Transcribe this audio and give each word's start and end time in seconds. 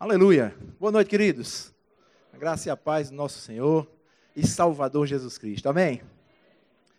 Aleluia. 0.00 0.54
Boa 0.78 0.92
noite, 0.92 1.08
queridos. 1.08 1.74
A 2.32 2.38
graça 2.38 2.68
e 2.68 2.70
a 2.70 2.76
paz 2.76 3.10
do 3.10 3.16
nosso 3.16 3.40
Senhor 3.40 3.84
e 4.36 4.46
Salvador 4.46 5.08
Jesus 5.08 5.36
Cristo. 5.36 5.68
Amém? 5.68 6.02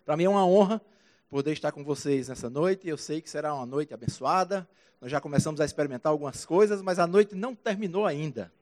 Para 0.04 0.18
mim 0.18 0.24
é 0.24 0.28
uma 0.28 0.46
honra 0.46 0.82
poder 1.30 1.52
estar 1.52 1.72
com 1.72 1.82
vocês 1.82 2.28
nessa 2.28 2.50
noite. 2.50 2.86
Eu 2.86 2.98
sei 2.98 3.22
que 3.22 3.30
será 3.30 3.54
uma 3.54 3.64
noite 3.64 3.94
abençoada. 3.94 4.68
Nós 5.00 5.10
já 5.10 5.18
começamos 5.18 5.62
a 5.62 5.64
experimentar 5.64 6.12
algumas 6.12 6.44
coisas, 6.44 6.82
mas 6.82 6.98
a 6.98 7.06
noite 7.06 7.34
não 7.34 7.54
terminou 7.54 8.04
ainda. 8.04 8.52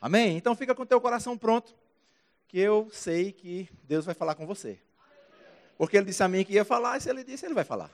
Amém? 0.00 0.36
Então 0.36 0.56
fica 0.56 0.74
com 0.74 0.82
o 0.82 0.86
teu 0.86 1.00
coração 1.00 1.38
pronto, 1.38 1.72
que 2.48 2.58
eu 2.58 2.88
sei 2.90 3.30
que 3.30 3.68
Deus 3.84 4.04
vai 4.04 4.14
falar 4.16 4.34
com 4.34 4.44
você. 4.44 4.76
Porque 5.78 5.96
ele 5.96 6.06
disse 6.06 6.24
a 6.24 6.26
mim 6.26 6.44
que 6.44 6.54
ia 6.54 6.64
falar, 6.64 6.98
e 6.98 7.00
se 7.00 7.08
ele 7.08 7.22
disse, 7.22 7.46
ele 7.46 7.54
vai 7.54 7.62
falar. 7.62 7.92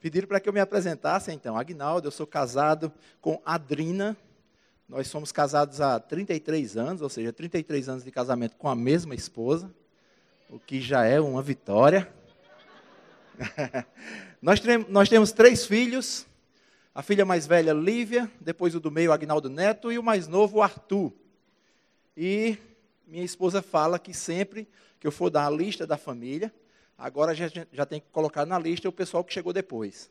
Pediram 0.00 0.26
para 0.26 0.40
que 0.40 0.48
eu 0.48 0.54
me 0.54 0.60
apresentasse, 0.60 1.30
então. 1.32 1.54
Agnaldo, 1.54 2.06
eu 2.08 2.10
sou 2.10 2.26
casado 2.26 2.90
com 3.20 3.42
Adrina, 3.44 4.16
nós 4.88 5.08
somos 5.08 5.32
casados 5.32 5.80
há 5.80 5.98
33 5.98 6.76
anos, 6.76 7.02
ou 7.02 7.08
seja, 7.08 7.32
33 7.32 7.88
anos 7.88 8.04
de 8.04 8.10
casamento 8.10 8.56
com 8.56 8.68
a 8.68 8.74
mesma 8.74 9.14
esposa, 9.14 9.72
o 10.50 10.58
que 10.58 10.80
já 10.80 11.04
é 11.04 11.20
uma 11.20 11.42
vitória. 11.42 12.12
nós, 14.42 14.60
nós 14.88 15.08
temos 15.08 15.32
três 15.32 15.66
filhos, 15.66 16.26
a 16.94 17.02
filha 17.02 17.24
mais 17.24 17.46
velha, 17.46 17.72
Lívia, 17.72 18.30
depois 18.40 18.74
o 18.74 18.80
do 18.80 18.90
meio, 18.90 19.10
Agnaldo 19.10 19.48
Neto, 19.48 19.90
e 19.90 19.98
o 19.98 20.02
mais 20.02 20.28
novo, 20.28 20.60
Arthur. 20.60 21.12
E 22.16 22.56
minha 23.06 23.24
esposa 23.24 23.62
fala 23.62 23.98
que 23.98 24.12
sempre 24.14 24.68
que 25.00 25.06
eu 25.06 25.12
for 25.12 25.30
dar 25.30 25.46
a 25.46 25.50
lista 25.50 25.86
da 25.86 25.96
família, 25.96 26.52
agora 26.96 27.34
já, 27.34 27.50
já 27.72 27.86
tem 27.86 28.00
que 28.00 28.06
colocar 28.12 28.46
na 28.46 28.58
lista 28.58 28.88
o 28.88 28.92
pessoal 28.92 29.24
que 29.24 29.32
chegou 29.32 29.52
depois. 29.52 30.10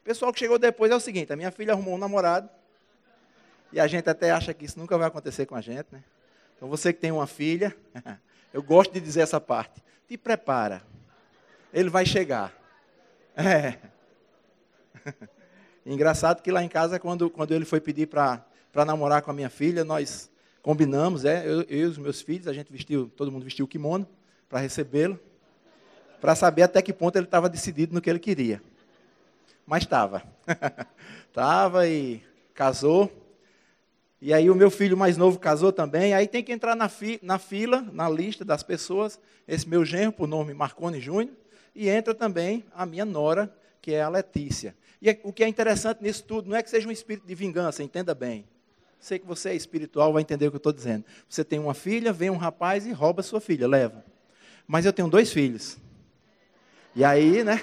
O 0.00 0.04
pessoal 0.04 0.32
que 0.32 0.38
chegou 0.38 0.58
depois 0.58 0.90
é 0.90 0.96
o 0.96 1.00
seguinte: 1.00 1.32
a 1.32 1.36
minha 1.36 1.50
filha 1.50 1.72
arrumou 1.72 1.94
um 1.94 1.98
namorado, 1.98 2.50
e 3.72 3.80
a 3.80 3.86
gente 3.86 4.08
até 4.08 4.30
acha 4.30 4.52
que 4.52 4.64
isso 4.64 4.78
nunca 4.78 4.96
vai 4.98 5.08
acontecer 5.08 5.46
com 5.46 5.54
a 5.54 5.60
gente, 5.60 5.86
né? 5.90 6.02
Então 6.56 6.68
você 6.68 6.92
que 6.92 7.00
tem 7.00 7.10
uma 7.10 7.26
filha, 7.26 7.74
eu 8.52 8.62
gosto 8.62 8.92
de 8.92 9.00
dizer 9.00 9.20
essa 9.20 9.40
parte. 9.40 9.82
Te 10.06 10.16
prepara. 10.16 10.82
Ele 11.72 11.88
vai 11.88 12.04
chegar. 12.04 12.52
É. 13.36 13.78
Engraçado 15.84 16.42
que 16.42 16.50
lá 16.50 16.62
em 16.62 16.68
casa, 16.68 17.00
quando, 17.00 17.28
quando 17.30 17.52
ele 17.52 17.64
foi 17.64 17.80
pedir 17.80 18.06
para 18.06 18.44
namorar 18.86 19.22
com 19.22 19.30
a 19.30 19.34
minha 19.34 19.50
filha, 19.50 19.84
nós 19.84 20.30
combinamos, 20.60 21.24
é, 21.24 21.44
eu, 21.44 21.62
eu, 21.62 21.66
e 21.68 21.84
os 21.84 21.98
meus 21.98 22.22
filhos, 22.22 22.46
a 22.46 22.52
gente 22.52 22.70
vestiu, 22.70 23.10
todo 23.16 23.32
mundo 23.32 23.42
vestiu 23.42 23.64
o 23.64 23.68
kimono 23.68 24.06
para 24.48 24.60
recebê-lo, 24.60 25.18
para 26.20 26.36
saber 26.36 26.62
até 26.62 26.80
que 26.80 26.92
ponto 26.92 27.16
ele 27.16 27.24
estava 27.24 27.48
decidido 27.48 27.94
no 27.94 28.00
que 28.00 28.08
ele 28.08 28.20
queria. 28.20 28.62
Mas 29.66 29.82
estava. 29.82 30.22
Estava 31.28 31.86
e 31.88 32.22
casou. 32.54 33.10
E 34.24 34.32
aí 34.32 34.48
o 34.48 34.54
meu 34.54 34.70
filho 34.70 34.96
mais 34.96 35.16
novo 35.16 35.36
casou 35.36 35.72
também, 35.72 36.14
aí 36.14 36.28
tem 36.28 36.44
que 36.44 36.52
entrar 36.52 36.76
na, 36.76 36.88
fi, 36.88 37.18
na 37.20 37.40
fila, 37.40 37.84
na 37.92 38.08
lista 38.08 38.44
das 38.44 38.62
pessoas, 38.62 39.18
esse 39.48 39.68
meu 39.68 39.84
genro, 39.84 40.12
por 40.12 40.28
nome 40.28 40.54
Marconi 40.54 41.00
Júnior, 41.00 41.34
e 41.74 41.88
entra 41.88 42.14
também 42.14 42.64
a 42.72 42.86
minha 42.86 43.04
nora, 43.04 43.52
que 43.80 43.92
é 43.92 44.00
a 44.00 44.08
Letícia. 44.08 44.76
E 45.00 45.10
é, 45.10 45.20
o 45.24 45.32
que 45.32 45.42
é 45.42 45.48
interessante 45.48 46.04
nisso 46.04 46.22
tudo, 46.22 46.48
não 46.48 46.56
é 46.56 46.62
que 46.62 46.70
seja 46.70 46.86
um 46.86 46.92
espírito 46.92 47.26
de 47.26 47.34
vingança, 47.34 47.82
entenda 47.82 48.14
bem. 48.14 48.44
Sei 49.00 49.18
que 49.18 49.26
você 49.26 49.48
é 49.48 49.56
espiritual, 49.56 50.12
vai 50.12 50.22
entender 50.22 50.46
o 50.46 50.50
que 50.52 50.54
eu 50.54 50.58
estou 50.58 50.72
dizendo. 50.72 51.04
Você 51.28 51.42
tem 51.42 51.58
uma 51.58 51.74
filha, 51.74 52.12
vem 52.12 52.30
um 52.30 52.36
rapaz 52.36 52.86
e 52.86 52.92
rouba 52.92 53.24
sua 53.24 53.40
filha, 53.40 53.66
leva. 53.66 54.04
Mas 54.68 54.86
eu 54.86 54.92
tenho 54.92 55.08
dois 55.08 55.32
filhos. 55.32 55.78
E 56.94 57.02
aí, 57.04 57.42
né? 57.42 57.60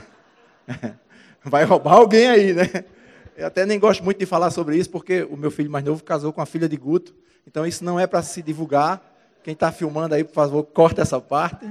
Vai 1.41 1.63
roubar 1.63 1.93
alguém 1.93 2.27
aí, 2.27 2.53
né? 2.53 2.65
Eu 3.39 3.47
até 3.47 3.65
nem 3.65 3.79
gosto 3.79 4.03
muito 4.03 4.17
de 4.17 4.25
falar 4.25 4.51
sobre 4.51 4.75
isso, 4.75 4.89
porque 4.89 5.23
o 5.23 5.37
meu 5.37 5.49
filho 5.49 5.71
mais 5.71 5.85
novo 5.85 6.03
casou 6.03 6.33
com 6.33 6.41
a 6.41 6.45
filha 6.45 6.67
de 6.67 6.75
Guto. 6.75 7.15
Então 7.47 7.65
isso 7.65 7.85
não 7.85 7.97
é 7.97 8.05
para 8.05 8.21
se 8.21 8.41
divulgar. 8.41 9.01
Quem 9.41 9.53
está 9.53 9.71
filmando 9.71 10.13
aí, 10.13 10.25
por 10.25 10.33
favor, 10.33 10.61
corta 10.61 11.03
essa 11.03 11.21
parte. 11.21 11.65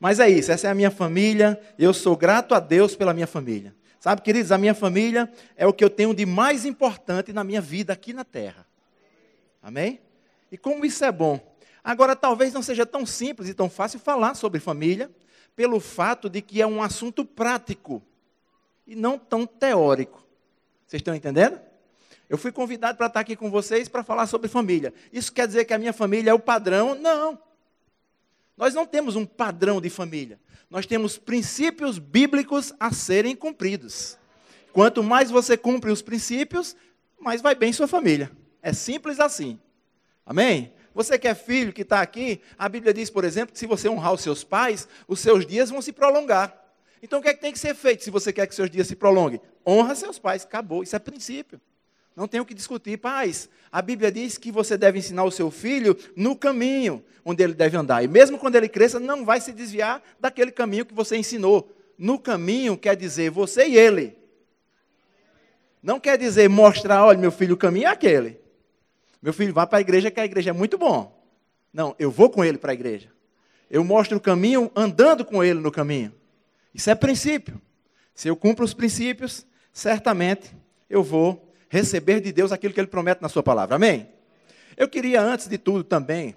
Mas 0.00 0.18
é 0.18 0.28
isso, 0.28 0.50
essa 0.50 0.66
é 0.66 0.70
a 0.72 0.74
minha 0.74 0.90
família. 0.90 1.60
Eu 1.78 1.94
sou 1.94 2.16
grato 2.16 2.56
a 2.56 2.58
Deus 2.58 2.96
pela 2.96 3.14
minha 3.14 3.28
família. 3.28 3.72
Sabe, 4.00 4.20
queridos, 4.22 4.50
a 4.50 4.58
minha 4.58 4.74
família 4.74 5.32
é 5.56 5.64
o 5.64 5.72
que 5.72 5.84
eu 5.84 5.88
tenho 5.88 6.12
de 6.12 6.26
mais 6.26 6.64
importante 6.64 7.32
na 7.32 7.44
minha 7.44 7.60
vida 7.60 7.92
aqui 7.92 8.12
na 8.12 8.24
terra. 8.24 8.66
Amém? 9.62 10.00
E 10.50 10.58
como 10.58 10.84
isso 10.84 11.04
é 11.04 11.12
bom. 11.12 11.38
Agora, 11.84 12.16
talvez 12.16 12.52
não 12.52 12.62
seja 12.62 12.84
tão 12.84 13.06
simples 13.06 13.48
e 13.48 13.54
tão 13.54 13.70
fácil 13.70 14.00
falar 14.00 14.34
sobre 14.34 14.58
família, 14.58 15.08
pelo 15.54 15.78
fato 15.78 16.28
de 16.28 16.42
que 16.42 16.60
é 16.60 16.66
um 16.66 16.82
assunto 16.82 17.24
prático 17.24 18.02
e 18.86 18.94
não 18.94 19.18
tão 19.18 19.46
teórico. 19.46 20.24
Vocês 20.86 21.00
estão 21.00 21.14
entendendo? 21.14 21.60
Eu 22.28 22.38
fui 22.38 22.50
convidado 22.50 22.96
para 22.96 23.06
estar 23.06 23.20
aqui 23.20 23.36
com 23.36 23.50
vocês 23.50 23.88
para 23.88 24.02
falar 24.02 24.26
sobre 24.26 24.48
família. 24.48 24.92
Isso 25.12 25.32
quer 25.32 25.46
dizer 25.46 25.64
que 25.64 25.74
a 25.74 25.78
minha 25.78 25.92
família 25.92 26.30
é 26.30 26.34
o 26.34 26.38
padrão? 26.38 26.94
Não. 26.94 27.38
Nós 28.56 28.74
não 28.74 28.86
temos 28.86 29.16
um 29.16 29.26
padrão 29.26 29.80
de 29.80 29.90
família. 29.90 30.38
Nós 30.70 30.86
temos 30.86 31.18
princípios 31.18 31.98
bíblicos 31.98 32.72
a 32.80 32.92
serem 32.92 33.36
cumpridos. 33.36 34.18
Quanto 34.72 35.02
mais 35.02 35.30
você 35.30 35.56
cumpre 35.56 35.90
os 35.90 36.02
princípios, 36.02 36.74
mais 37.20 37.40
vai 37.40 37.54
bem 37.54 37.72
sua 37.72 37.86
família. 37.86 38.30
É 38.62 38.72
simples 38.72 39.20
assim. 39.20 39.58
Amém? 40.24 40.72
Você 40.94 41.18
que 41.18 41.28
é 41.28 41.34
filho, 41.34 41.72
que 41.72 41.82
está 41.82 42.00
aqui, 42.00 42.40
a 42.58 42.68
Bíblia 42.68 42.94
diz, 42.94 43.10
por 43.10 43.24
exemplo, 43.24 43.52
que 43.52 43.58
se 43.58 43.66
você 43.66 43.88
honrar 43.88 44.12
os 44.12 44.20
seus 44.20 44.44
pais, 44.44 44.88
os 45.06 45.20
seus 45.20 45.44
dias 45.44 45.70
vão 45.70 45.82
se 45.82 45.92
prolongar. 45.92 46.63
Então 47.04 47.18
o 47.18 47.22
que 47.22 47.28
é 47.28 47.34
que 47.34 47.40
tem 47.42 47.52
que 47.52 47.58
ser 47.58 47.74
feito 47.74 48.02
se 48.02 48.10
você 48.10 48.32
quer 48.32 48.46
que 48.46 48.54
seus 48.54 48.70
dias 48.70 48.86
se 48.86 48.96
prolonguem? 48.96 49.38
Honra 49.66 49.94
seus 49.94 50.18
pais, 50.18 50.42
acabou, 50.42 50.82
isso 50.82 50.96
é 50.96 50.98
princípio. 50.98 51.60
Não 52.16 52.26
tem 52.26 52.40
o 52.40 52.46
que 52.46 52.54
discutir. 52.54 52.96
Pais, 52.96 53.50
a 53.70 53.82
Bíblia 53.82 54.10
diz 54.10 54.38
que 54.38 54.50
você 54.50 54.74
deve 54.74 55.00
ensinar 55.00 55.22
o 55.24 55.30
seu 55.30 55.50
filho 55.50 55.94
no 56.16 56.34
caminho 56.34 57.04
onde 57.22 57.42
ele 57.42 57.52
deve 57.52 57.76
andar. 57.76 58.02
E 58.02 58.08
mesmo 58.08 58.38
quando 58.38 58.56
ele 58.56 58.70
cresça, 58.70 58.98
não 58.98 59.22
vai 59.22 59.38
se 59.38 59.52
desviar 59.52 60.02
daquele 60.18 60.50
caminho 60.50 60.86
que 60.86 60.94
você 60.94 61.14
ensinou. 61.14 61.70
No 61.98 62.18
caminho 62.18 62.74
quer 62.74 62.96
dizer 62.96 63.30
você 63.30 63.66
e 63.66 63.76
ele. 63.76 64.16
Não 65.82 66.00
quer 66.00 66.16
dizer 66.16 66.48
mostrar, 66.48 67.04
olha, 67.04 67.18
meu 67.18 67.30
filho, 67.30 67.54
o 67.54 67.58
caminho 67.58 67.86
é 67.86 67.90
aquele. 67.90 68.40
Meu 69.20 69.34
filho, 69.34 69.52
vá 69.52 69.66
para 69.66 69.76
a 69.76 69.82
igreja, 69.82 70.10
que 70.10 70.20
a 70.20 70.24
igreja 70.24 70.48
é 70.48 70.54
muito 70.54 70.78
bom. 70.78 71.22
Não, 71.70 71.94
eu 71.98 72.10
vou 72.10 72.30
com 72.30 72.42
ele 72.42 72.56
para 72.56 72.72
a 72.72 72.74
igreja. 72.74 73.12
Eu 73.70 73.84
mostro 73.84 74.16
o 74.16 74.20
caminho 74.20 74.72
andando 74.74 75.22
com 75.22 75.44
ele 75.44 75.60
no 75.60 75.70
caminho. 75.70 76.23
Isso 76.74 76.90
é 76.90 76.94
princípio. 76.94 77.60
Se 78.14 78.28
eu 78.28 78.36
cumpro 78.36 78.64
os 78.64 78.74
princípios, 78.74 79.46
certamente 79.72 80.50
eu 80.90 81.02
vou 81.02 81.54
receber 81.68 82.20
de 82.20 82.32
Deus 82.32 82.52
aquilo 82.52 82.74
que 82.74 82.80
Ele 82.80 82.86
promete 82.88 83.22
na 83.22 83.28
Sua 83.28 83.42
palavra. 83.42 83.76
Amém? 83.76 84.08
Eu 84.76 84.88
queria, 84.88 85.22
antes 85.22 85.46
de 85.46 85.56
tudo, 85.56 85.84
também 85.84 86.36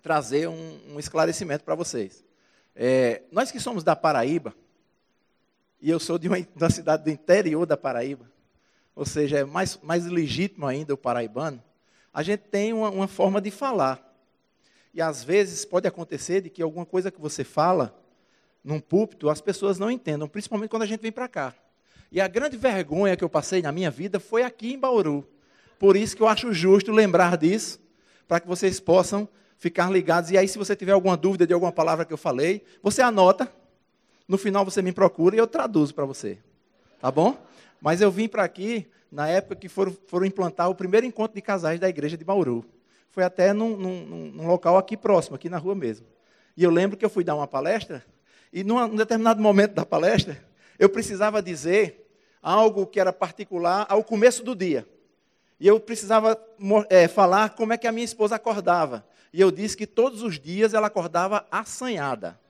trazer 0.00 0.48
um, 0.48 0.94
um 0.94 1.00
esclarecimento 1.00 1.64
para 1.64 1.74
vocês. 1.74 2.24
É, 2.74 3.22
nós 3.32 3.50
que 3.50 3.58
somos 3.58 3.82
da 3.82 3.96
Paraíba, 3.96 4.54
e 5.80 5.90
eu 5.90 5.98
sou 5.98 6.16
de 6.16 6.28
uma, 6.28 6.36
uma 6.54 6.70
cidade 6.70 7.02
do 7.04 7.10
interior 7.10 7.66
da 7.66 7.76
Paraíba, 7.76 8.30
ou 8.94 9.04
seja, 9.04 9.40
é 9.40 9.44
mais, 9.44 9.78
mais 9.82 10.06
legítimo 10.06 10.66
ainda 10.66 10.94
o 10.94 10.96
paraibano, 10.96 11.62
a 12.12 12.22
gente 12.22 12.40
tem 12.40 12.72
uma, 12.72 12.88
uma 12.88 13.06
forma 13.06 13.40
de 13.40 13.50
falar. 13.50 14.02
E 14.94 15.02
às 15.02 15.22
vezes 15.22 15.64
pode 15.64 15.86
acontecer 15.86 16.40
de 16.40 16.48
que 16.48 16.62
alguma 16.62 16.86
coisa 16.86 17.10
que 17.10 17.20
você 17.20 17.44
fala 17.44 17.94
num 18.66 18.80
púlpito, 18.80 19.30
as 19.30 19.40
pessoas 19.40 19.78
não 19.78 19.88
entendam, 19.88 20.26
principalmente 20.26 20.70
quando 20.70 20.82
a 20.82 20.86
gente 20.86 21.00
vem 21.00 21.12
para 21.12 21.28
cá. 21.28 21.54
E 22.10 22.20
a 22.20 22.26
grande 22.26 22.56
vergonha 22.56 23.16
que 23.16 23.22
eu 23.22 23.28
passei 23.28 23.62
na 23.62 23.70
minha 23.70 23.92
vida 23.92 24.18
foi 24.18 24.42
aqui 24.42 24.72
em 24.72 24.78
Bauru. 24.78 25.24
Por 25.78 25.96
isso 25.96 26.16
que 26.16 26.22
eu 26.22 26.26
acho 26.26 26.52
justo 26.52 26.90
lembrar 26.90 27.36
disso, 27.36 27.78
para 28.26 28.40
que 28.40 28.48
vocês 28.48 28.80
possam 28.80 29.28
ficar 29.56 29.88
ligados. 29.88 30.32
E 30.32 30.36
aí, 30.36 30.48
se 30.48 30.58
você 30.58 30.74
tiver 30.74 30.90
alguma 30.90 31.16
dúvida 31.16 31.46
de 31.46 31.54
alguma 31.54 31.70
palavra 31.70 32.04
que 32.04 32.12
eu 32.12 32.16
falei, 32.18 32.64
você 32.82 33.02
anota. 33.02 33.48
No 34.26 34.36
final 34.36 34.64
você 34.64 34.82
me 34.82 34.90
procura 34.90 35.36
e 35.36 35.38
eu 35.38 35.46
traduzo 35.46 35.94
para 35.94 36.04
você. 36.04 36.36
Tá 37.00 37.08
bom? 37.08 37.38
Mas 37.80 38.00
eu 38.00 38.10
vim 38.10 38.26
para 38.26 38.42
aqui 38.42 38.88
na 39.12 39.28
época 39.28 39.54
que 39.54 39.68
foram, 39.68 39.96
foram, 40.08 40.26
implantar 40.26 40.68
o 40.68 40.74
primeiro 40.74 41.06
encontro 41.06 41.36
de 41.36 41.40
casais 41.40 41.78
da 41.78 41.88
igreja 41.88 42.16
de 42.16 42.24
Bauru. 42.24 42.64
Foi 43.12 43.22
até 43.22 43.52
num, 43.52 43.76
num, 43.76 44.04
num 44.32 44.46
local 44.48 44.76
aqui 44.76 44.96
próximo, 44.96 45.36
aqui 45.36 45.48
na 45.48 45.56
rua 45.56 45.76
mesmo. 45.76 46.04
E 46.56 46.64
eu 46.64 46.70
lembro 46.70 46.96
que 46.96 47.04
eu 47.04 47.10
fui 47.10 47.22
dar 47.22 47.36
uma 47.36 47.46
palestra 47.46 48.04
e 48.56 48.64
num 48.64 48.96
determinado 48.96 49.38
momento 49.42 49.74
da 49.74 49.84
palestra, 49.84 50.42
eu 50.78 50.88
precisava 50.88 51.42
dizer 51.42 52.08
algo 52.42 52.86
que 52.86 52.98
era 52.98 53.12
particular 53.12 53.84
ao 53.86 54.02
começo 54.02 54.42
do 54.42 54.56
dia. 54.56 54.88
E 55.60 55.68
eu 55.68 55.78
precisava 55.78 56.42
é, 56.88 57.06
falar 57.06 57.50
como 57.50 57.74
é 57.74 57.76
que 57.76 57.86
a 57.86 57.92
minha 57.92 58.06
esposa 58.06 58.36
acordava. 58.36 59.06
E 59.30 59.42
eu 59.42 59.50
disse 59.50 59.76
que 59.76 59.86
todos 59.86 60.22
os 60.22 60.40
dias 60.40 60.72
ela 60.72 60.86
acordava 60.86 61.46
assanhada. 61.50 62.40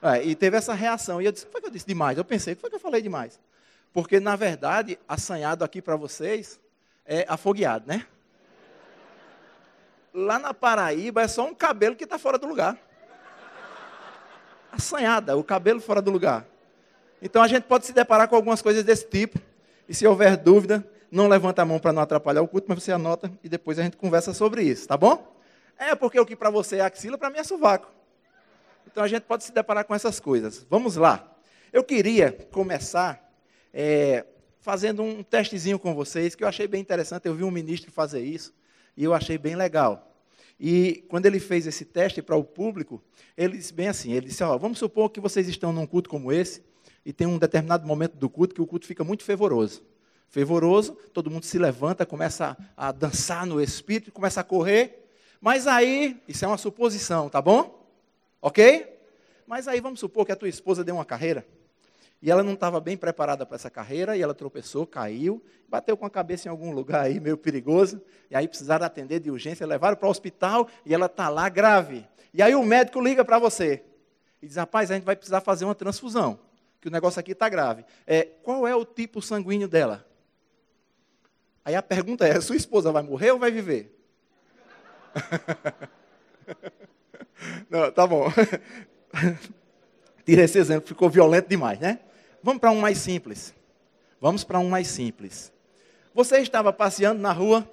É, 0.00 0.22
e 0.22 0.36
teve 0.36 0.56
essa 0.56 0.74
reação. 0.74 1.20
E 1.20 1.24
eu 1.24 1.32
disse, 1.32 1.46
foi 1.46 1.60
que 1.60 1.66
eu 1.66 1.72
disse 1.72 1.86
demais? 1.88 2.16
Eu 2.16 2.24
pensei, 2.24 2.54
que 2.54 2.60
foi 2.60 2.70
que 2.70 2.76
eu 2.76 2.80
falei 2.80 3.02
demais? 3.02 3.40
Porque, 3.92 4.20
na 4.20 4.36
verdade, 4.36 4.96
assanhado 5.08 5.64
aqui 5.64 5.82
para 5.82 5.96
vocês 5.96 6.60
é 7.04 7.26
afogueado, 7.28 7.88
né? 7.88 8.06
Lá 10.14 10.38
na 10.38 10.54
Paraíba 10.54 11.22
é 11.22 11.26
só 11.26 11.44
um 11.44 11.54
cabelo 11.54 11.96
que 11.96 12.04
está 12.04 12.16
fora 12.16 12.38
do 12.38 12.46
lugar 12.46 12.85
assanhada, 14.76 15.36
o 15.36 15.44
cabelo 15.44 15.80
fora 15.80 16.00
do 16.00 16.10
lugar. 16.10 16.46
Então 17.20 17.42
a 17.42 17.48
gente 17.48 17.64
pode 17.64 17.86
se 17.86 17.92
deparar 17.92 18.28
com 18.28 18.36
algumas 18.36 18.62
coisas 18.62 18.84
desse 18.84 19.06
tipo. 19.06 19.38
E 19.88 19.94
se 19.94 20.06
houver 20.06 20.36
dúvida, 20.36 20.86
não 21.10 21.28
levanta 21.28 21.62
a 21.62 21.64
mão 21.64 21.78
para 21.78 21.92
não 21.92 22.02
atrapalhar 22.02 22.42
o 22.42 22.48
culto, 22.48 22.66
mas 22.68 22.82
você 22.82 22.92
anota 22.92 23.30
e 23.42 23.48
depois 23.48 23.78
a 23.78 23.82
gente 23.82 23.96
conversa 23.96 24.34
sobre 24.34 24.62
isso, 24.62 24.86
tá 24.86 24.96
bom? 24.96 25.36
É 25.78 25.94
porque 25.94 26.18
o 26.18 26.26
que 26.26 26.34
para 26.34 26.50
você 26.50 26.76
é 26.76 26.80
axila, 26.80 27.18
para 27.18 27.30
mim 27.30 27.38
é 27.38 27.44
sovaco. 27.44 27.90
Então 28.86 29.04
a 29.04 29.08
gente 29.08 29.22
pode 29.22 29.44
se 29.44 29.52
deparar 29.52 29.84
com 29.84 29.94
essas 29.94 30.18
coisas. 30.18 30.66
Vamos 30.70 30.96
lá. 30.96 31.36
Eu 31.72 31.84
queria 31.84 32.32
começar 32.50 33.30
é, 33.72 34.24
fazendo 34.60 35.02
um 35.02 35.22
testezinho 35.22 35.78
com 35.78 35.94
vocês, 35.94 36.34
que 36.34 36.42
eu 36.42 36.48
achei 36.48 36.66
bem 36.66 36.80
interessante. 36.80 37.26
Eu 37.26 37.34
vi 37.34 37.44
um 37.44 37.50
ministro 37.50 37.90
fazer 37.92 38.20
isso 38.20 38.54
e 38.96 39.04
eu 39.04 39.12
achei 39.12 39.36
bem 39.36 39.54
legal. 39.54 40.05
E 40.58 41.04
quando 41.08 41.26
ele 41.26 41.38
fez 41.38 41.66
esse 41.66 41.84
teste 41.84 42.22
para 42.22 42.36
o 42.36 42.44
público, 42.44 43.02
ele 43.36 43.56
disse 43.56 43.72
bem 43.72 43.88
assim: 43.88 44.12
ele 44.12 44.26
disse, 44.26 44.42
ó, 44.42 44.56
vamos 44.56 44.78
supor 44.78 45.10
que 45.10 45.20
vocês 45.20 45.48
estão 45.48 45.72
num 45.72 45.86
culto 45.86 46.08
como 46.08 46.32
esse 46.32 46.62
e 47.04 47.12
tem 47.12 47.26
um 47.26 47.38
determinado 47.38 47.86
momento 47.86 48.16
do 48.16 48.28
culto 48.28 48.54
que 48.54 48.62
o 48.62 48.66
culto 48.66 48.86
fica 48.86 49.04
muito 49.04 49.22
fervoroso. 49.22 49.82
Fervoroso, 50.28 50.94
todo 51.12 51.30
mundo 51.30 51.44
se 51.44 51.58
levanta, 51.58 52.04
começa 52.04 52.56
a, 52.76 52.90
dançar 52.90 53.46
no 53.46 53.60
espírito, 53.60 54.10
começa 54.10 54.40
a 54.40 54.44
correr. 54.44 55.06
Mas 55.40 55.66
aí, 55.66 56.20
isso 56.26 56.44
é 56.44 56.48
uma 56.48 56.58
suposição, 56.58 57.28
tá 57.28 57.40
bom? 57.40 57.86
Ok? 58.42 58.92
Mas 59.46 59.68
aí 59.68 59.80
vamos 59.80 60.00
supor 60.00 60.26
que 60.26 60.32
a 60.32 60.36
tua 60.36 60.48
esposa 60.48 60.82
deu 60.82 60.96
uma 60.96 61.04
carreira 61.04 61.46
e 62.26 62.30
ela 62.30 62.42
não 62.42 62.54
estava 62.54 62.80
bem 62.80 62.96
preparada 62.96 63.46
para 63.46 63.54
essa 63.54 63.70
carreira, 63.70 64.16
e 64.16 64.20
ela 64.20 64.34
tropeçou, 64.34 64.84
caiu, 64.84 65.40
bateu 65.68 65.96
com 65.96 66.04
a 66.04 66.10
cabeça 66.10 66.48
em 66.48 66.50
algum 66.50 66.72
lugar 66.72 67.02
aí 67.02 67.20
meio 67.20 67.36
perigoso, 67.36 68.02
e 68.28 68.34
aí 68.34 68.48
precisaram 68.48 68.84
atender 68.84 69.20
de 69.20 69.30
urgência, 69.30 69.64
levaram 69.64 69.96
para 69.96 70.08
o 70.08 70.10
hospital, 70.10 70.66
e 70.84 70.92
ela 70.92 71.06
está 71.06 71.28
lá 71.28 71.48
grave. 71.48 72.04
E 72.34 72.42
aí 72.42 72.52
o 72.52 72.64
médico 72.64 73.00
liga 73.00 73.24
para 73.24 73.38
você 73.38 73.84
e 74.42 74.48
diz: 74.48 74.56
rapaz, 74.56 74.90
a 74.90 74.94
gente 74.94 75.04
vai 75.04 75.14
precisar 75.14 75.40
fazer 75.40 75.66
uma 75.66 75.74
transfusão, 75.76 76.36
que 76.80 76.88
o 76.88 76.90
negócio 76.90 77.20
aqui 77.20 77.30
está 77.30 77.48
grave. 77.48 77.84
É, 78.04 78.24
qual 78.42 78.66
é 78.66 78.74
o 78.74 78.84
tipo 78.84 79.22
sanguíneo 79.22 79.68
dela? 79.68 80.04
Aí 81.64 81.76
a 81.76 81.82
pergunta 81.82 82.26
é: 82.26 82.40
sua 82.40 82.56
esposa 82.56 82.90
vai 82.90 83.04
morrer 83.04 83.30
ou 83.30 83.38
vai 83.38 83.52
viver? 83.52 83.96
Não, 87.70 87.92
tá 87.92 88.04
bom. 88.04 88.26
Tira 90.26 90.42
esse 90.42 90.58
exemplo, 90.58 90.88
ficou 90.88 91.08
violento 91.08 91.48
demais, 91.48 91.78
né? 91.78 92.00
Vamos 92.46 92.60
para 92.60 92.70
um 92.70 92.78
mais 92.78 92.98
simples. 92.98 93.52
Vamos 94.20 94.44
para 94.44 94.60
um 94.60 94.68
mais 94.68 94.86
simples. 94.86 95.52
Você 96.14 96.38
estava 96.38 96.72
passeando 96.72 97.20
na 97.20 97.32
rua 97.32 97.68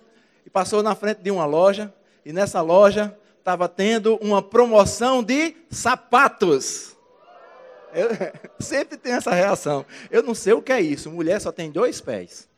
e 0.47 0.49
passou 0.49 0.81
na 0.81 0.95
frente 0.95 1.21
de 1.21 1.29
uma 1.29 1.45
loja, 1.45 1.93
e 2.25 2.33
nessa 2.33 2.59
loja 2.59 3.15
estava 3.37 3.69
tendo 3.69 4.15
uma 4.15 4.41
promoção 4.41 5.21
de 5.21 5.55
sapatos. 5.69 6.97
Eu, 7.93 8.09
sempre 8.59 8.97
tem 8.97 9.13
essa 9.13 9.29
reação. 9.29 9.85
Eu 10.09 10.23
não 10.23 10.33
sei 10.33 10.53
o 10.53 10.61
que 10.61 10.71
é 10.71 10.81
isso. 10.81 11.11
Mulher 11.11 11.39
só 11.39 11.51
tem 11.51 11.69
dois 11.69 12.01
pés. 12.01 12.49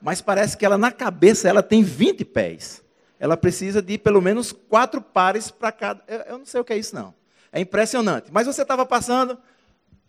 Mas 0.00 0.20
parece 0.20 0.56
que 0.56 0.64
ela 0.64 0.78
na 0.78 0.92
cabeça 0.92 1.48
ela 1.48 1.64
tem 1.64 1.82
20 1.82 2.24
pés. 2.26 2.80
Ela 3.18 3.36
precisa 3.36 3.82
de 3.82 3.98
pelo 3.98 4.22
menos 4.22 4.52
quatro 4.52 5.02
pares 5.02 5.50
para 5.50 5.72
cada. 5.72 6.04
Eu, 6.06 6.20
eu 6.20 6.38
não 6.38 6.46
sei 6.46 6.60
o 6.60 6.64
que 6.64 6.72
é 6.72 6.78
isso, 6.78 6.94
não. 6.94 7.12
É 7.50 7.58
impressionante. 7.58 8.30
Mas 8.30 8.46
você 8.46 8.62
estava 8.62 8.86
passando 8.86 9.36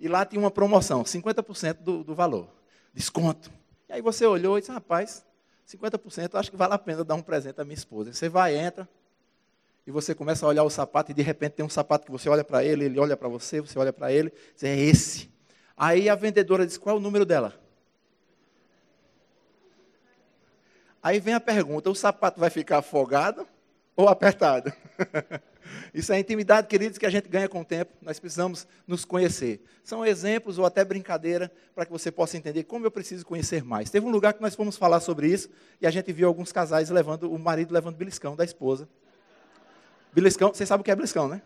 e 0.04 0.10
lá 0.10 0.26
tinha 0.26 0.38
uma 0.38 0.52
promoção, 0.52 1.02
50% 1.02 1.76
do, 1.76 2.04
do 2.04 2.14
valor. 2.14 2.50
Desconto. 2.94 3.50
E 3.88 3.94
aí 3.94 4.02
você 4.02 4.26
olhou 4.26 4.58
e 4.58 4.60
disse, 4.60 4.70
rapaz, 4.70 5.26
50%, 5.66 6.36
acho 6.36 6.52
que 6.52 6.58
vale 6.58 6.74
a 6.74 6.78
pena 6.78 7.06
dar 7.06 7.16
um 7.16 7.22
presente 7.22 7.62
à 7.62 7.64
minha 7.64 7.74
esposa. 7.74 8.12
Você 8.12 8.28
vai, 8.28 8.54
entra, 8.54 8.86
e 9.88 9.92
você 9.92 10.14
começa 10.14 10.46
a 10.46 10.50
olhar 10.50 10.64
o 10.66 10.70
sapato, 10.70 11.12
e 11.12 11.14
de 11.14 11.22
repente 11.22 11.54
tem 11.54 11.66
um 11.66 11.70
sapato 11.70 12.06
que 12.06 12.12
você 12.12 12.28
olha 12.28 12.44
para 12.44 12.66
ele, 12.66 12.84
ele 12.84 13.00
olha 13.00 13.16
para 13.16 13.30
você, 13.30 13.62
você 13.62 13.80
olha 13.80 13.94
para 13.94 14.12
ele, 14.12 14.30
diz, 14.54 14.66
é 14.66 14.78
esse. 14.78 15.32
Aí 15.78 16.10
a 16.10 16.16
vendedora 16.16 16.66
diz, 16.66 16.78
qual 16.78 16.98
é 16.98 17.00
o 17.00 17.02
número 17.02 17.26
dela? 17.26 17.58
Aí 21.02 21.18
vem 21.22 21.34
a 21.34 21.40
pergunta, 21.40 21.90
o 21.90 21.96
sapato 21.96 22.42
vai 22.42 22.50
ficar 22.50 22.80
afogado 22.80 23.48
ou 23.96 24.08
apertado? 24.08 24.72
Isso 25.94 26.12
é 26.12 26.20
intimidade, 26.20 26.68
queridos, 26.68 26.98
que 26.98 27.06
a 27.06 27.10
gente 27.10 27.30
ganha 27.30 27.48
com 27.48 27.62
o 27.62 27.66
tempo. 27.66 27.92
Nós 28.02 28.20
precisamos 28.20 28.68
nos 28.88 29.06
conhecer. 29.06 29.64
São 29.84 30.06
exemplos 30.06 30.58
ou 30.58 30.66
até 30.66 30.84
brincadeira 30.84 31.52
para 31.74 31.86
que 31.86 31.92
você 31.92 32.12
possa 32.12 32.38
entender 32.38 32.64
como 32.64 32.86
eu 32.86 32.92
preciso 32.92 33.26
conhecer 33.26 33.64
mais. 33.64 33.90
Teve 33.90 34.06
um 34.06 34.10
lugar 34.10 34.34
que 34.34 34.42
nós 34.42 34.56
fomos 34.56 34.78
falar 34.78 35.00
sobre 35.00 35.28
isso 35.28 35.50
e 35.82 35.88
a 35.88 35.92
gente 35.92 36.12
viu 36.12 36.28
alguns 36.28 36.52
casais 36.52 36.90
levando, 36.90 37.32
o 37.32 37.40
marido 37.40 37.74
levando 37.74 37.96
beliscão 37.96 38.36
da 38.36 38.44
esposa. 38.44 38.88
Beliscão, 40.12 40.54
você 40.54 40.66
sabe 40.66 40.82
o 40.82 40.84
que 40.84 40.92
é 40.92 40.96
beliscão, 40.96 41.28
né? 41.28 41.42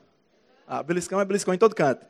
Ah, 0.67 0.83
beliscão 0.83 1.19
é 1.21 1.25
beliscão 1.25 1.53
em 1.53 1.57
todo 1.57 1.75
canto. 1.75 2.05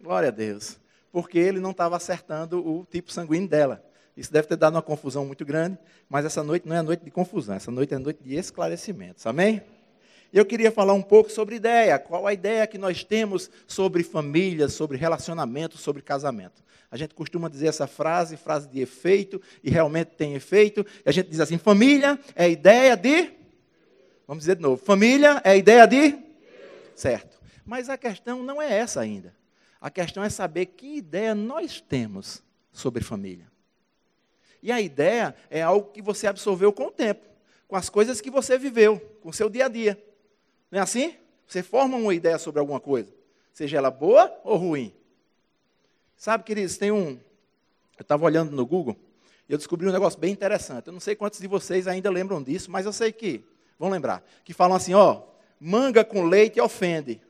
Glória 0.00 0.28
a 0.28 0.32
Deus. 0.32 0.78
Porque 1.12 1.38
ele 1.38 1.60
não 1.60 1.72
estava 1.72 1.96
acertando 1.96 2.66
o 2.66 2.86
tipo 2.90 3.12
sanguíneo 3.12 3.48
dela. 3.48 3.84
Isso 4.16 4.32
deve 4.32 4.48
ter 4.48 4.56
dado 4.56 4.74
uma 4.74 4.82
confusão 4.82 5.24
muito 5.24 5.44
grande, 5.44 5.78
mas 6.08 6.24
essa 6.24 6.42
noite 6.42 6.66
não 6.66 6.74
é 6.74 6.82
noite 6.82 7.04
de 7.04 7.10
confusão, 7.10 7.54
essa 7.54 7.70
noite 7.70 7.94
é 7.94 7.98
noite 7.98 8.20
de 8.22 8.34
esclarecimentos. 8.34 9.24
Amém? 9.26 9.62
Eu 10.32 10.44
queria 10.44 10.70
falar 10.70 10.92
um 10.92 11.02
pouco 11.02 11.30
sobre 11.30 11.56
ideia. 11.56 11.98
Qual 11.98 12.26
a 12.26 12.32
ideia 12.32 12.66
que 12.66 12.76
nós 12.76 13.02
temos 13.02 13.50
sobre 13.66 14.02
família, 14.02 14.68
sobre 14.68 14.98
relacionamento, 14.98 15.78
sobre 15.78 16.02
casamento? 16.02 16.62
A 16.90 16.96
gente 16.96 17.14
costuma 17.14 17.48
dizer 17.48 17.68
essa 17.68 17.86
frase, 17.86 18.36
frase 18.36 18.68
de 18.68 18.80
efeito, 18.80 19.40
e 19.62 19.70
realmente 19.70 20.08
tem 20.16 20.34
efeito. 20.34 20.84
E 21.04 21.08
a 21.08 21.12
gente 21.12 21.30
diz 21.30 21.40
assim: 21.40 21.56
família 21.56 22.18
é 22.34 22.48
ideia 22.48 22.96
de. 22.96 23.30
Vamos 24.26 24.42
dizer 24.42 24.56
de 24.56 24.62
novo: 24.62 24.82
família 24.82 25.40
é 25.44 25.56
ideia 25.56 25.86
de. 25.86 26.18
Certo. 26.94 27.38
Mas 27.64 27.88
a 27.88 27.96
questão 27.96 28.42
não 28.42 28.60
é 28.60 28.72
essa 28.72 29.00
ainda. 29.00 29.34
A 29.80 29.90
questão 29.90 30.22
é 30.22 30.28
saber 30.28 30.66
que 30.66 30.96
ideia 30.96 31.34
nós 31.34 31.80
temos 31.80 32.42
sobre 32.72 33.02
família. 33.02 33.46
E 34.62 34.72
a 34.72 34.80
ideia 34.80 35.34
é 35.48 35.62
algo 35.62 35.90
que 35.92 36.02
você 36.02 36.26
absorveu 36.26 36.72
com 36.72 36.86
o 36.86 36.90
tempo, 36.90 37.24
com 37.68 37.76
as 37.76 37.88
coisas 37.88 38.20
que 38.20 38.30
você 38.30 38.58
viveu, 38.58 38.98
com 39.22 39.28
o 39.28 39.32
seu 39.32 39.48
dia 39.48 39.66
a 39.66 39.68
dia. 39.68 40.02
Não 40.70 40.78
é 40.78 40.82
assim? 40.82 41.14
Você 41.46 41.62
forma 41.62 41.96
uma 41.96 42.14
ideia 42.14 42.38
sobre 42.38 42.60
alguma 42.60 42.78
coisa, 42.78 43.12
seja 43.52 43.78
ela 43.78 43.90
boa 43.90 44.38
ou 44.44 44.56
ruim. 44.56 44.94
Sabe, 46.16 46.44
queridos, 46.44 46.76
tem 46.76 46.90
um. 46.90 47.18
Eu 47.96 48.02
estava 48.02 48.24
olhando 48.24 48.54
no 48.54 48.66
Google 48.66 48.96
e 49.48 49.52
eu 49.52 49.58
descobri 49.58 49.88
um 49.88 49.92
negócio 49.92 50.18
bem 50.18 50.32
interessante. 50.32 50.88
Eu 50.88 50.92
não 50.92 51.00
sei 51.00 51.16
quantos 51.16 51.40
de 51.40 51.46
vocês 51.46 51.88
ainda 51.88 52.10
lembram 52.10 52.42
disso, 52.42 52.70
mas 52.70 52.84
eu 52.84 52.92
sei 52.92 53.12
que 53.12 53.42
vão 53.78 53.88
lembrar. 53.88 54.22
Que 54.44 54.52
falam 54.52 54.76
assim: 54.76 54.94
ó, 54.94 55.22
manga 55.58 56.04
com 56.04 56.24
leite 56.24 56.60
ofende. 56.60 57.20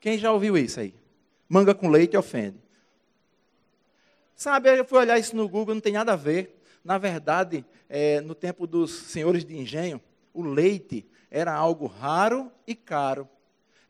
Quem 0.00 0.18
já 0.18 0.32
ouviu 0.32 0.56
isso 0.56 0.80
aí? 0.80 0.94
Manga 1.48 1.74
com 1.74 1.88
leite 1.88 2.16
ofende. 2.16 2.58
Sabe, 4.36 4.78
eu 4.78 4.84
fui 4.84 4.98
olhar 4.98 5.18
isso 5.18 5.34
no 5.34 5.48
Google, 5.48 5.74
não 5.74 5.80
tem 5.80 5.92
nada 5.92 6.12
a 6.12 6.16
ver. 6.16 6.60
Na 6.84 6.98
verdade, 6.98 7.64
é, 7.88 8.20
no 8.20 8.34
tempo 8.34 8.66
dos 8.66 8.92
senhores 8.92 9.44
de 9.44 9.56
engenho, 9.56 10.00
o 10.32 10.42
leite 10.42 11.06
era 11.34 11.52
algo 11.52 11.86
raro 11.86 12.48
e 12.64 12.76
caro. 12.76 13.28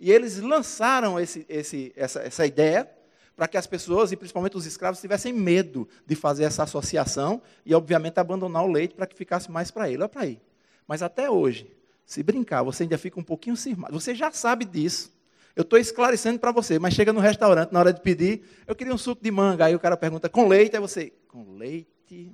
E 0.00 0.10
eles 0.10 0.38
lançaram 0.38 1.20
esse, 1.20 1.44
esse, 1.46 1.92
essa, 1.94 2.20
essa 2.20 2.46
ideia 2.46 2.90
para 3.36 3.46
que 3.46 3.58
as 3.58 3.66
pessoas, 3.66 4.12
e 4.12 4.16
principalmente 4.16 4.56
os 4.56 4.64
escravos, 4.64 4.98
tivessem 4.98 5.30
medo 5.30 5.86
de 6.06 6.14
fazer 6.14 6.44
essa 6.44 6.62
associação 6.62 7.42
e, 7.66 7.74
obviamente, 7.74 8.18
abandonar 8.18 8.64
o 8.64 8.72
leite 8.72 8.94
para 8.94 9.06
que 9.06 9.14
ficasse 9.14 9.50
mais 9.50 9.70
para 9.70 9.90
ele. 9.90 9.98
Olha 9.98 10.08
para 10.08 10.22
aí. 10.22 10.40
Mas 10.88 11.02
até 11.02 11.28
hoje, 11.28 11.70
se 12.06 12.22
brincar, 12.22 12.62
você 12.62 12.84
ainda 12.84 12.96
fica 12.96 13.20
um 13.20 13.24
pouquinho 13.24 13.56
cismado. 13.56 13.92
Você 13.92 14.14
já 14.14 14.32
sabe 14.32 14.64
disso. 14.64 15.12
Eu 15.54 15.62
estou 15.62 15.78
esclarecendo 15.78 16.38
para 16.38 16.50
você, 16.50 16.78
mas 16.78 16.94
chega 16.94 17.12
no 17.12 17.20
restaurante, 17.20 17.72
na 17.72 17.78
hora 17.78 17.92
de 17.92 18.00
pedir, 18.00 18.42
eu 18.66 18.74
queria 18.74 18.94
um 18.94 18.98
suco 18.98 19.22
de 19.22 19.30
manga. 19.30 19.66
Aí 19.66 19.74
o 19.74 19.80
cara 19.80 19.98
pergunta, 19.98 20.30
com 20.30 20.48
leite? 20.48 20.76
Aí 20.76 20.80
você, 20.80 21.12
com 21.28 21.56
leite? 21.56 22.32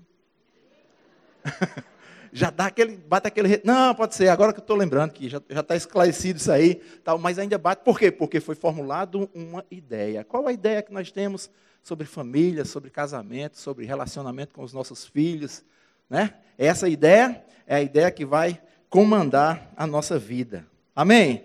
já 2.33 2.51
dá 2.51 2.67
aquele, 2.67 2.97
bate 2.97 3.27
aquele. 3.27 3.61
Não, 3.65 3.95
pode 3.95 4.15
ser, 4.15 4.29
agora 4.29 4.53
que 4.53 4.61
eu 4.61 4.63
estou 4.63 4.77
lembrando 4.77 5.13
que 5.13 5.29
já 5.29 5.39
está 5.49 5.75
esclarecido 5.75 6.39
isso 6.39 6.51
aí, 6.51 6.77
tal, 7.03 7.19
mas 7.19 7.39
ainda 7.39 7.59
bate. 7.59 7.85
Por 7.85 7.99
quê? 7.99 8.11
Porque 8.11 8.41
foi 8.41 8.55
formulado 8.55 9.29
uma 9.35 9.65
ideia. 9.71 10.25
Qual 10.25 10.47
a 10.47 10.53
ideia 10.53 10.83
que 10.83 10.93
nós 10.93 11.11
temos 11.11 11.51
sobre 11.83 12.07
família, 12.07 12.65
sobre 12.65 12.91
casamento, 12.91 13.59
sobre 13.59 13.85
relacionamento 13.85 14.55
com 14.55 14.63
os 14.63 14.73
nossos 14.73 15.07
filhos? 15.07 15.65
Né? 16.09 16.35
Essa 16.57 16.89
ideia 16.89 17.45
é 17.67 17.77
a 17.77 17.83
ideia 17.83 18.11
que 18.11 18.25
vai 18.25 18.61
comandar 18.89 19.73
a 19.77 19.87
nossa 19.87 20.19
vida. 20.19 20.67
Amém? 20.95 21.45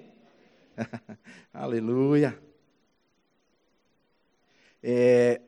Aleluia. 1.53 2.37
É, 4.83 5.41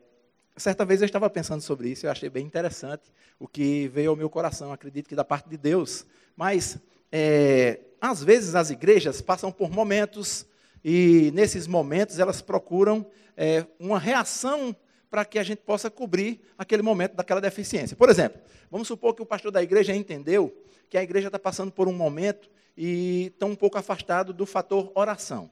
Certa 0.58 0.84
vez 0.84 1.00
eu 1.00 1.06
estava 1.06 1.30
pensando 1.30 1.60
sobre 1.60 1.88
isso, 1.88 2.04
eu 2.04 2.10
achei 2.10 2.28
bem 2.28 2.44
interessante 2.44 3.12
o 3.38 3.46
que 3.46 3.86
veio 3.88 4.10
ao 4.10 4.16
meu 4.16 4.28
coração, 4.28 4.72
acredito 4.72 5.08
que 5.08 5.14
da 5.14 5.24
parte 5.24 5.48
de 5.48 5.56
Deus. 5.56 6.04
Mas, 6.36 6.78
é, 7.12 7.78
às 8.00 8.24
vezes, 8.24 8.56
as 8.56 8.68
igrejas 8.68 9.20
passam 9.20 9.52
por 9.52 9.70
momentos, 9.70 10.44
e 10.84 11.30
nesses 11.32 11.68
momentos 11.68 12.18
elas 12.18 12.42
procuram 12.42 13.06
é, 13.36 13.64
uma 13.78 14.00
reação 14.00 14.74
para 15.08 15.24
que 15.24 15.38
a 15.38 15.44
gente 15.44 15.60
possa 15.60 15.88
cobrir 15.88 16.40
aquele 16.58 16.82
momento 16.82 17.14
daquela 17.14 17.40
deficiência. 17.40 17.96
Por 17.96 18.10
exemplo, 18.10 18.40
vamos 18.68 18.88
supor 18.88 19.14
que 19.14 19.22
o 19.22 19.26
pastor 19.26 19.52
da 19.52 19.62
igreja 19.62 19.94
entendeu 19.94 20.52
que 20.90 20.98
a 20.98 21.02
igreja 21.02 21.28
está 21.28 21.38
passando 21.38 21.70
por 21.70 21.86
um 21.86 21.92
momento 21.92 22.50
e 22.76 23.26
está 23.26 23.46
um 23.46 23.54
pouco 23.54 23.78
afastado 23.78 24.32
do 24.32 24.44
fator 24.44 24.90
oração. 24.96 25.48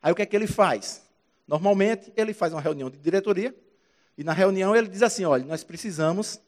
Aí 0.00 0.12
o 0.12 0.14
que 0.14 0.22
é 0.22 0.26
que 0.26 0.36
ele 0.36 0.46
faz? 0.46 1.02
Normalmente, 1.46 2.12
ele 2.16 2.32
faz 2.32 2.52
uma 2.52 2.60
reunião 2.60 2.88
de 2.88 2.98
diretoria 2.98 3.52
e 4.16 4.24
na 4.24 4.32
reunião 4.32 4.74
ele 4.74 4.88
diz 4.88 5.02
assim: 5.02 5.24
olha, 5.24 5.44
nós 5.44 5.62
precisamos 5.62 6.40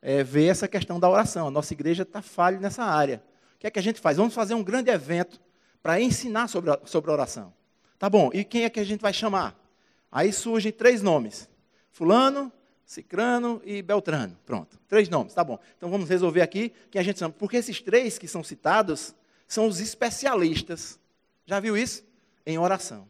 é, 0.00 0.22
ver 0.22 0.46
essa 0.46 0.68
questão 0.68 1.00
da 1.00 1.08
oração. 1.08 1.48
A 1.48 1.50
nossa 1.50 1.72
igreja 1.72 2.02
está 2.02 2.22
falha 2.22 2.58
nessa 2.60 2.84
área. 2.84 3.22
O 3.56 3.58
que 3.58 3.66
é 3.66 3.70
que 3.70 3.78
a 3.78 3.82
gente 3.82 4.00
faz? 4.00 4.16
Vamos 4.16 4.34
fazer 4.34 4.54
um 4.54 4.62
grande 4.62 4.90
evento 4.90 5.40
para 5.82 6.00
ensinar 6.00 6.48
sobre 6.48 6.70
sobre 6.84 7.10
a 7.10 7.14
oração. 7.14 7.52
Tá 7.98 8.08
bom, 8.08 8.30
e 8.32 8.44
quem 8.44 8.64
é 8.64 8.70
que 8.70 8.80
a 8.80 8.84
gente 8.84 9.00
vai 9.00 9.12
chamar? 9.12 9.58
Aí 10.10 10.32
surgem 10.32 10.70
três 10.70 11.02
nomes: 11.02 11.48
Fulano, 11.90 12.52
Cicrano 12.84 13.60
e 13.64 13.82
Beltrano. 13.82 14.38
Pronto, 14.44 14.78
três 14.86 15.08
nomes, 15.08 15.34
tá 15.34 15.42
bom. 15.42 15.58
Então 15.76 15.90
vamos 15.90 16.08
resolver 16.08 16.42
aqui 16.42 16.72
quem 16.90 17.00
a 17.00 17.04
gente 17.04 17.18
chama. 17.18 17.34
Porque 17.36 17.56
esses 17.56 17.80
três 17.80 18.18
que 18.18 18.28
são 18.28 18.44
citados 18.44 19.14
são 19.48 19.66
os 19.66 19.80
especialistas. 19.80 20.98
Já 21.46 21.60
viu 21.60 21.76
isso? 21.76 22.04
Em 22.46 22.58
oração. 22.58 23.08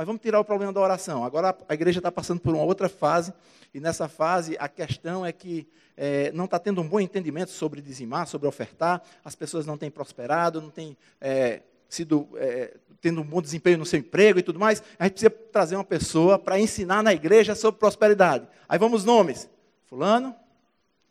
Mas 0.00 0.06
vamos 0.06 0.22
tirar 0.22 0.40
o 0.40 0.44
problema 0.46 0.72
da 0.72 0.80
oração. 0.80 1.22
Agora 1.26 1.54
a 1.68 1.74
igreja 1.74 1.98
está 1.98 2.10
passando 2.10 2.40
por 2.40 2.54
uma 2.54 2.64
outra 2.64 2.88
fase, 2.88 3.34
e 3.74 3.78
nessa 3.78 4.08
fase 4.08 4.56
a 4.58 4.66
questão 4.66 5.26
é 5.26 5.30
que 5.30 5.68
é, 5.94 6.32
não 6.32 6.46
está 6.46 6.58
tendo 6.58 6.80
um 6.80 6.88
bom 6.88 6.98
entendimento 6.98 7.50
sobre 7.50 7.82
dizimar, 7.82 8.26
sobre 8.26 8.48
ofertar, 8.48 9.02
as 9.22 9.34
pessoas 9.34 9.66
não 9.66 9.76
têm 9.76 9.90
prosperado, 9.90 10.58
não 10.58 10.70
têm 10.70 10.96
é, 11.20 11.60
sido 11.86 12.26
é, 12.36 12.78
tendo 12.98 13.20
um 13.20 13.24
bom 13.24 13.42
desempenho 13.42 13.76
no 13.76 13.84
seu 13.84 13.98
emprego 13.98 14.38
e 14.38 14.42
tudo 14.42 14.58
mais. 14.58 14.82
A 14.98 15.04
gente 15.04 15.12
precisa 15.12 15.28
trazer 15.52 15.76
uma 15.76 15.84
pessoa 15.84 16.38
para 16.38 16.58
ensinar 16.58 17.02
na 17.02 17.12
igreja 17.12 17.54
sobre 17.54 17.78
prosperidade. 17.78 18.48
Aí 18.66 18.78
vamos 18.78 19.04
nomes: 19.04 19.50
Fulano, 19.84 20.34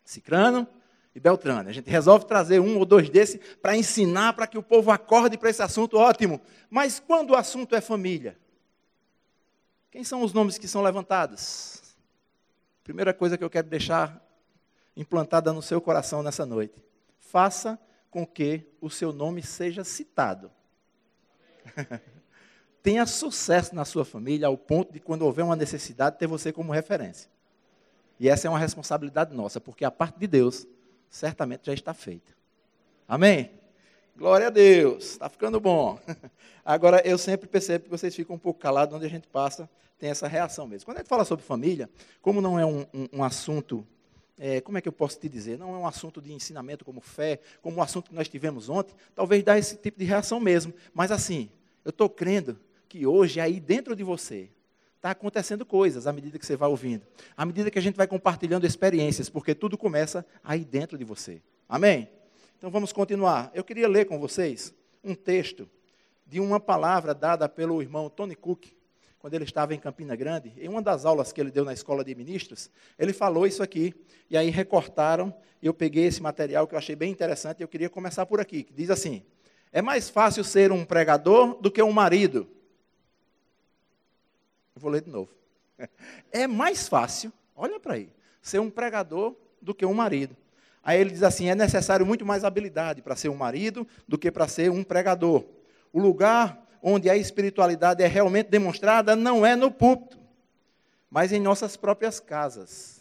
Cicrano 0.04 0.66
e 1.14 1.20
Beltrano. 1.20 1.68
A 1.68 1.72
gente 1.72 1.88
resolve 1.88 2.24
trazer 2.24 2.58
um 2.58 2.76
ou 2.76 2.84
dois 2.84 3.08
desses 3.08 3.38
para 3.62 3.76
ensinar, 3.76 4.32
para 4.32 4.48
que 4.48 4.58
o 4.58 4.64
povo 4.64 4.90
acorde 4.90 5.38
para 5.38 5.48
esse 5.48 5.62
assunto, 5.62 5.96
ótimo. 5.96 6.40
Mas 6.68 6.98
quando 6.98 7.30
o 7.30 7.36
assunto 7.36 7.76
é 7.76 7.80
família? 7.80 8.36
Quem 9.90 10.04
são 10.04 10.22
os 10.22 10.32
nomes 10.32 10.56
que 10.56 10.68
são 10.68 10.82
levantados? 10.82 11.82
Primeira 12.84 13.12
coisa 13.12 13.36
que 13.36 13.42
eu 13.42 13.50
quero 13.50 13.68
deixar 13.68 14.24
implantada 14.96 15.52
no 15.52 15.62
seu 15.62 15.80
coração 15.80 16.22
nessa 16.22 16.46
noite. 16.46 16.82
Faça 17.18 17.78
com 18.10 18.26
que 18.26 18.66
o 18.80 18.88
seu 18.88 19.12
nome 19.12 19.42
seja 19.42 19.84
citado. 19.84 20.50
Tenha 22.82 23.04
sucesso 23.04 23.74
na 23.74 23.84
sua 23.84 24.04
família 24.04 24.46
ao 24.46 24.56
ponto 24.56 24.92
de, 24.92 25.00
quando 25.00 25.22
houver 25.22 25.44
uma 25.44 25.56
necessidade, 25.56 26.18
ter 26.18 26.26
você 26.26 26.52
como 26.52 26.72
referência. 26.72 27.30
E 28.18 28.28
essa 28.28 28.46
é 28.46 28.50
uma 28.50 28.58
responsabilidade 28.58 29.34
nossa, 29.34 29.60
porque 29.60 29.84
a 29.84 29.90
parte 29.90 30.18
de 30.18 30.26
Deus 30.26 30.66
certamente 31.08 31.66
já 31.66 31.74
está 31.74 31.92
feita. 31.92 32.32
Amém? 33.06 33.59
Glória 34.20 34.48
a 34.48 34.50
Deus, 34.50 35.12
está 35.12 35.30
ficando 35.30 35.58
bom. 35.58 35.98
Agora, 36.62 37.00
eu 37.06 37.16
sempre 37.16 37.48
percebo 37.48 37.84
que 37.84 37.90
vocês 37.90 38.14
ficam 38.14 38.36
um 38.36 38.38
pouco 38.38 38.60
calados 38.60 38.94
onde 38.94 39.06
a 39.06 39.08
gente 39.08 39.26
passa, 39.26 39.66
tem 39.98 40.10
essa 40.10 40.28
reação 40.28 40.66
mesmo. 40.66 40.84
Quando 40.84 40.98
a 40.98 41.00
gente 41.00 41.08
fala 41.08 41.24
sobre 41.24 41.42
família, 41.42 41.88
como 42.20 42.42
não 42.42 42.58
é 42.58 42.66
um, 42.66 42.84
um, 42.92 43.08
um 43.14 43.24
assunto, 43.24 43.82
é, 44.38 44.60
como 44.60 44.76
é 44.76 44.82
que 44.82 44.88
eu 44.88 44.92
posso 44.92 45.18
te 45.18 45.26
dizer? 45.26 45.58
Não 45.58 45.74
é 45.74 45.78
um 45.78 45.86
assunto 45.86 46.20
de 46.20 46.34
ensinamento 46.34 46.84
como 46.84 47.00
fé, 47.00 47.40
como 47.62 47.78
o 47.78 47.82
assunto 47.82 48.10
que 48.10 48.14
nós 48.14 48.28
tivemos 48.28 48.68
ontem, 48.68 48.94
talvez 49.14 49.42
dá 49.42 49.56
esse 49.56 49.74
tipo 49.76 49.98
de 49.98 50.04
reação 50.04 50.38
mesmo. 50.38 50.74
Mas 50.92 51.10
assim, 51.10 51.48
eu 51.82 51.88
estou 51.88 52.10
crendo 52.10 52.60
que 52.90 53.06
hoje, 53.06 53.40
aí 53.40 53.58
dentro 53.58 53.96
de 53.96 54.04
você, 54.04 54.50
está 54.96 55.12
acontecendo 55.12 55.64
coisas 55.64 56.06
à 56.06 56.12
medida 56.12 56.38
que 56.38 56.44
você 56.44 56.56
vai 56.56 56.68
ouvindo, 56.68 57.06
à 57.34 57.46
medida 57.46 57.70
que 57.70 57.78
a 57.78 57.82
gente 57.82 57.96
vai 57.96 58.06
compartilhando 58.06 58.66
experiências, 58.66 59.30
porque 59.30 59.54
tudo 59.54 59.78
começa 59.78 60.26
aí 60.44 60.62
dentro 60.62 60.98
de 60.98 61.04
você. 61.04 61.40
Amém? 61.66 62.19
Então 62.60 62.70
vamos 62.70 62.92
continuar. 62.92 63.50
Eu 63.54 63.64
queria 63.64 63.88
ler 63.88 64.04
com 64.04 64.18
vocês 64.18 64.74
um 65.02 65.14
texto 65.14 65.66
de 66.26 66.38
uma 66.38 66.60
palavra 66.60 67.14
dada 67.14 67.48
pelo 67.48 67.80
irmão 67.80 68.10
Tony 68.10 68.36
Cook, 68.36 68.66
quando 69.18 69.32
ele 69.32 69.44
estava 69.44 69.74
em 69.74 69.78
Campina 69.78 70.14
Grande, 70.14 70.52
em 70.58 70.68
uma 70.68 70.82
das 70.82 71.06
aulas 71.06 71.32
que 71.32 71.40
ele 71.40 71.50
deu 71.50 71.64
na 71.64 71.72
escola 71.72 72.04
de 72.04 72.14
ministros, 72.14 72.70
ele 72.98 73.14
falou 73.14 73.46
isso 73.46 73.62
aqui, 73.62 73.94
e 74.28 74.36
aí 74.36 74.50
recortaram, 74.50 75.34
e 75.62 75.66
eu 75.66 75.72
peguei 75.72 76.04
esse 76.04 76.20
material 76.20 76.66
que 76.66 76.74
eu 76.74 76.78
achei 76.78 76.94
bem 76.94 77.10
interessante, 77.10 77.60
e 77.60 77.62
eu 77.62 77.68
queria 77.68 77.88
começar 77.88 78.26
por 78.26 78.40
aqui, 78.40 78.62
que 78.62 78.74
diz 78.74 78.90
assim: 78.90 79.22
É 79.72 79.80
mais 79.80 80.10
fácil 80.10 80.44
ser 80.44 80.70
um 80.70 80.84
pregador 80.84 81.58
do 81.62 81.70
que 81.70 81.82
um 81.82 81.92
marido. 81.92 82.46
Eu 84.76 84.82
vou 84.82 84.90
ler 84.90 85.00
de 85.00 85.08
novo. 85.08 85.30
É 86.30 86.46
mais 86.46 86.88
fácil, 86.88 87.32
olha 87.56 87.80
para 87.80 87.94
aí, 87.94 88.12
ser 88.42 88.58
um 88.58 88.68
pregador 88.68 89.34
do 89.62 89.74
que 89.74 89.86
um 89.86 89.94
marido. 89.94 90.36
Aí 90.82 91.00
ele 91.00 91.10
diz 91.10 91.22
assim: 91.22 91.48
é 91.48 91.54
necessário 91.54 92.06
muito 92.06 92.24
mais 92.24 92.44
habilidade 92.44 93.02
para 93.02 93.16
ser 93.16 93.28
um 93.28 93.36
marido 93.36 93.86
do 94.08 94.18
que 94.18 94.30
para 94.30 94.48
ser 94.48 94.70
um 94.70 94.82
pregador. 94.82 95.44
O 95.92 96.00
lugar 96.00 96.66
onde 96.82 97.10
a 97.10 97.16
espiritualidade 97.16 98.02
é 98.02 98.06
realmente 98.06 98.48
demonstrada 98.48 99.14
não 99.14 99.44
é 99.44 99.54
no 99.54 99.70
púlpito, 99.70 100.18
mas 101.10 101.32
em 101.32 101.40
nossas 101.40 101.76
próprias 101.76 102.18
casas. 102.18 103.00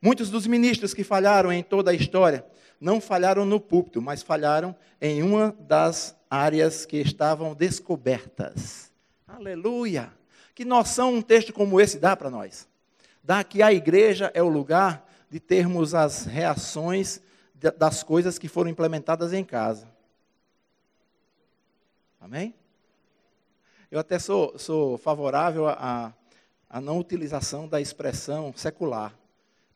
Muitos 0.00 0.30
dos 0.30 0.46
ministros 0.46 0.94
que 0.94 1.02
falharam 1.02 1.52
em 1.52 1.62
toda 1.62 1.90
a 1.90 1.94
história 1.94 2.44
não 2.80 3.00
falharam 3.00 3.44
no 3.44 3.58
púlpito, 3.58 4.00
mas 4.00 4.22
falharam 4.22 4.74
em 5.00 5.22
uma 5.22 5.56
das 5.60 6.16
áreas 6.30 6.86
que 6.86 6.98
estavam 6.98 7.54
descobertas. 7.54 8.92
Aleluia! 9.26 10.12
Que 10.54 10.64
noção 10.64 11.14
um 11.14 11.22
texto 11.22 11.52
como 11.52 11.80
esse 11.80 11.98
dá 11.98 12.16
para 12.16 12.30
nós? 12.30 12.68
Dá 13.22 13.42
que 13.44 13.62
a 13.62 13.72
igreja 13.72 14.30
é 14.34 14.42
o 14.42 14.48
lugar 14.48 15.06
de 15.30 15.38
termos 15.38 15.94
as 15.94 16.24
reações 16.24 17.20
das 17.76 18.02
coisas 18.02 18.38
que 18.38 18.48
foram 18.48 18.70
implementadas 18.70 19.32
em 19.32 19.44
casa. 19.44 19.88
Amém? 22.20 22.54
Eu 23.90 23.98
até 23.98 24.18
sou, 24.18 24.58
sou 24.58 24.98
favorável 24.98 25.66
à 25.68 26.12
não 26.80 26.98
utilização 26.98 27.66
da 27.66 27.80
expressão 27.80 28.52
secular. 28.54 29.14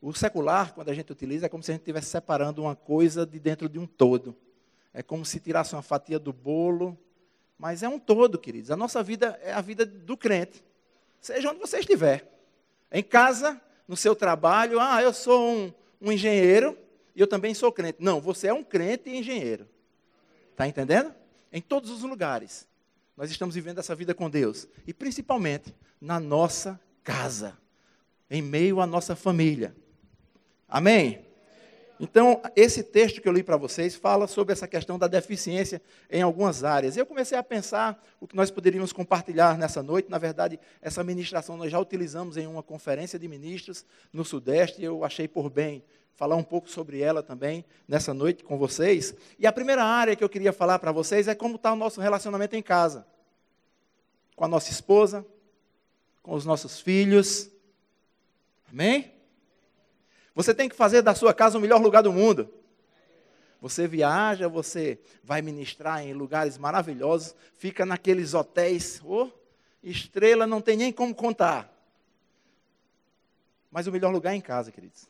O 0.00 0.12
secular, 0.12 0.74
quando 0.74 0.88
a 0.88 0.94
gente 0.94 1.12
utiliza, 1.12 1.46
é 1.46 1.48
como 1.48 1.62
se 1.62 1.70
a 1.70 1.74
gente 1.74 1.82
estivesse 1.82 2.08
separando 2.08 2.62
uma 2.62 2.74
coisa 2.74 3.24
de 3.24 3.38
dentro 3.38 3.68
de 3.68 3.78
um 3.78 3.86
todo. 3.86 4.36
É 4.92 5.02
como 5.02 5.24
se 5.24 5.40
tirasse 5.40 5.74
uma 5.74 5.82
fatia 5.82 6.18
do 6.18 6.32
bolo, 6.32 6.98
mas 7.56 7.82
é 7.82 7.88
um 7.88 7.98
todo, 7.98 8.38
queridos. 8.38 8.70
A 8.70 8.76
nossa 8.76 9.02
vida 9.02 9.38
é 9.42 9.52
a 9.52 9.60
vida 9.60 9.86
do 9.86 10.16
crente, 10.16 10.62
seja 11.20 11.50
onde 11.50 11.60
você 11.60 11.78
estiver. 11.78 12.31
Em 12.92 13.02
casa, 13.02 13.60
no 13.88 13.96
seu 13.96 14.14
trabalho, 14.14 14.78
ah, 14.78 15.02
eu 15.02 15.12
sou 15.12 15.48
um, 15.48 15.72
um 16.00 16.12
engenheiro 16.12 16.76
e 17.16 17.20
eu 17.20 17.26
também 17.26 17.54
sou 17.54 17.72
crente. 17.72 17.98
Não, 18.00 18.20
você 18.20 18.48
é 18.48 18.52
um 18.52 18.62
crente 18.62 19.08
e 19.08 19.16
engenheiro. 19.16 19.66
Está 20.50 20.68
entendendo? 20.68 21.14
Em 21.50 21.60
todos 21.60 21.90
os 21.90 22.02
lugares. 22.02 22.68
Nós 23.16 23.30
estamos 23.30 23.54
vivendo 23.54 23.78
essa 23.78 23.94
vida 23.94 24.14
com 24.14 24.28
Deus. 24.28 24.68
E 24.86 24.92
principalmente 24.92 25.74
na 26.00 26.20
nossa 26.20 26.78
casa. 27.02 27.56
Em 28.30 28.42
meio 28.42 28.80
à 28.80 28.86
nossa 28.86 29.16
família. 29.16 29.74
Amém? 30.68 31.24
Então, 32.04 32.42
esse 32.56 32.82
texto 32.82 33.20
que 33.20 33.28
eu 33.28 33.32
li 33.32 33.44
para 33.44 33.56
vocês 33.56 33.94
fala 33.94 34.26
sobre 34.26 34.52
essa 34.52 34.66
questão 34.66 34.98
da 34.98 35.06
deficiência 35.06 35.80
em 36.10 36.20
algumas 36.20 36.64
áreas. 36.64 36.96
Eu 36.96 37.06
comecei 37.06 37.38
a 37.38 37.44
pensar 37.44 38.04
o 38.20 38.26
que 38.26 38.34
nós 38.34 38.50
poderíamos 38.50 38.92
compartilhar 38.92 39.56
nessa 39.56 39.84
noite. 39.84 40.10
Na 40.10 40.18
verdade, 40.18 40.58
essa 40.80 41.04
ministração 41.04 41.56
nós 41.56 41.70
já 41.70 41.78
utilizamos 41.78 42.36
em 42.36 42.44
uma 42.44 42.60
conferência 42.60 43.20
de 43.20 43.28
ministros 43.28 43.86
no 44.12 44.24
Sudeste, 44.24 44.82
e 44.82 44.84
eu 44.84 45.04
achei 45.04 45.28
por 45.28 45.48
bem 45.48 45.84
falar 46.16 46.34
um 46.34 46.42
pouco 46.42 46.68
sobre 46.68 47.00
ela 47.00 47.22
também 47.22 47.64
nessa 47.86 48.12
noite 48.12 48.42
com 48.42 48.58
vocês. 48.58 49.14
E 49.38 49.46
a 49.46 49.52
primeira 49.52 49.84
área 49.84 50.16
que 50.16 50.24
eu 50.24 50.28
queria 50.28 50.52
falar 50.52 50.80
para 50.80 50.90
vocês 50.90 51.28
é 51.28 51.36
como 51.36 51.54
está 51.54 51.72
o 51.72 51.76
nosso 51.76 52.00
relacionamento 52.00 52.56
em 52.56 52.62
casa. 52.64 53.06
Com 54.34 54.44
a 54.44 54.48
nossa 54.48 54.72
esposa, 54.72 55.24
com 56.20 56.34
os 56.34 56.44
nossos 56.44 56.80
filhos. 56.80 57.48
Amém? 58.68 59.21
Você 60.34 60.54
tem 60.54 60.68
que 60.68 60.76
fazer 60.76 61.02
da 61.02 61.14
sua 61.14 61.34
casa 61.34 61.58
o 61.58 61.60
melhor 61.60 61.80
lugar 61.80 62.02
do 62.02 62.12
mundo. 62.12 62.50
Você 63.60 63.86
viaja, 63.86 64.48
você 64.48 64.98
vai 65.22 65.40
ministrar 65.40 66.04
em 66.04 66.12
lugares 66.12 66.58
maravilhosos, 66.58 67.34
fica 67.56 67.86
naqueles 67.86 68.34
hotéis, 68.34 69.00
oh, 69.04 69.30
estrela 69.82 70.46
não 70.46 70.60
tem 70.60 70.76
nem 70.76 70.92
como 70.92 71.14
contar. 71.14 71.72
Mas 73.70 73.86
o 73.86 73.92
melhor 73.92 74.10
lugar 74.10 74.32
é 74.32 74.36
em 74.36 74.40
casa, 74.40 74.72
queridos. 74.72 75.08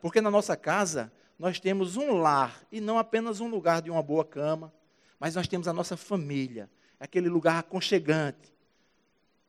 Porque 0.00 0.20
na 0.20 0.30
nossa 0.30 0.56
casa 0.56 1.12
nós 1.38 1.60
temos 1.60 1.96
um 1.96 2.18
lar 2.18 2.62
e 2.70 2.80
não 2.80 2.98
apenas 2.98 3.40
um 3.40 3.48
lugar 3.48 3.82
de 3.82 3.90
uma 3.90 4.02
boa 4.02 4.24
cama, 4.24 4.72
mas 5.18 5.34
nós 5.34 5.48
temos 5.48 5.68
a 5.68 5.72
nossa 5.72 5.96
família, 5.96 6.70
aquele 6.98 7.28
lugar 7.28 7.58
aconchegante, 7.58 8.54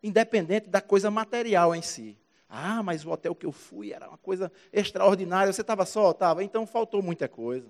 independente 0.01 0.67
da 0.67 0.81
coisa 0.81 1.11
material 1.11 1.75
em 1.75 1.81
si. 1.81 2.17
Ah, 2.49 2.81
mas 2.81 3.05
o 3.05 3.11
hotel 3.11 3.35
que 3.35 3.45
eu 3.45 3.51
fui 3.51 3.93
era 3.93 4.07
uma 4.07 4.17
coisa 4.17 4.51
extraordinária. 4.73 5.53
Você 5.53 5.61
estava 5.61 5.85
só? 5.85 6.09
Estava. 6.09 6.43
Então 6.43 6.65
faltou 6.65 7.01
muita 7.03 7.27
coisa. 7.27 7.67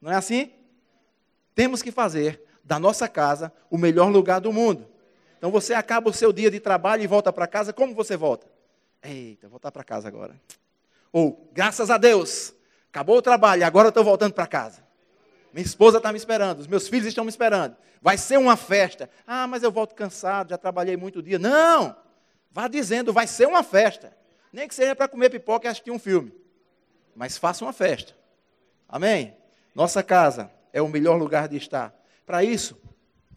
Não 0.00 0.12
é 0.12 0.14
assim? 0.14 0.52
Temos 1.54 1.80
que 1.80 1.90
fazer 1.90 2.44
da 2.62 2.78
nossa 2.78 3.08
casa 3.08 3.50
o 3.70 3.78
melhor 3.78 4.10
lugar 4.10 4.40
do 4.40 4.52
mundo. 4.52 4.86
Então 5.38 5.50
você 5.50 5.72
acaba 5.72 6.10
o 6.10 6.12
seu 6.12 6.32
dia 6.32 6.50
de 6.50 6.60
trabalho 6.60 7.02
e 7.02 7.06
volta 7.06 7.32
para 7.32 7.46
casa. 7.46 7.72
Como 7.72 7.94
você 7.94 8.16
volta? 8.16 8.46
Eita, 9.02 9.48
voltar 9.48 9.72
para 9.72 9.82
casa 9.82 10.06
agora. 10.06 10.38
Ou, 11.10 11.48
graças 11.52 11.90
a 11.90 11.98
Deus, 11.98 12.54
acabou 12.90 13.16
o 13.16 13.22
trabalho, 13.22 13.64
agora 13.64 13.88
estou 13.88 14.04
voltando 14.04 14.32
para 14.32 14.46
casa. 14.46 14.82
Minha 15.52 15.64
esposa 15.64 15.98
está 15.98 16.12
me 16.12 16.16
esperando, 16.16 16.60
os 16.60 16.66
meus 16.66 16.88
filhos 16.88 17.06
estão 17.06 17.24
me 17.24 17.30
esperando. 17.30 17.76
Vai 18.00 18.16
ser 18.16 18.38
uma 18.38 18.56
festa. 18.56 19.10
Ah, 19.26 19.46
mas 19.46 19.62
eu 19.62 19.70
volto 19.70 19.94
cansado, 19.94 20.50
já 20.50 20.58
trabalhei 20.58 20.96
muito 20.96 21.22
dia. 21.22 21.38
Não! 21.38 21.94
Vá 22.52 22.68
dizendo, 22.68 23.12
vai 23.12 23.26
ser 23.26 23.46
uma 23.46 23.62
festa. 23.62 24.16
Nem 24.52 24.68
que 24.68 24.74
seja 24.74 24.94
para 24.94 25.08
comer 25.08 25.30
pipoca 25.30 25.66
e 25.66 25.68
assistir 25.68 25.90
um 25.90 25.98
filme. 25.98 26.32
Mas 27.14 27.38
faça 27.38 27.64
uma 27.64 27.72
festa. 27.72 28.14
Amém? 28.88 29.34
Nossa 29.74 30.02
casa 30.02 30.50
é 30.72 30.82
o 30.82 30.88
melhor 30.88 31.16
lugar 31.16 31.48
de 31.48 31.56
estar. 31.56 31.94
Para 32.26 32.44
isso, 32.44 32.78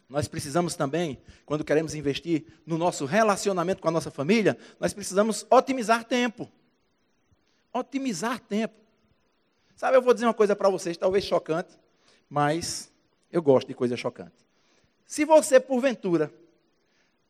nós 0.10 0.27
precisamos 0.27 0.75
também, 0.75 1.17
quando 1.45 1.63
queremos 1.63 1.95
investir 1.95 2.45
no 2.65 2.77
nosso 2.77 3.05
relacionamento 3.05 3.81
com 3.81 3.88
a 3.88 3.91
nossa 3.91 4.12
família, 4.12 4.57
nós 4.79 4.93
precisamos 4.93 5.45
otimizar 5.50 6.03
tempo. 6.03 6.51
Otimizar 7.74 8.39
tempo. 8.39 8.75
Sabe, 9.75 9.98
eu 9.98 10.01
vou 10.01 10.13
dizer 10.13 10.25
uma 10.25 10.34
coisa 10.34 10.55
para 10.55 10.69
vocês, 10.69 10.95
talvez 10.95 11.24
chocante, 11.24 11.77
mas 12.29 12.91
eu 13.31 13.41
gosto 13.41 13.67
de 13.67 13.74
coisa 13.74 13.98
chocante. 13.98 14.45
Se 15.05 15.25
você, 15.25 15.60
porventura, 15.60 16.34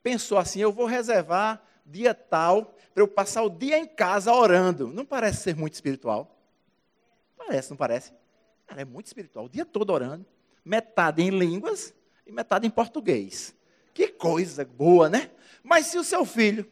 pensou 0.03 0.37
assim, 0.37 0.59
eu 0.59 0.71
vou 0.71 0.85
reservar 0.85 1.61
dia 1.85 2.13
tal 2.13 2.75
para 2.93 3.03
eu 3.03 3.07
passar 3.07 3.43
o 3.43 3.49
dia 3.49 3.77
em 3.77 3.85
casa 3.85 4.33
orando, 4.33 4.87
não 4.87 5.05
parece 5.05 5.43
ser 5.43 5.55
muito 5.55 5.73
espiritual? 5.73 6.39
Parece, 7.37 7.69
não 7.69 7.77
parece? 7.77 8.13
Cara, 8.65 8.81
é 8.81 8.85
muito 8.85 9.07
espiritual, 9.07 9.45
o 9.45 9.49
dia 9.49 9.65
todo 9.65 9.91
orando, 9.91 10.25
metade 10.63 11.21
em 11.21 11.29
línguas 11.29 11.93
e 12.25 12.31
metade 12.31 12.65
em 12.65 12.69
português. 12.69 13.53
Que 13.93 14.07
coisa 14.07 14.65
boa, 14.65 15.07
né? 15.07 15.29
Mas 15.63 15.87
se 15.87 15.97
o 15.97 16.03
seu 16.03 16.25
filho 16.25 16.69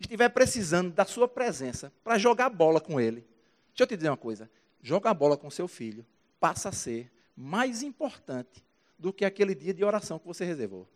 estiver 0.00 0.28
precisando 0.28 0.92
da 0.92 1.04
sua 1.04 1.28
presença 1.28 1.92
para 2.02 2.18
jogar 2.18 2.50
bola 2.50 2.80
com 2.80 3.00
ele, 3.00 3.26
deixa 3.68 3.82
eu 3.82 3.86
te 3.86 3.96
dizer 3.96 4.10
uma 4.10 4.16
coisa: 4.16 4.50
jogar 4.82 5.14
bola 5.14 5.36
com 5.36 5.50
seu 5.50 5.68
filho 5.68 6.04
passa 6.40 6.70
a 6.70 6.72
ser 6.72 7.10
mais 7.36 7.82
importante 7.82 8.64
do 8.98 9.12
que 9.12 9.24
aquele 9.24 9.54
dia 9.54 9.72
de 9.72 9.84
oração 9.84 10.18
que 10.18 10.26
você 10.26 10.44
reservou. 10.44 10.88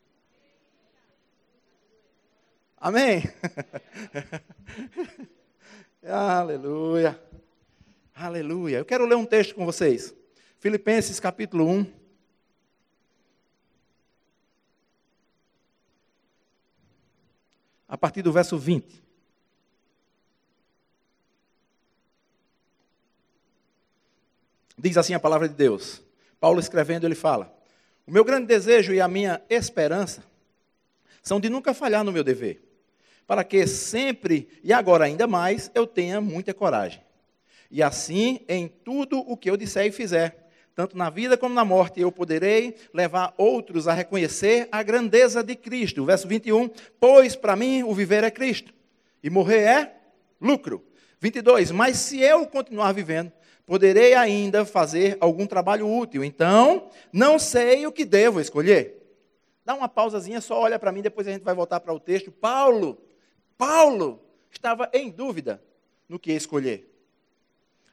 Amém? 2.78 3.22
Aleluia. 6.06 7.20
Aleluia. 8.14 8.78
Eu 8.78 8.84
quero 8.84 9.06
ler 9.06 9.16
um 9.16 9.24
texto 9.24 9.54
com 9.54 9.64
vocês. 9.64 10.14
Filipenses 10.58 11.18
capítulo 11.18 11.66
1. 11.66 11.86
A 17.88 17.96
partir 17.96 18.22
do 18.22 18.32
verso 18.32 18.58
20. 18.58 19.04
Diz 24.78 24.96
assim 24.98 25.14
a 25.14 25.20
palavra 25.20 25.48
de 25.48 25.54
Deus. 25.54 26.02
Paulo 26.38 26.60
escrevendo, 26.60 27.06
ele 27.06 27.14
fala: 27.14 27.56
O 28.06 28.10
meu 28.10 28.24
grande 28.24 28.46
desejo 28.46 28.92
e 28.92 29.00
a 29.00 29.08
minha 29.08 29.42
esperança 29.48 30.22
são 31.22 31.40
de 31.40 31.48
nunca 31.48 31.74
falhar 31.74 32.04
no 32.04 32.12
meu 32.12 32.22
dever, 32.22 32.62
para 33.26 33.42
que 33.42 33.66
sempre 33.66 34.48
e 34.62 34.72
agora 34.72 35.04
ainda 35.04 35.26
mais 35.26 35.70
eu 35.74 35.86
tenha 35.86 36.20
muita 36.20 36.54
coragem. 36.54 37.00
E 37.70 37.82
assim, 37.82 38.40
em 38.48 38.68
tudo 38.68 39.18
o 39.18 39.36
que 39.36 39.50
eu 39.50 39.56
disser 39.56 39.86
e 39.86 39.92
fizer, 39.92 40.46
tanto 40.74 40.96
na 40.96 41.08
vida 41.08 41.36
como 41.36 41.54
na 41.54 41.64
morte, 41.64 42.00
eu 42.00 42.12
poderei 42.12 42.76
levar 42.92 43.34
outros 43.36 43.88
a 43.88 43.94
reconhecer 43.94 44.68
a 44.70 44.82
grandeza 44.82 45.42
de 45.42 45.56
Cristo. 45.56 46.04
Verso 46.04 46.28
21, 46.28 46.70
pois 47.00 47.34
para 47.34 47.56
mim 47.56 47.82
o 47.82 47.94
viver 47.94 48.22
é 48.22 48.30
Cristo, 48.30 48.72
e 49.22 49.30
morrer 49.30 49.60
é 49.60 49.96
lucro. 50.40 50.84
22, 51.18 51.70
mas 51.70 51.96
se 51.96 52.20
eu 52.20 52.46
continuar 52.46 52.92
vivendo, 52.92 53.32
poderei 53.64 54.14
ainda 54.14 54.64
fazer 54.64 55.16
algum 55.18 55.46
trabalho 55.46 55.88
útil. 55.88 56.22
Então, 56.22 56.88
não 57.12 57.38
sei 57.38 57.86
o 57.86 57.92
que 57.92 58.04
devo 58.04 58.38
escolher. 58.38 59.02
Dá 59.64 59.74
uma 59.74 59.88
pausazinha, 59.88 60.40
só 60.40 60.60
olha 60.60 60.78
para 60.78 60.92
mim, 60.92 61.02
depois 61.02 61.26
a 61.26 61.32
gente 61.32 61.42
vai 61.42 61.54
voltar 61.54 61.80
para 61.80 61.92
o 61.92 61.98
texto. 61.98 62.30
Paulo, 62.30 62.98
Paulo 63.58 64.20
estava 64.50 64.90
em 64.92 65.10
dúvida 65.10 65.62
no 66.08 66.18
que 66.18 66.32
escolher. 66.32 66.92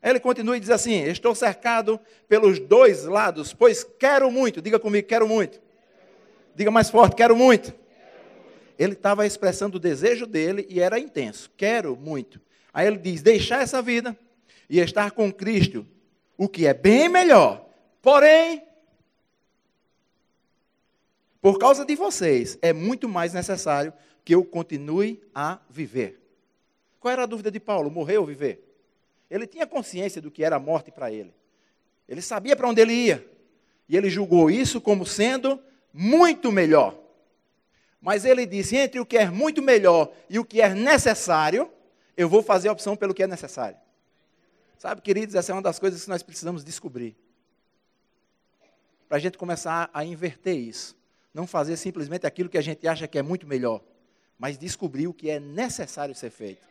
Aí 0.02 0.12
ele 0.12 0.20
continua 0.20 0.58
e 0.58 0.60
diz 0.60 0.70
assim: 0.70 1.04
Estou 1.04 1.34
cercado 1.34 2.00
pelos 2.28 2.60
dois 2.60 3.06
lados, 3.06 3.54
pois 3.54 3.84
quero 3.84 4.30
muito. 4.30 4.62
Diga 4.62 4.80
comigo, 4.80 5.08
quero 5.08 5.28
muito. 5.28 5.62
Diga 6.56 6.70
mais 6.70 6.90
forte, 6.90 7.16
quero 7.16 7.36
muito. 7.36 7.74
Ele 8.78 8.94
estava 8.94 9.26
expressando 9.26 9.78
o 9.78 9.80
desejo 9.80 10.26
dele 10.26 10.66
e 10.70 10.80
era 10.80 11.00
intenso. 11.00 11.50
Quero 11.56 11.96
muito. 11.96 12.42
Aí 12.74 12.86
ele 12.86 12.98
diz: 12.98 13.22
Deixar 13.22 13.62
essa 13.62 13.82
vida 13.82 14.18
e 14.70 14.80
estar 14.80 15.12
com 15.12 15.32
Cristo, 15.32 15.88
o 16.38 16.50
que 16.50 16.68
é 16.68 16.74
bem 16.74 17.08
melhor. 17.08 17.66
Porém, 18.02 18.62
por 21.42 21.58
causa 21.58 21.86
de 21.86 21.96
vocês, 21.96 22.58
é 22.62 22.74
muito 22.74 23.08
mais 23.08 23.34
necessário 23.34 23.94
que 24.24 24.34
eu 24.34 24.44
continue 24.44 25.22
a 25.34 25.60
viver. 25.70 26.20
Qual 27.00 27.12
era 27.12 27.24
a 27.24 27.26
dúvida 27.26 27.52
de 27.52 27.60
Paulo? 27.60 27.92
Morrer 27.92 28.18
ou 28.18 28.26
viver? 28.26 28.64
Ele 29.30 29.46
tinha 29.46 29.68
consciência 29.68 30.22
do 30.22 30.32
que 30.32 30.44
era 30.44 30.56
a 30.56 30.60
morte 30.60 30.92
para 30.92 31.12
ele. 31.12 31.34
Ele 32.08 32.22
sabia 32.22 32.56
para 32.56 32.68
onde 32.68 32.82
ele 32.82 32.94
ia. 32.94 33.28
E 33.90 33.98
ele 33.98 34.10
julgou 34.10 34.50
isso 34.50 34.80
como 34.80 35.06
sendo 35.06 35.60
muito 35.92 36.52
melhor. 36.52 36.98
Mas 38.02 38.26
ele 38.26 38.46
disse: 38.46 38.76
entre 38.76 39.00
o 39.00 39.06
que 39.06 39.18
é 39.18 39.30
muito 39.30 39.62
melhor 39.62 40.14
e 40.30 40.40
o 40.40 40.46
que 40.46 40.62
é 40.62 40.74
necessário, 40.74 41.70
eu 42.16 42.30
vou 42.30 42.44
fazer 42.44 42.70
a 42.70 42.72
opção 42.72 42.96
pelo 42.96 43.14
que 43.14 43.24
é 43.24 43.28
necessário. 43.28 43.78
Sabe, 44.78 45.02
queridos, 45.02 45.36
essa 45.36 45.52
é 45.52 45.56
uma 45.56 45.62
das 45.62 45.80
coisas 45.80 46.04
que 46.04 46.10
nós 46.10 46.22
precisamos 46.22 46.64
descobrir. 46.64 47.16
Para 49.08 49.18
a 49.18 49.20
gente 49.20 49.38
começar 49.38 49.90
a 49.94 50.04
inverter 50.04 50.58
isso. 50.58 50.96
Não 51.34 51.48
fazer 51.48 51.78
simplesmente 51.78 52.28
aquilo 52.28 52.50
que 52.50 52.58
a 52.58 52.62
gente 52.62 52.88
acha 52.88 53.08
que 53.08 53.18
é 53.18 53.22
muito 53.22 53.48
melhor, 53.48 53.82
mas 54.44 54.58
descobrir 54.58 55.08
o 55.08 55.14
que 55.14 55.30
é 55.30 55.40
necessário 55.40 56.14
ser 56.14 56.30
feito. 56.30 56.68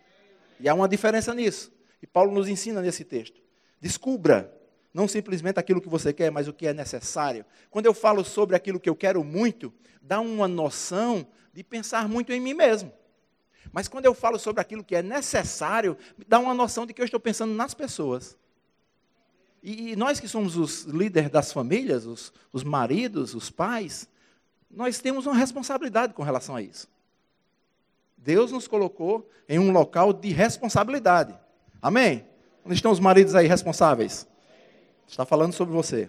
E 0.60 0.68
há 0.68 0.74
uma 0.74 0.86
diferença 0.86 1.32
nisso. 1.32 1.72
E 2.02 2.06
Paulo 2.06 2.30
nos 2.30 2.46
ensina 2.46 2.82
nesse 2.82 3.02
texto. 3.02 3.40
Descubra 3.80 4.54
não 4.92 5.08
simplesmente 5.08 5.58
aquilo 5.58 5.80
que 5.80 5.88
você 5.88 6.12
quer, 6.12 6.30
mas 6.30 6.46
o 6.46 6.52
que 6.52 6.66
é 6.66 6.74
necessário. 6.74 7.46
Quando 7.70 7.86
eu 7.86 7.94
falo 7.94 8.26
sobre 8.26 8.54
aquilo 8.56 8.78
que 8.78 8.90
eu 8.90 8.94
quero 8.94 9.24
muito, 9.24 9.72
dá 10.02 10.20
uma 10.20 10.46
noção 10.46 11.26
de 11.50 11.64
pensar 11.64 12.06
muito 12.10 12.30
em 12.30 12.40
mim 12.40 12.52
mesmo. 12.52 12.92
Mas 13.72 13.88
quando 13.88 14.04
eu 14.04 14.12
falo 14.12 14.38
sobre 14.38 14.60
aquilo 14.60 14.84
que 14.84 14.94
é 14.94 15.02
necessário, 15.02 15.96
dá 16.28 16.38
uma 16.38 16.52
noção 16.52 16.84
de 16.84 16.92
que 16.92 17.00
eu 17.00 17.06
estou 17.06 17.18
pensando 17.18 17.54
nas 17.54 17.72
pessoas. 17.72 18.36
E, 19.62 19.96
nós 19.96 20.20
que 20.20 20.28
somos 20.28 20.58
os 20.58 20.82
líderes 20.82 21.30
das 21.30 21.50
famílias, 21.50 22.04
os, 22.04 22.34
os 22.52 22.64
maridos, 22.64 23.34
os 23.34 23.48
pais, 23.48 24.06
nós 24.70 24.98
temos 24.98 25.24
uma 25.24 25.34
responsabilidade 25.34 26.12
com 26.12 26.22
relação 26.22 26.54
a 26.54 26.60
isso. 26.60 26.92
Deus 28.22 28.52
nos 28.52 28.68
colocou 28.68 29.28
em 29.48 29.58
um 29.58 29.72
local 29.72 30.12
de 30.12 30.30
responsabilidade. 30.30 31.38
Amém? 31.80 32.24
Onde 32.64 32.76
estão 32.76 32.92
os 32.92 33.00
maridos 33.00 33.34
aí 33.34 33.48
responsáveis? 33.48 34.26
Está 35.06 35.26
falando 35.26 35.52
sobre 35.52 35.74
você. 35.74 36.08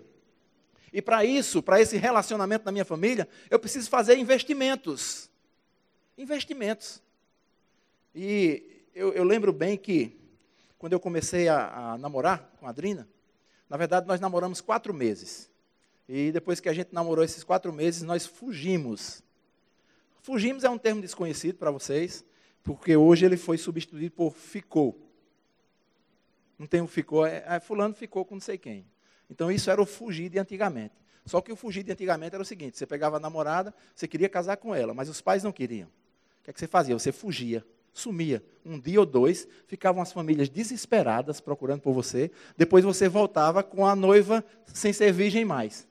E 0.92 1.02
para 1.02 1.26
isso, 1.26 1.64
para 1.64 1.82
esse 1.82 1.98
relacionamento 1.98 2.66
na 2.66 2.72
minha 2.72 2.86
família, 2.86 3.28
eu 3.50 3.58
preciso 3.58 3.90
fazer 3.90 4.16
investimentos. 4.18 5.28
Investimentos. 6.16 7.02
E 8.14 8.86
eu, 8.94 9.12
eu 9.14 9.24
lembro 9.24 9.52
bem 9.52 9.76
que, 9.76 10.16
quando 10.78 10.94
eu 10.94 11.00
comecei 11.00 11.48
a, 11.48 11.94
a 11.94 11.98
namorar 11.98 12.54
com 12.60 12.68
a 12.68 12.70
Adrina, 12.70 13.08
na 13.68 13.76
verdade 13.76 14.08
nós 14.08 14.20
namoramos 14.20 14.62
quatro 14.62 14.94
meses. 14.94 15.50
E 16.08 16.32
depois 16.32 16.60
que 16.60 16.70
a 16.70 16.74
gente 16.74 16.94
namorou 16.94 17.26
esses 17.26 17.44
quatro 17.44 17.74
meses, 17.74 18.04
nós 18.04 18.28
fugimos. 18.28 19.24
Fugimos 20.24 20.64
é 20.64 20.70
um 20.70 20.78
termo 20.78 21.02
desconhecido 21.02 21.58
para 21.58 21.70
vocês, 21.70 22.26
porque 22.64 22.96
hoje 22.96 23.26
ele 23.26 23.38
foi 23.38 23.60
substituído 23.60 24.16
por 24.16 24.34
ficou. 24.34 24.98
Não 26.58 26.66
tem 26.66 26.82
o 26.82 26.88
ficou, 26.88 27.26
é, 27.26 27.44
é, 27.46 27.60
fulano 27.60 27.94
ficou 27.94 28.26
com 28.26 28.36
não 28.36 28.42
sei 28.42 28.58
quem. 28.58 28.88
Então 29.30 29.52
isso 29.52 29.70
era 29.70 29.82
o 29.82 29.86
fugir 29.86 30.30
de 30.30 30.40
antigamente. 30.40 30.96
Só 31.26 31.42
que 31.42 31.52
o 31.52 31.56
fugir 31.56 31.84
de 31.84 31.92
antigamente 31.92 32.34
era 32.34 32.42
o 32.42 32.46
seguinte: 32.46 32.78
você 32.78 32.88
pegava 32.88 33.18
a 33.18 33.20
namorada, 33.20 33.74
você 33.94 34.08
queria 34.08 34.30
casar 34.30 34.58
com 34.58 34.74
ela, 34.74 34.94
mas 34.94 35.10
os 35.10 35.22
pais 35.22 35.44
não 35.44 35.52
queriam. 35.52 35.88
O 35.88 36.44
que, 36.44 36.50
é 36.50 36.54
que 36.54 36.60
você 36.60 36.68
fazia? 36.68 36.98
Você 36.98 37.12
fugia 37.12 37.64
sumia. 37.94 38.44
Um 38.66 38.80
dia 38.80 39.00
ou 39.00 39.06
dois, 39.06 39.48
ficavam 39.68 40.02
as 40.02 40.12
famílias 40.12 40.50
desesperadas 40.50 41.40
procurando 41.40 41.82
por 41.82 41.94
você. 41.94 42.32
Depois 42.58 42.84
você 42.84 43.08
voltava 43.08 43.62
com 43.62 43.86
a 43.86 43.96
noiva 43.96 44.44
sem 44.66 44.92
ser 44.92 45.14
virgem 45.14 45.46
mais. 45.46 45.88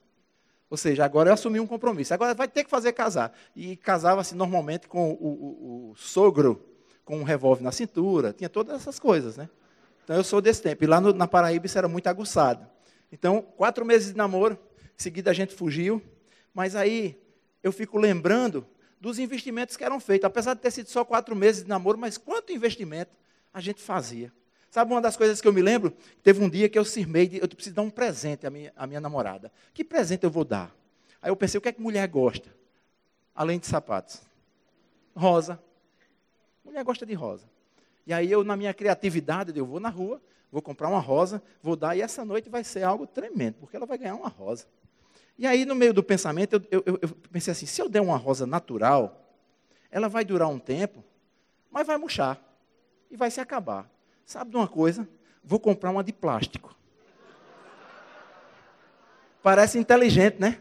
Ou 0.73 0.79
seja, 0.79 1.05
agora 1.05 1.29
eu 1.29 1.35
assumi 1.35 1.61
um 1.61 1.67
compromisso. 1.67 2.15
Agora 2.15 2.33
vai 2.33 2.49
ter 2.49 2.65
que 2.65 2.71
fazer 2.71 2.95
casar. 2.95 3.31
E 3.55 3.77
casava-se 3.77 4.35
normalmente 4.35 4.89
com 4.89 5.11
o, 5.11 5.27
o, 5.27 5.91
o, 5.91 5.95
sogro, 5.97 6.67
com 7.05 7.19
um 7.19 7.25
revólver 7.25 7.63
na 7.63 7.71
cintura. 7.71 8.33
Tinha 8.33 8.49
todas 8.49 8.81
essas 8.81 8.99
coisas, 8.99 9.37
né? 9.37 9.51
Então 10.03 10.17
eu 10.17 10.25
sou 10.25 10.41
desse 10.41 10.63
tempo. 10.63 10.83
E 10.83 10.87
lá 10.87 10.99
no, 10.99 11.13
na 11.13 11.29
Paraíba 11.29 11.67
isso 11.67 11.77
era 11.77 11.87
muito 11.89 12.07
aguçado. 12.07 12.67
Então, 13.13 13.43
quatro 13.43 13.85
meses 13.85 14.13
de 14.13 14.17
namoro, 14.17 14.59
em 14.99 15.03
seguida 15.03 15.31
a 15.31 15.35
gente 15.35 15.55
fugiu. 15.55 16.01
Mas 16.55 16.75
aí 16.75 17.21
eu 17.63 17.71
fico 17.71 17.99
lembrando 17.99 18.67
dos 18.99 19.19
investimentos 19.19 19.77
que 19.77 19.85
eram 19.85 20.01
feitos. 20.01 20.25
Apesar 20.25 20.55
de 20.55 20.63
ter 20.63 20.71
sido 20.71 20.89
só 20.89 21.05
quatro 21.05 21.37
meses 21.37 21.65
de 21.65 21.69
namoro, 21.69 21.99
mas 21.99 22.17
quanto 22.17 22.51
investimento 22.51 23.11
a 23.53 23.61
gente 23.61 23.83
fazia. 23.83 24.33
Sabe 24.73 24.91
uma 24.91 25.03
das 25.03 25.19
coisas 25.19 25.39
que 25.39 25.47
eu 25.47 25.53
me 25.53 25.61
lembro? 25.61 25.95
Teve 26.23 26.43
um 26.43 26.49
dia 26.49 26.67
que 26.67 26.79
eu 26.79 26.85
cismei, 26.87 27.29
de, 27.29 27.37
eu 27.37 27.47
preciso 27.47 27.77
dar 27.77 27.83
um 27.83 27.91
presente 27.91 28.47
à 28.47 28.51
minha, 28.51 28.73
à 28.75 28.87
minha 28.87 29.03
namorada. 29.03 29.53
Que 29.75 29.85
presente 29.85 30.25
eu 30.25 30.31
vou 30.31 30.47
dar? 30.47 30.75
Aí 31.21 31.31
eu 31.31 31.37
pensei, 31.37 31.59
o 31.59 31.61
que 31.61 31.69
é 31.69 31.73
que 31.73 31.81
mulher 31.83 32.09
gosta? 32.09 32.49
Além 33.35 33.59
de 33.59 33.67
sapatos. 33.67 34.23
Rosa. 35.15 35.63
Mulher 36.65 36.83
gosta 36.85 37.05
de 37.05 37.13
rosa. 37.13 37.45
E 38.07 38.15
aí 38.15 38.33
eu, 38.33 38.43
na 38.43 38.57
minha 38.57 38.73
criatividade, 38.73 39.53
eu 39.55 39.67
vou 39.67 39.79
na 39.79 39.91
rua, 39.91 40.23
vou 40.51 40.63
comprar 40.63 40.89
uma 40.89 41.01
rosa, 41.01 41.43
vou 41.63 41.77
dar, 41.77 41.95
e 41.95 42.01
essa 42.01 42.25
noite 42.25 42.49
vai 42.49 42.65
ser 42.65 42.83
algo 42.83 43.07
tremendo, 43.07 43.57
porque 43.61 43.77
ela 43.77 43.85
vai 43.85 43.99
ganhar 43.99 44.15
uma 44.15 44.31
rosa. 44.31 44.65
E 45.37 45.47
aí, 45.47 45.67
no 45.67 45.75
meio 45.75 45.93
do 45.93 46.03
pensamento, 46.03 46.55
eu, 46.71 46.83
eu, 46.87 46.99
eu 47.03 47.09
pensei 47.31 47.53
assim: 47.53 47.67
se 47.67 47.83
eu 47.83 47.91
der 47.91 48.01
uma 48.01 48.17
rosa 48.17 48.47
natural, 48.47 49.23
ela 49.91 50.09
vai 50.09 50.25
durar 50.25 50.49
um 50.49 50.59
tempo, 50.59 51.05
mas 51.71 51.87
vai 51.87 51.99
murchar 51.99 52.43
e 53.11 53.19
vai 53.19 53.31
se 53.31 53.39
acabar. 53.39 53.93
Sabe 54.25 54.51
de 54.51 54.57
uma 54.57 54.69
coisa? 54.69 55.09
Vou 55.45 55.59
comprar 55.59 55.91
uma 55.91 56.05
de 56.05 56.13
plástico. 56.13 56.77
Parece 59.43 59.79
inteligente, 59.79 60.39
né? 60.39 60.61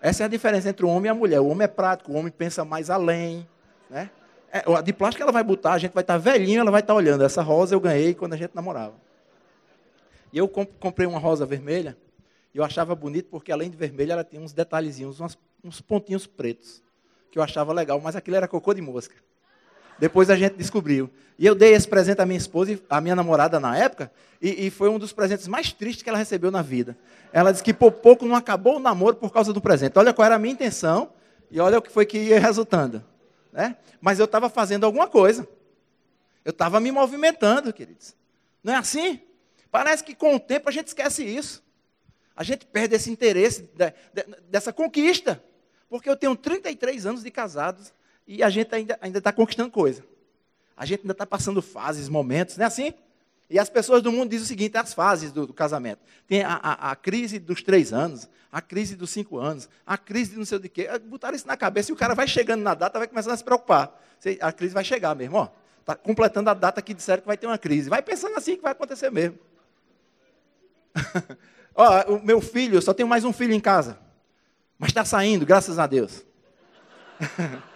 Essa 0.00 0.22
é 0.22 0.26
a 0.26 0.28
diferença 0.28 0.68
entre 0.68 0.84
o 0.84 0.88
homem 0.88 1.06
e 1.06 1.10
a 1.10 1.14
mulher. 1.14 1.40
O 1.40 1.48
homem 1.48 1.64
é 1.64 1.68
prático, 1.68 2.12
o 2.12 2.14
homem 2.14 2.30
pensa 2.30 2.64
mais 2.64 2.90
além, 2.90 3.48
né? 3.88 4.10
É, 4.52 4.64
a 4.66 4.80
de 4.80 4.92
plástico 4.92 5.22
ela 5.22 5.32
vai 5.32 5.44
botar, 5.44 5.74
a 5.74 5.78
gente 5.78 5.92
vai 5.92 6.02
estar 6.02 6.18
velhinho, 6.18 6.60
ela 6.60 6.70
vai 6.70 6.80
estar 6.80 6.94
olhando. 6.94 7.22
Essa 7.24 7.40
rosa 7.40 7.74
eu 7.74 7.80
ganhei 7.80 8.14
quando 8.14 8.32
a 8.32 8.36
gente 8.36 8.54
namorava. 8.54 8.94
E 10.32 10.38
eu 10.38 10.48
comprei 10.48 11.06
uma 11.06 11.18
rosa 11.18 11.46
vermelha, 11.46 11.96
e 12.54 12.58
eu 12.58 12.64
achava 12.64 12.94
bonito 12.94 13.28
porque 13.30 13.52
além 13.52 13.70
de 13.70 13.76
vermelha 13.76 14.12
ela 14.12 14.24
tinha 14.24 14.40
uns 14.40 14.52
detalhezinhos, 14.52 15.20
uns 15.62 15.80
pontinhos 15.80 16.26
pretos, 16.26 16.82
que 17.30 17.38
eu 17.38 17.42
achava 17.42 17.72
legal, 17.72 18.00
mas 18.00 18.16
aquilo 18.16 18.36
era 18.36 18.48
cocô 18.48 18.74
de 18.74 18.80
mosca. 18.80 19.14
Depois 20.00 20.30
a 20.30 20.34
gente 20.34 20.56
descobriu. 20.56 21.10
E 21.38 21.46
eu 21.46 21.54
dei 21.54 21.74
esse 21.74 21.86
presente 21.86 22.20
à 22.20 22.26
minha 22.26 22.38
esposa, 22.38 22.80
à 22.88 23.00
minha 23.00 23.14
namorada 23.14 23.60
na 23.60 23.76
época, 23.76 24.10
e, 24.40 24.66
e, 24.66 24.70
foi 24.70 24.88
um 24.88 24.98
dos 24.98 25.12
presentes 25.12 25.46
mais 25.46 25.72
tristes 25.72 26.02
que 26.02 26.08
ela 26.08 26.18
recebeu 26.18 26.50
na 26.50 26.62
vida. 26.62 26.96
Ela 27.30 27.52
disse 27.52 27.62
que 27.62 27.74
por 27.74 27.92
pouco 27.92 28.24
não 28.24 28.34
acabou 28.34 28.76
o 28.76 28.78
namoro 28.78 29.16
por 29.16 29.30
causa 29.30 29.52
do 29.52 29.60
presente. 29.60 29.98
Olha 29.98 30.14
qual 30.14 30.24
era 30.24 30.36
a 30.36 30.38
minha 30.38 30.54
intenção 30.54 31.12
e 31.50 31.60
olha 31.60 31.78
o 31.78 31.82
que 31.82 31.90
foi 31.90 32.06
que 32.06 32.18
ia 32.18 32.40
resultando. 32.40 33.04
Né? 33.52 33.76
Mas 34.00 34.18
eu 34.18 34.24
estava 34.24 34.48
fazendo 34.48 34.84
alguma 34.84 35.06
coisa. 35.06 35.46
Eu 36.42 36.50
estava 36.50 36.80
me 36.80 36.90
movimentando, 36.90 37.70
queridos. 37.72 38.14
Não 38.64 38.72
é 38.72 38.76
assim? 38.76 39.20
Parece 39.70 40.02
que 40.02 40.14
com 40.14 40.34
o 40.34 40.40
tempo 40.40 40.68
a 40.70 40.72
gente 40.72 40.88
esquece 40.88 41.22
isso. 41.22 41.62
A 42.34 42.42
gente 42.42 42.64
perde 42.64 42.96
esse 42.96 43.10
interesse 43.10 43.70
de, 43.74 43.92
de, 44.14 44.40
dessa 44.48 44.72
conquista. 44.72 45.42
Porque 45.90 46.08
eu 46.08 46.16
tenho 46.16 46.34
33 46.34 47.04
anos 47.04 47.22
de 47.22 47.30
casados 47.30 47.92
e 48.26 48.42
a 48.42 48.50
gente 48.50 48.74
ainda 48.74 49.18
está 49.18 49.32
conquistando 49.32 49.70
coisa. 49.70 50.04
A 50.76 50.86
gente 50.86 51.00
ainda 51.00 51.12
está 51.12 51.26
passando 51.26 51.60
fases, 51.60 52.08
momentos, 52.08 52.56
não 52.56 52.64
é 52.64 52.66
assim? 52.66 52.94
E 53.50 53.58
as 53.58 53.68
pessoas 53.68 54.00
do 54.00 54.12
mundo 54.12 54.30
dizem 54.30 54.44
o 54.44 54.48
seguinte: 54.48 54.78
as 54.78 54.94
fases 54.94 55.32
do, 55.32 55.48
do 55.48 55.52
casamento. 55.52 56.00
Tem 56.28 56.42
a, 56.42 56.54
a, 56.54 56.92
a, 56.92 56.96
crise 56.96 57.38
dos 57.38 57.62
três 57.62 57.92
anos, 57.92 58.28
a 58.50 58.62
crise 58.62 58.94
dos 58.94 59.10
cinco 59.10 59.38
anos, 59.38 59.68
a 59.84 59.98
crise 59.98 60.30
de 60.30 60.38
não 60.38 60.44
sei 60.44 60.58
o 60.58 60.60
de 60.60 60.68
quê. 60.68 60.88
Botaram 61.00 61.34
isso 61.34 61.46
na 61.46 61.56
cabeça 61.56 61.90
e 61.90 61.92
o 61.92 61.96
cara 61.96 62.14
vai 62.14 62.28
chegando 62.28 62.62
na 62.62 62.74
data, 62.74 62.98
vai 62.98 63.08
começando 63.08 63.32
a 63.32 63.36
se 63.36 63.44
preocupar. 63.44 64.00
A 64.40 64.52
crise 64.52 64.72
vai 64.72 64.84
chegar 64.84 65.14
mesmo, 65.16 65.36
ó. 65.36 65.48
Está 65.80 65.96
completando 65.96 66.48
a 66.48 66.54
data 66.54 66.80
que 66.80 66.94
disseram 66.94 67.22
que 67.22 67.26
vai 67.26 67.36
ter 67.36 67.46
uma 67.46 67.58
crise. 67.58 67.90
Vai 67.90 68.02
pensando 68.02 68.36
assim 68.36 68.54
que 68.54 68.62
vai 68.62 68.72
acontecer 68.72 69.10
mesmo. 69.10 69.38
ó, 71.74 72.14
o 72.14 72.24
meu 72.24 72.40
filho, 72.40 72.76
eu 72.76 72.82
só 72.82 72.94
tenho 72.94 73.08
mais 73.08 73.24
um 73.24 73.32
filho 73.32 73.52
em 73.52 73.60
casa. 73.60 73.98
Mas 74.78 74.90
está 74.90 75.04
saindo, 75.04 75.44
graças 75.44 75.78
a 75.78 75.86
Deus. 75.86 76.24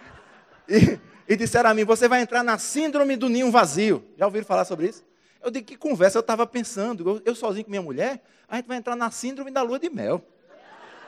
E, 0.67 0.99
e 1.27 1.35
disseram 1.35 1.69
a 1.69 1.73
mim: 1.73 1.83
você 1.83 2.07
vai 2.07 2.21
entrar 2.21 2.43
na 2.43 2.57
síndrome 2.57 3.15
do 3.15 3.29
ninho 3.29 3.51
vazio. 3.51 4.03
Já 4.17 4.25
ouviram 4.25 4.45
falar 4.45 4.65
sobre 4.65 4.87
isso? 4.87 5.03
Eu 5.43 5.51
digo: 5.51 5.65
que 5.65 5.77
conversa? 5.77 6.17
Eu 6.17 6.21
estava 6.21 6.45
pensando, 6.45 7.09
eu, 7.09 7.21
eu, 7.25 7.35
sozinho 7.35 7.65
com 7.65 7.71
minha 7.71 7.81
mulher, 7.81 8.23
a 8.47 8.55
gente 8.55 8.67
vai 8.67 8.77
entrar 8.77 8.95
na 8.95 9.11
síndrome 9.11 9.51
da 9.51 9.61
lua 9.61 9.79
de 9.79 9.89
mel. 9.89 10.23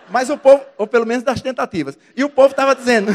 Mas 0.09 0.29
o 0.29 0.37
povo, 0.37 0.63
ou 0.77 0.87
pelo 0.87 1.05
menos 1.05 1.23
das 1.23 1.41
tentativas. 1.41 1.97
E 2.15 2.23
o 2.23 2.29
povo 2.29 2.51
estava 2.51 2.75
dizendo: 2.75 3.11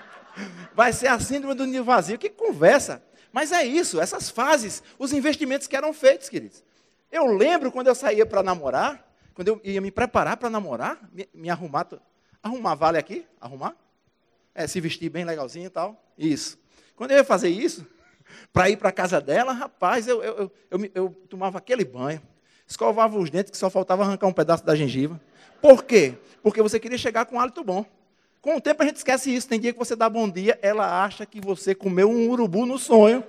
vai 0.74 0.92
ser 0.92 1.08
a 1.08 1.18
síndrome 1.18 1.54
do 1.54 1.66
ninho 1.66 1.84
vazio. 1.84 2.18
Que 2.18 2.30
conversa? 2.30 3.02
Mas 3.32 3.52
é 3.52 3.64
isso, 3.64 4.00
essas 4.00 4.30
fases, 4.30 4.82
os 4.98 5.12
investimentos 5.12 5.66
que 5.66 5.76
eram 5.76 5.92
feitos, 5.92 6.28
queridos. 6.28 6.64
Eu 7.12 7.26
lembro 7.26 7.70
quando 7.70 7.88
eu 7.88 7.94
saía 7.94 8.24
para 8.24 8.42
namorar, 8.42 9.06
quando 9.34 9.48
eu 9.48 9.60
ia 9.62 9.80
me 9.80 9.90
preparar 9.90 10.38
para 10.38 10.48
namorar, 10.48 10.98
me, 11.12 11.28
me 11.34 11.50
arrumar. 11.50 11.86
Arrumar 12.42 12.74
vale 12.74 12.96
aqui? 12.96 13.26
Arrumar? 13.38 13.76
É, 14.58 14.66
se 14.66 14.80
vestir 14.80 15.10
bem 15.10 15.22
legalzinho 15.22 15.66
e 15.66 15.70
tal. 15.70 16.02
Isso. 16.16 16.58
Quando 16.96 17.10
eu 17.10 17.18
ia 17.18 17.24
fazer 17.24 17.50
isso, 17.50 17.86
para 18.54 18.70
ir 18.70 18.78
para 18.78 18.88
a 18.88 18.92
casa 18.92 19.20
dela, 19.20 19.52
rapaz, 19.52 20.08
eu, 20.08 20.24
eu, 20.24 20.50
eu, 20.70 20.90
eu, 20.94 21.10
tomava 21.28 21.58
aquele 21.58 21.84
banho, 21.84 22.22
escovava 22.66 23.18
os 23.18 23.28
dentes, 23.28 23.50
que 23.50 23.58
só 23.58 23.68
faltava 23.68 24.02
arrancar 24.02 24.26
um 24.26 24.32
pedaço 24.32 24.64
da 24.64 24.74
gengiva. 24.74 25.20
Por 25.60 25.84
quê? 25.84 26.14
Porque 26.42 26.62
você 26.62 26.80
queria 26.80 26.96
chegar 26.96 27.26
com 27.26 27.36
um 27.36 27.40
hálito 27.40 27.62
bom. 27.62 27.84
Com 28.40 28.56
o 28.56 28.60
tempo 28.60 28.82
a 28.82 28.86
gente 28.86 28.96
esquece 28.96 29.34
isso. 29.34 29.46
Tem 29.46 29.60
dia 29.60 29.74
que 29.74 29.78
você 29.78 29.94
dá 29.94 30.08
bom 30.08 30.26
dia, 30.26 30.58
ela 30.62 31.04
acha 31.04 31.26
que 31.26 31.38
você 31.38 31.74
comeu 31.74 32.10
um 32.10 32.30
urubu 32.30 32.64
no 32.64 32.78
sonho. 32.78 33.22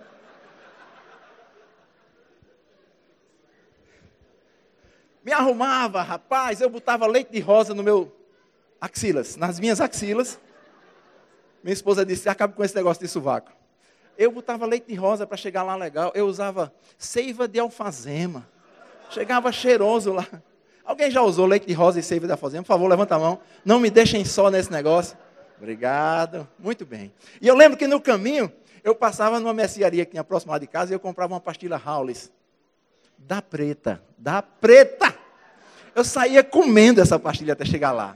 Me 5.26 5.34
arrumava, 5.34 6.02
rapaz, 6.02 6.62
eu 6.62 6.70
botava 6.70 7.06
leite 7.06 7.34
de 7.34 7.42
rosa 7.42 7.74
no 7.74 7.84
meu 7.84 8.16
axilas, 8.80 9.36
nas 9.36 9.60
minhas 9.60 9.82
axilas. 9.82 10.40
Minha 11.68 11.74
esposa 11.74 12.06
disse: 12.06 12.30
acabe 12.30 12.54
com 12.54 12.64
esse 12.64 12.74
negócio 12.74 13.04
de 13.04 13.10
sovaco. 13.10 13.52
Eu 14.18 14.32
botava 14.32 14.66
leite 14.66 14.88
de 14.88 14.96
rosa 14.96 15.28
para 15.28 15.36
chegar 15.36 15.64
lá 15.64 15.76
legal. 15.76 16.14
Eu 16.16 16.26
usava 16.26 16.74
seiva 16.98 17.46
de 17.46 17.60
alfazema. 17.60 18.48
Chegava 19.10 19.52
cheiroso 19.52 20.14
lá. 20.14 20.26
Alguém 20.86 21.12
já 21.12 21.22
usou 21.22 21.46
leite 21.46 21.68
de 21.68 21.74
rosa 21.74 22.00
e 22.00 22.04
seiva 22.04 22.26
de 22.26 22.32
alfazema? 22.32 22.64
Por 22.64 22.70
favor, 22.70 22.88
levanta 22.88 23.16
a 23.16 23.20
mão. 23.20 23.42
Não 23.66 23.82
me 23.82 23.90
deixem 23.90 24.24
só 24.24 24.50
nesse 24.50 24.72
negócio. 24.72 25.18
Obrigado. 25.58 26.48
Muito 26.58 26.86
bem. 26.86 27.12
E 27.42 27.46
eu 27.50 27.54
lembro 27.54 27.78
que 27.78 27.86
no 27.86 28.00
caminho, 28.00 28.50
eu 28.82 28.96
passava 28.96 29.38
numa 29.38 29.54
mercearia 29.54 30.06
que 30.06 30.12
tinha 30.12 30.24
próximo 30.24 30.54
lá 30.54 30.60
de 30.60 30.68
casa 30.68 30.94
e 30.94 30.96
eu 30.96 31.02
comprava 31.02 31.34
uma 31.34 31.42
pastilha 31.42 31.76
Howlis. 31.86 32.32
Da 33.18 33.42
preta. 33.42 34.02
Da 34.18 34.42
preta. 34.42 35.14
Eu 35.94 36.06
saía 36.06 36.46
comendo 36.46 37.02
essa 37.02 37.20
pastilha 37.20 37.52
até 37.52 37.66
chegar 37.66 37.92
lá. 37.92 38.16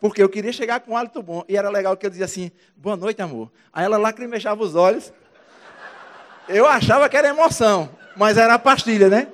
Porque 0.00 0.22
eu 0.22 0.28
queria 0.28 0.52
chegar 0.52 0.80
com 0.80 0.92
um 0.92 0.96
hálito 0.96 1.22
bom. 1.22 1.44
E 1.48 1.56
era 1.56 1.68
legal 1.68 1.96
que 1.96 2.06
eu 2.06 2.10
dizia 2.10 2.24
assim, 2.24 2.50
boa 2.76 2.96
noite, 2.96 3.20
amor. 3.20 3.50
Aí 3.72 3.84
ela 3.84 3.96
lacrimejava 3.96 4.62
os 4.62 4.74
olhos. 4.74 5.12
Eu 6.48 6.66
achava 6.66 7.08
que 7.08 7.16
era 7.16 7.28
emoção, 7.28 7.90
mas 8.16 8.38
era 8.38 8.54
a 8.54 8.58
pastilha, 8.58 9.08
né? 9.08 9.28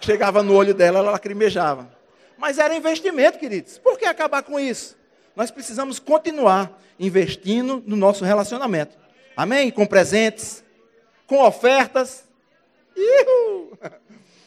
Chegava 0.00 0.42
no 0.42 0.54
olho 0.54 0.74
dela, 0.74 0.98
ela 1.00 1.12
lacrimejava. 1.12 1.90
Mas 2.38 2.58
era 2.58 2.74
investimento, 2.74 3.38
queridos. 3.38 3.78
Por 3.78 3.98
que 3.98 4.04
acabar 4.04 4.42
com 4.42 4.58
isso? 4.58 4.96
Nós 5.34 5.50
precisamos 5.50 5.98
continuar 5.98 6.78
investindo 6.98 7.82
no 7.86 7.96
nosso 7.96 8.24
relacionamento. 8.24 8.96
Amém? 9.36 9.70
Com 9.70 9.86
presentes, 9.86 10.62
com 11.26 11.42
ofertas. 11.42 12.24
Ihu! 12.96 13.78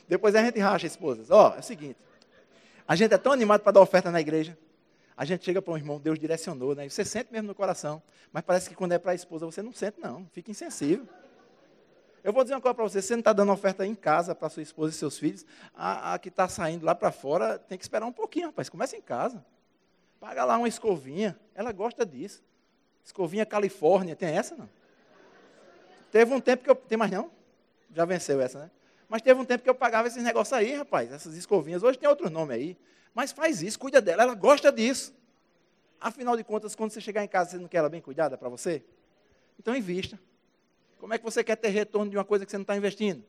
Depois 0.07 0.35
a 0.35 0.43
gente 0.43 0.59
racha, 0.59 0.85
esposas. 0.85 1.31
Ó, 1.31 1.49
oh, 1.49 1.57
é 1.57 1.59
o 1.59 1.63
seguinte. 1.63 1.97
A 2.87 2.95
gente 2.95 3.13
é 3.13 3.17
tão 3.17 3.31
animado 3.31 3.61
para 3.61 3.71
dar 3.71 3.81
oferta 3.81 4.11
na 4.11 4.21
igreja. 4.21 4.57
A 5.15 5.25
gente 5.25 5.45
chega 5.45 5.61
para 5.61 5.73
um 5.73 5.77
irmão, 5.77 5.99
Deus 5.99 6.17
direcionou, 6.17 6.75
né? 6.75 6.89
Você 6.89 7.05
sente 7.05 7.31
mesmo 7.31 7.47
no 7.47 7.55
coração. 7.55 8.01
Mas 8.31 8.43
parece 8.43 8.69
que 8.69 8.75
quando 8.75 8.93
é 8.93 8.99
para 8.99 9.11
a 9.11 9.15
esposa, 9.15 9.45
você 9.45 9.61
não 9.61 9.71
sente, 9.71 9.99
não. 9.99 10.27
Fica 10.31 10.49
insensível. 10.49 11.07
Eu 12.23 12.31
vou 12.31 12.43
dizer 12.43 12.55
uma 12.55 12.61
coisa 12.61 12.73
para 12.73 12.83
você: 12.83 13.01
você 13.01 13.13
não 13.13 13.19
está 13.19 13.33
dando 13.33 13.51
oferta 13.51 13.85
em 13.85 13.93
casa 13.93 14.33
para 14.33 14.49
sua 14.49 14.63
esposa 14.63 14.93
e 14.93 14.97
seus 14.97 15.19
filhos, 15.19 15.45
a, 15.75 16.13
a 16.13 16.19
que 16.19 16.29
está 16.29 16.47
saindo 16.47 16.85
lá 16.85 16.95
para 16.95 17.11
fora 17.11 17.59
tem 17.59 17.77
que 17.77 17.83
esperar 17.83 18.05
um 18.05 18.13
pouquinho, 18.13 18.47
rapaz. 18.47 18.69
Começa 18.69 18.95
em 18.95 19.01
casa. 19.01 19.45
Paga 20.19 20.45
lá 20.45 20.57
uma 20.57 20.67
escovinha. 20.67 21.37
Ela 21.53 21.71
gosta 21.71 22.05
disso. 22.05 22.41
Escovinha 23.03 23.45
Califórnia, 23.45 24.15
tem 24.15 24.29
essa 24.29 24.55
não? 24.55 24.69
Teve 26.11 26.33
um 26.33 26.39
tempo 26.39 26.63
que 26.63 26.69
eu. 26.69 26.75
Tem 26.75 26.97
mais 26.97 27.11
não? 27.11 27.29
Já 27.93 28.05
venceu 28.05 28.39
essa, 28.39 28.59
né? 28.59 28.71
Mas 29.09 29.21
teve 29.21 29.39
um 29.39 29.45
tempo 29.45 29.63
que 29.63 29.69
eu 29.69 29.75
pagava 29.75 30.07
esses 30.07 30.23
negócios 30.23 30.53
aí, 30.53 30.73
rapaz, 30.73 31.11
essas 31.11 31.35
escovinhas. 31.35 31.83
Hoje 31.83 31.99
tem 31.99 32.09
outro 32.09 32.29
nome 32.29 32.53
aí. 32.53 32.77
Mas 33.13 33.31
faz 33.31 33.61
isso, 33.61 33.77
cuida 33.77 34.01
dela, 34.01 34.23
ela 34.23 34.33
gosta 34.33 34.71
disso. 34.71 35.13
Afinal 36.01 36.35
de 36.35 36.43
contas, 36.43 36.75
quando 36.75 36.91
você 36.91 36.99
chegar 36.99 37.23
em 37.23 37.27
casa, 37.27 37.51
você 37.51 37.57
não 37.57 37.67
quer 37.67 37.77
ela 37.77 37.89
bem 37.89 38.01
cuidada 38.01 38.37
para 38.37 38.49
você? 38.49 38.83
Então 39.57 39.75
invista. 39.75 40.19
Como 40.99 41.13
é 41.13 41.17
que 41.17 41.23
você 41.23 41.43
quer 41.43 41.55
ter 41.55 41.69
retorno 41.69 42.09
de 42.09 42.17
uma 42.17 42.25
coisa 42.25 42.45
que 42.45 42.51
você 42.51 42.57
não 42.57 42.63
está 42.63 42.75
investindo? 42.75 43.23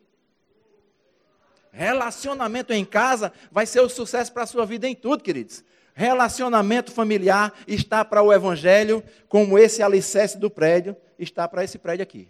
Relacionamento 1.70 2.72
em 2.72 2.84
casa 2.84 3.32
vai 3.50 3.66
ser 3.66 3.80
o 3.80 3.88
sucesso 3.88 4.32
para 4.32 4.44
a 4.44 4.46
sua 4.46 4.64
vida 4.64 4.88
em 4.88 4.94
tudo, 4.94 5.22
queridos. 5.22 5.64
Relacionamento 5.92 6.90
familiar 6.90 7.52
está 7.66 8.04
para 8.04 8.22
o 8.22 8.32
Evangelho, 8.32 9.02
como 9.28 9.58
esse 9.58 9.82
alicerce 9.82 10.38
do 10.38 10.50
prédio 10.50 10.96
está 11.18 11.46
para 11.46 11.62
esse 11.62 11.78
prédio 11.78 12.02
aqui. 12.02 12.28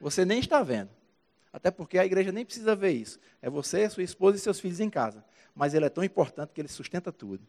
Você 0.00 0.24
nem 0.24 0.38
está 0.38 0.62
vendo. 0.62 0.90
Até 1.52 1.70
porque 1.70 1.98
a 1.98 2.04
igreja 2.04 2.30
nem 2.30 2.44
precisa 2.44 2.74
ver 2.74 2.90
isso. 2.90 3.18
É 3.40 3.48
você, 3.48 3.88
sua 3.88 4.02
esposa 4.02 4.36
e 4.36 4.40
seus 4.40 4.60
filhos 4.60 4.80
em 4.80 4.90
casa 4.90 5.24
mas 5.54 5.74
ele 5.74 5.84
é 5.84 5.88
tão 5.88 6.02
importante 6.02 6.52
que 6.52 6.60
ele 6.60 6.68
sustenta 6.68 7.12
tudo. 7.12 7.46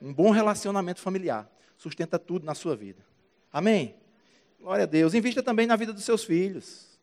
Um 0.00 0.12
bom 0.12 0.30
relacionamento 0.30 1.00
familiar 1.00 1.50
sustenta 1.76 2.18
tudo 2.18 2.44
na 2.44 2.54
sua 2.54 2.74
vida. 2.74 3.04
Amém? 3.52 3.96
Glória 4.60 4.84
a 4.84 4.86
Deus. 4.86 5.14
Invista 5.14 5.42
também 5.42 5.66
na 5.66 5.76
vida 5.76 5.92
dos 5.92 6.04
seus 6.04 6.24
filhos. 6.24 6.98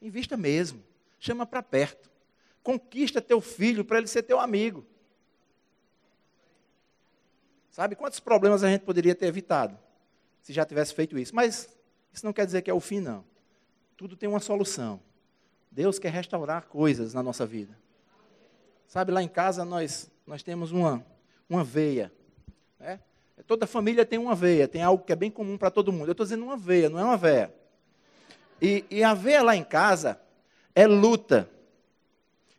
Invista 0.00 0.36
mesmo. 0.36 0.82
Chama 1.18 1.46
para 1.46 1.62
perto. 1.62 2.10
Conquista 2.62 3.20
teu 3.20 3.40
filho 3.40 3.84
para 3.84 3.98
ele 3.98 4.06
ser 4.06 4.22
teu 4.22 4.38
amigo. 4.38 4.86
Sabe 7.70 7.94
quantos 7.94 8.20
problemas 8.20 8.64
a 8.64 8.68
gente 8.70 8.82
poderia 8.82 9.14
ter 9.14 9.26
evitado 9.26 9.78
se 10.40 10.52
já 10.52 10.64
tivesse 10.64 10.94
feito 10.94 11.18
isso? 11.18 11.34
Mas 11.34 11.68
isso 12.12 12.24
não 12.24 12.32
quer 12.32 12.46
dizer 12.46 12.62
que 12.62 12.70
é 12.70 12.74
o 12.74 12.80
fim, 12.80 13.00
não. 13.00 13.24
tudo 13.96 14.16
tem 14.16 14.28
uma 14.28 14.40
solução. 14.40 15.00
Deus 15.70 15.98
quer 15.98 16.10
restaurar 16.10 16.66
coisas 16.66 17.12
na 17.12 17.22
nossa 17.22 17.44
vida. 17.44 17.76
Sabe, 18.86 19.12
lá 19.12 19.22
em 19.22 19.28
casa 19.28 19.64
nós, 19.64 20.10
nós 20.26 20.42
temos 20.42 20.72
uma, 20.72 21.04
uma 21.48 21.64
veia. 21.64 22.12
Né? 22.78 23.00
Toda 23.46 23.66
família 23.66 24.04
tem 24.04 24.18
uma 24.18 24.34
veia, 24.34 24.66
tem 24.66 24.82
algo 24.82 25.04
que 25.04 25.12
é 25.12 25.16
bem 25.16 25.30
comum 25.30 25.58
para 25.58 25.70
todo 25.70 25.92
mundo. 25.92 26.08
Eu 26.08 26.12
estou 26.12 26.24
dizendo 26.24 26.44
uma 26.44 26.56
veia, 26.56 26.88
não 26.88 26.98
é 26.98 27.04
uma 27.04 27.16
veia. 27.16 27.52
E, 28.60 28.84
e 28.90 29.04
a 29.04 29.12
veia 29.14 29.42
lá 29.42 29.54
em 29.54 29.64
casa 29.64 30.18
é 30.74 30.86
luta. 30.86 31.48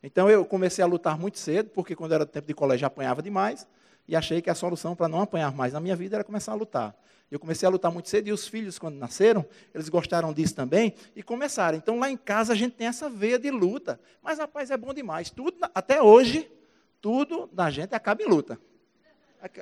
Então 0.04 0.30
eu 0.30 0.46
comecei 0.46 0.84
a 0.84 0.88
lutar 0.88 1.18
muito 1.18 1.40
cedo, 1.40 1.70
porque 1.72 1.96
quando 1.96 2.14
era 2.14 2.26
tempo 2.26 2.48
de 2.48 2.54
colégio 2.54 2.86
apanhava 2.86 3.22
demais, 3.22 3.68
e 4.08 4.16
achei 4.16 4.42
que 4.42 4.50
a 4.50 4.56
solução 4.56 4.96
para 4.96 5.08
não 5.08 5.22
apanhar 5.22 5.52
mais 5.54 5.74
na 5.74 5.80
minha 5.80 5.96
vida 5.96 6.16
era 6.16 6.24
começar 6.24 6.54
a 6.54 6.56
lutar. 6.56 6.96
Eu 7.30 7.40
comecei 7.40 7.68
a 7.68 7.70
lutar 7.70 7.92
muito 7.92 8.08
cedo, 8.08 8.30
e 8.30 8.32
os 8.32 8.48
filhos, 8.48 8.80
quando 8.80 8.96
nasceram, 8.96 9.46
eles 9.74 9.90
gostaram 9.90 10.34
disso 10.34 10.56
também, 10.56 10.94
e 11.16 11.22
começaram. 11.22 11.78
Então 11.78 12.00
lá 12.00 12.10
em 12.10 12.16
casa 12.16 12.54
a 12.54 12.56
gente 12.56 12.74
tem 12.74 12.88
essa 12.88 13.10
veia 13.10 13.38
de 13.38 13.52
luta. 13.52 14.00
Mas, 14.22 14.40
rapaz, 14.40 14.72
é 14.72 14.78
bom 14.78 14.94
demais. 14.94 15.30
Tudo, 15.30 15.58
até 15.76 16.02
hoje, 16.02 16.50
tudo 17.02 17.50
da 17.52 17.70
gente 17.70 17.94
acaba 17.94 18.24
em 18.24 18.28
luta. 18.28 18.58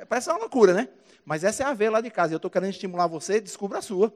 Parece 0.08 0.30
uma 0.30 0.40
loucura, 0.40 0.74
né? 0.74 0.90
Mas 1.26 1.44
essa 1.44 1.64
é 1.64 1.66
a 1.66 1.74
veia 1.74 1.90
lá 1.90 2.02
de 2.02 2.12
casa. 2.12 2.34
Eu 2.34 2.38
estou 2.38 2.52
querendo 2.52 2.70
estimular 2.70 3.08
você, 3.08 3.42
descubra 3.42 3.80
a 3.80 3.82
sua. 3.82 4.14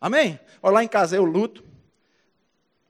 Amém? 0.00 0.38
Olha, 0.60 0.74
lá 0.74 0.84
em 0.84 0.88
casa 0.88 1.16
eu 1.16 1.24
luto. 1.24 1.64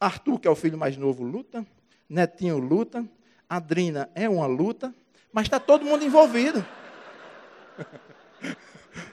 Arthur, 0.00 0.40
que 0.40 0.48
é 0.48 0.50
o 0.50 0.56
filho 0.56 0.78
mais 0.78 0.96
novo, 0.96 1.22
luta. 1.22 1.66
Netinho 2.08 2.58
luta. 2.58 3.06
Adrina 3.48 4.10
é 4.14 4.26
uma 4.28 4.46
luta. 4.46 4.94
Mas 5.32 5.44
está 5.44 5.60
todo 5.60 5.84
mundo 5.84 6.02
envolvido. 6.02 6.64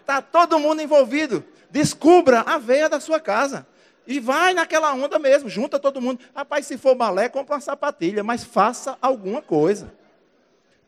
Está 0.04 0.22
todo 0.22 0.60
mundo 0.60 0.82
envolvido. 0.82 1.46
Descubra 1.72 2.42
a 2.42 2.58
veia 2.58 2.90
da 2.90 3.00
sua 3.00 3.22
casa. 3.22 3.66
E 4.06 4.20
vai 4.20 4.54
naquela 4.54 4.94
onda 4.94 5.18
mesmo, 5.18 5.50
junta 5.50 5.80
todo 5.80 6.02
mundo. 6.02 6.20
Rapaz, 6.36 6.68
se 6.68 6.78
for 6.78 6.94
balé, 6.94 7.30
compra 7.30 7.56
uma 7.56 7.62
sapatilha, 7.62 8.22
mas 8.22 8.44
faça 8.44 8.98
alguma 9.02 9.42
coisa. 9.42 9.94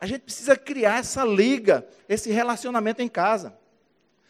A 0.01 0.06
gente 0.06 0.23
precisa 0.23 0.58
criar 0.58 0.99
essa 0.99 1.23
liga, 1.23 1.88
esse 2.10 2.30
relacionamento 2.30 3.01
em 3.01 3.08
casa. 3.08 3.58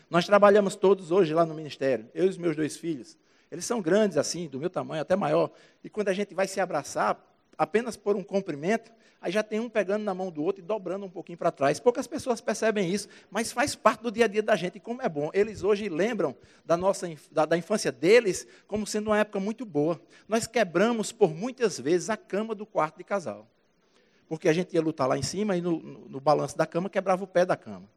Nós 0.07 0.27
trabalhamos 0.27 0.75
todos 0.75 1.09
hoje 1.09 1.33
lá 1.33 1.47
no 1.47 1.55
ministério, 1.55 2.07
eu 2.13 2.25
e 2.25 2.29
os 2.29 2.37
meus 2.37 2.55
dois 2.55 2.77
filhos. 2.77 3.17
Eles 3.51 3.65
são 3.65 3.81
grandes 3.81 4.17
assim, 4.17 4.47
do 4.47 4.59
meu 4.59 4.69
tamanho, 4.69 5.01
até 5.01 5.15
maior. 5.15 5.49
E 5.83 5.89
quando 5.89 6.09
a 6.09 6.13
gente 6.13 6.35
vai 6.35 6.47
se 6.47 6.61
abraçar, 6.61 7.19
apenas 7.57 7.95
por 7.95 8.15
um 8.15 8.23
cumprimento, 8.23 8.91
aí 9.21 9.31
já 9.31 9.41
tem 9.41 9.59
um 9.59 9.69
pegando 9.69 10.03
na 10.03 10.13
mão 10.13 10.31
do 10.31 10.43
outro 10.43 10.63
e 10.63 10.65
dobrando 10.65 11.05
um 11.05 11.09
pouquinho 11.09 11.37
para 11.37 11.51
trás. 11.51 11.79
Poucas 11.79 12.07
pessoas 12.07 12.41
percebem 12.41 12.89
isso, 12.89 13.07
mas 13.29 13.51
faz 13.51 13.75
parte 13.75 14.03
do 14.03 14.11
dia 14.11 14.25
a 14.25 14.27
dia 14.27 14.43
da 14.43 14.55
gente. 14.55 14.77
E 14.77 14.79
como 14.79 15.01
é 15.01 15.09
bom, 15.09 15.29
eles 15.33 15.63
hoje 15.63 15.89
lembram 15.89 16.35
da 16.65 16.77
nossa 16.77 17.09
da, 17.31 17.45
da 17.45 17.57
infância 17.57 17.91
deles 17.91 18.47
como 18.67 18.85
sendo 18.85 19.07
uma 19.07 19.19
época 19.19 19.39
muito 19.39 19.65
boa. 19.65 19.99
Nós 20.27 20.47
quebramos 20.47 21.11
por 21.11 21.33
muitas 21.33 21.79
vezes 21.79 22.09
a 22.09 22.17
cama 22.17 22.53
do 22.53 22.65
quarto 22.65 22.97
de 22.97 23.03
casal. 23.03 23.47
Porque 24.27 24.49
a 24.49 24.53
gente 24.53 24.73
ia 24.73 24.81
lutar 24.81 25.07
lá 25.07 25.17
em 25.17 25.23
cima 25.23 25.55
e 25.55 25.61
no, 25.61 25.79
no, 25.79 26.09
no 26.09 26.19
balanço 26.19 26.57
da 26.57 26.65
cama 26.65 26.89
quebrava 26.89 27.23
o 27.23 27.27
pé 27.27 27.45
da 27.45 27.55
cama. 27.55 27.87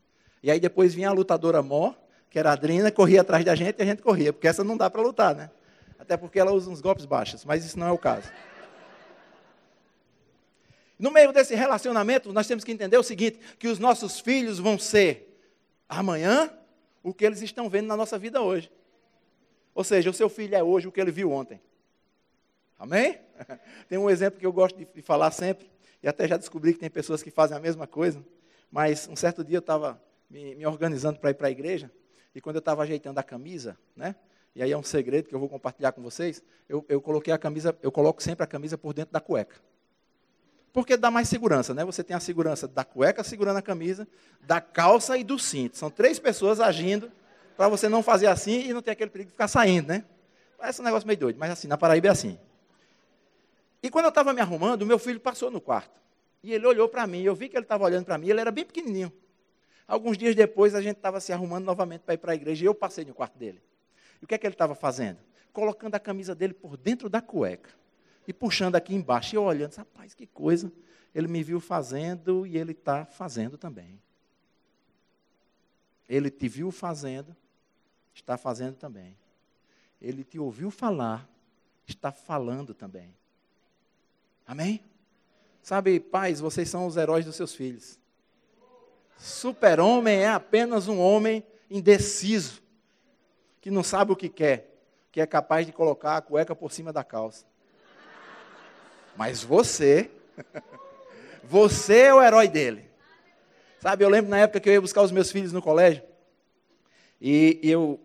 E 0.43 0.51
aí 0.51 0.61
depois 0.61 0.95
vinha 0.95 1.09
a 1.09 1.13
lutadora 1.13 1.63
mó, 1.63 1.95
que 2.31 2.39
era 2.39 2.51
a 2.51 2.53
Adrina, 2.53 2.91
corria 2.91 3.23
atrás 3.23 3.45
da 3.45 3.55
gente 3.55 3.79
e 3.79 3.83
a 3.83 3.85
gente 3.85 4.03
corria, 4.03 4.33
porque 4.33 4.47
essa 4.47 4.63
não 4.63 4.77
dá 4.77 4.91
para 4.91 5.03
lutar, 5.03 5.35
né? 5.35 5.51
Até 5.99 6.17
porque 6.17 6.39
ela 6.39 6.53
usa 6.53 6.71
uns 6.71 6.81
golpes 6.81 7.05
baixos, 7.05 7.45
mas 7.45 7.65
isso 7.65 7.79
não 7.79 7.89
é 7.89 7.91
o 7.91 7.99
caso. 7.99 8.31
No 10.99 11.11
meio 11.11 11.33
desse 11.33 11.55
relacionamento, 11.55 12.33
nós 12.33 12.47
temos 12.47 12.65
que 12.65 12.73
entender 12.73 12.97
o 12.97 13.03
seguinte: 13.03 13.39
que 13.59 13.69
os 13.69 13.79
nossos 13.79 14.19
filhos 14.19 14.59
vão 14.59 14.79
ser 14.79 15.41
amanhã 15.89 16.53
o 17.03 17.15
que 17.15 17.25
eles 17.25 17.41
estão 17.41 17.71
vendo 17.71 17.87
na 17.87 17.97
nossa 17.97 18.19
vida 18.19 18.43
hoje. 18.43 18.71
Ou 19.75 19.85
seja, 19.85 20.11
o 20.11 20.13
seu 20.13 20.29
filho 20.29 20.57
é 20.57 20.63
hoje 20.63 20.89
o 20.89 20.93
que 20.93 21.01
ele 21.01 21.13
viu 21.13 21.31
ontem. 21.31 21.61
Amém? 22.79 23.21
Tem 23.89 23.99
um 23.99 24.11
exemplo 24.11 24.41
que 24.41 24.47
eu 24.47 24.53
gosto 24.53 24.77
de 24.77 25.03
falar 25.03 25.31
sempre, 25.31 25.71
e 26.03 26.09
até 26.09 26.27
já 26.27 26.37
descobri 26.37 26.73
que 26.73 26.79
tem 26.79 26.91
pessoas 26.91 27.23
que 27.23 27.31
fazem 27.31 27.57
a 27.57 27.61
mesma 27.61 27.87
coisa. 27.87 28.25
Mas 28.71 29.09
um 29.09 29.17
certo 29.17 29.45
dia 29.45 29.57
eu 29.57 29.61
estava 29.61 30.01
me, 30.29 30.55
me, 30.55 30.67
organizando 30.67 31.19
para 31.19 31.31
ir 31.31 31.35
para 31.35 31.49
a 31.49 31.51
igreja, 31.51 31.91
e 32.35 32.41
quando 32.41 32.57
eu 32.57 32.61
estava 32.61 32.83
ajeitando 32.83 33.19
a 33.19 33.23
camisa, 33.23 33.77
né? 33.97 34.15
E 34.55 34.63
aí 34.63 34.73
é 34.73 34.77
um 34.77 34.83
segredo 34.83 35.29
que 35.29 35.35
eu 35.35 35.39
vou 35.39 35.49
compartilhar 35.49 35.93
com 35.93 36.03
vocês. 36.03 36.43
Eu, 36.69 36.85
eu 36.89 37.01
coloquei 37.01 37.33
a 37.33 37.39
camisa, 37.39 37.77
eu 37.83 37.93
coloco 37.93 38.23
sempre 38.23 38.43
a 38.43 38.47
camisa 38.47 38.77
por 38.77 38.93
dentro 38.93 39.13
da 39.13 39.21
cueca. 39.21 39.57
Porque 40.79 40.97
dá 40.97 41.11
mais 41.11 41.29
segurança, 41.29 41.75
né? 41.75 41.85
Você 41.85 42.05
tem 42.05 42.17
a 42.17 42.21
segurança 42.21 42.69
da 42.69 42.85
cueca 42.85 43.25
segurando 43.25 43.57
a 43.57 43.63
camisa, 43.63 44.07
da 44.43 44.61
calça 44.61 45.19
e 45.19 45.25
do 45.25 45.37
cinto. 45.37 45.77
São 45.77 45.91
três 45.91 46.21
pessoas 46.21 46.61
agindo 46.61 47.11
para 47.57 47.69
você 47.69 47.89
não 47.89 48.01
fazer 48.01 48.29
assim 48.29 48.61
e 48.61 48.73
não 48.73 48.81
ter 48.81 48.93
aquele 48.93 49.11
perigo 49.11 49.27
de 49.27 49.33
ficar 49.33 49.49
saindo, 49.49 49.89
né? 49.89 50.05
Parece 50.57 50.81
um 50.81 50.85
negócio 50.85 51.05
meio 51.05 51.19
doido, 51.19 51.37
mas 51.37 51.51
assim, 51.51 51.67
na 51.67 51.77
Paraíba 51.77 52.07
é 52.07 52.11
assim. 52.11 52.39
E 53.83 53.91
quando 53.91 54.05
eu 54.05 54.11
estava 54.11 54.33
me 54.33 54.41
arrumando, 54.41 54.87
meu 54.87 55.01
filho 55.01 55.19
passou 55.19 55.51
no 55.51 55.61
quarto. 55.61 56.01
E 56.45 56.55
ele 56.55 56.65
olhou 56.65 56.89
para 56.89 57.09
mim, 57.09 57.23
eu 57.23 57.35
vi 57.35 57.49
que 57.49 57.57
ele 57.57 57.65
estava 57.65 57.83
olhando 57.83 58.05
para 58.05 58.17
mim, 58.17 58.29
ele 58.29 58.41
era 58.41 58.53
bem 58.53 58.65
pequenininho. 58.65 59.13
Alguns 59.85 60.17
dias 60.17 60.37
depois, 60.37 60.77
a 60.77 60.81
gente 60.81 60.99
estava 60.99 61.19
se 61.19 61.33
arrumando 61.33 61.65
novamente 61.65 62.03
para 62.03 62.15
ir 62.15 62.19
para 62.19 62.31
a 62.31 62.35
igreja, 62.37 62.63
e 62.63 62.69
eu 62.69 62.75
passei 62.75 63.05
no 63.05 63.15
quarto 63.15 63.37
dele. 63.37 63.61
E 64.23 64.25
o 64.25 64.29
que 64.29 64.35
é 64.37 64.39
que 64.39 64.47
ele 64.47 64.55
estava 64.55 64.77
fazendo? 64.77 65.19
Colocando 65.53 65.97
a 65.97 65.99
camisa 65.99 66.37
dele 66.37 66.55
por 66.55 66.77
dentro 66.77 67.09
da 67.09 67.21
cueca 67.21 67.71
e 68.29 68.33
puxando 68.35 68.77
aqui 68.77 68.95
embaixo. 68.95 69.35
E 69.35 69.39
olhando, 69.39 69.75
rapaz, 69.75 70.13
que 70.13 70.27
coisa. 70.27 70.71
Ele 71.15 71.27
me 71.27 71.43
viu 71.43 71.59
fazendo 71.59 72.47
e 72.47 72.59
ele 72.59 72.73
está 72.73 73.07
fazendo 73.07 73.57
também. 73.57 73.99
Ele 76.07 76.31
te 76.31 76.47
viu 76.47 76.71
fazendo, 76.71 77.35
está 78.15 78.37
fazendo 78.37 78.77
também. 78.77 79.17
Ele 80.01 80.23
te 80.23 80.39
ouviu 80.39 80.71
falar, 80.71 81.27
está 81.87 82.13
falando 82.13 82.75
também. 82.75 83.15
Amém? 84.47 84.85
Sabe, 85.63 85.99
pais, 85.99 86.39
vocês 86.39 86.69
são 86.69 86.87
os 86.87 86.99
heróis 86.99 87.25
dos 87.25 87.35
seus 87.35 87.55
filhos. 87.55 87.99
Super-homem 89.17 90.19
é 90.19 90.29
apenas 90.29 90.87
um 90.87 91.01
homem 91.01 91.43
indeciso, 91.71 92.63
que 93.61 93.71
não 93.71 93.83
sabe 93.83 94.13
o 94.13 94.17
que 94.17 94.29
quer, 94.29 94.79
que 95.11 95.21
é 95.21 95.27
capaz 95.27 95.67
de 95.67 95.73
colocar 95.73 96.19
a 96.19 96.23
cueca 96.23 96.55
por 96.55 96.71
cima 96.71 96.93
da 96.93 97.03
calça. 97.03 97.47
Mas 99.19 99.43
você, 99.43 100.09
você 101.43 102.03
é 102.03 102.15
o 102.15 102.23
herói 102.23 102.47
dele. 102.47 102.89
Sabe, 103.81 104.05
eu 104.05 104.09
lembro 104.09 104.31
na 104.31 104.39
época 104.39 104.61
que 104.61 104.69
eu 104.69 104.73
ia 104.73 104.81
buscar 104.81 105.03
os 105.03 105.11
meus 105.11 105.33
filhos 105.33 105.53
no 105.53 105.61
colégio, 105.61 106.05
e, 107.21 107.59
e 107.61 107.69
eu 107.69 107.99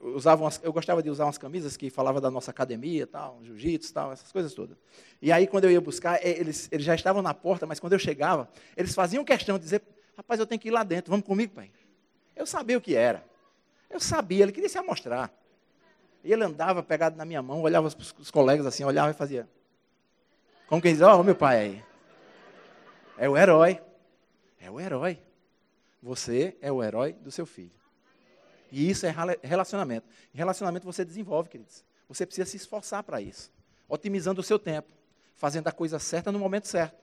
usava 0.00 0.44
umas, 0.44 0.60
eu 0.62 0.72
gostava 0.72 1.02
de 1.02 1.10
usar 1.10 1.24
umas 1.24 1.36
camisas 1.36 1.76
que 1.76 1.90
falavam 1.90 2.20
da 2.20 2.30
nossa 2.30 2.52
academia, 2.52 3.08
tal, 3.08 3.40
jiu-jitsu, 3.42 3.92
tal, 3.92 4.12
essas 4.12 4.30
coisas 4.30 4.54
todas. 4.54 4.76
E 5.20 5.32
aí 5.32 5.48
quando 5.48 5.64
eu 5.64 5.70
ia 5.72 5.80
buscar, 5.80 6.24
eles, 6.24 6.68
eles 6.70 6.86
já 6.86 6.94
estavam 6.94 7.22
na 7.22 7.34
porta, 7.34 7.66
mas 7.66 7.80
quando 7.80 7.94
eu 7.94 7.98
chegava, 7.98 8.48
eles 8.76 8.94
faziam 8.94 9.24
questão 9.24 9.58
de 9.58 9.64
dizer, 9.64 9.82
rapaz, 10.16 10.38
eu 10.38 10.46
tenho 10.46 10.60
que 10.60 10.68
ir 10.68 10.70
lá 10.70 10.84
dentro, 10.84 11.10
vamos 11.10 11.26
comigo, 11.26 11.54
pai. 11.54 11.72
Eu 12.36 12.46
sabia 12.46 12.78
o 12.78 12.80
que 12.80 12.94
era. 12.94 13.24
Eu 13.90 13.98
sabia, 13.98 14.44
ele 14.44 14.52
queria 14.52 14.68
se 14.68 14.78
amostrar. 14.78 15.28
E 16.22 16.32
ele 16.32 16.44
andava 16.44 16.84
pegado 16.84 17.16
na 17.16 17.24
minha 17.24 17.42
mão, 17.42 17.62
olhava 17.62 17.88
os, 17.88 18.14
os 18.16 18.30
colegas 18.30 18.64
assim, 18.64 18.84
olhava 18.84 19.10
e 19.10 19.14
fazia. 19.14 19.48
Como 20.70 20.80
quem 20.80 20.92
diz, 20.92 21.02
ó, 21.02 21.18
oh, 21.18 21.24
meu 21.24 21.34
pai 21.34 21.58
aí. 21.58 21.84
É 23.18 23.28
o 23.28 23.36
herói. 23.36 23.82
É 24.60 24.70
o 24.70 24.78
herói. 24.78 25.18
Você 26.00 26.56
é 26.62 26.70
o 26.70 26.80
herói 26.80 27.12
do 27.12 27.32
seu 27.32 27.44
filho. 27.44 27.72
E 28.70 28.88
isso 28.88 29.04
é 29.04 29.12
relacionamento. 29.42 30.06
Em 30.32 30.38
relacionamento 30.38 30.86
você 30.86 31.04
desenvolve, 31.04 31.48
queridos. 31.48 31.84
Você 32.08 32.24
precisa 32.24 32.48
se 32.48 32.56
esforçar 32.56 33.02
para 33.02 33.20
isso. 33.20 33.50
Otimizando 33.88 34.40
o 34.40 34.44
seu 34.44 34.60
tempo. 34.60 34.92
Fazendo 35.34 35.66
a 35.66 35.72
coisa 35.72 35.98
certa 35.98 36.30
no 36.30 36.38
momento 36.38 36.68
certo. 36.68 37.02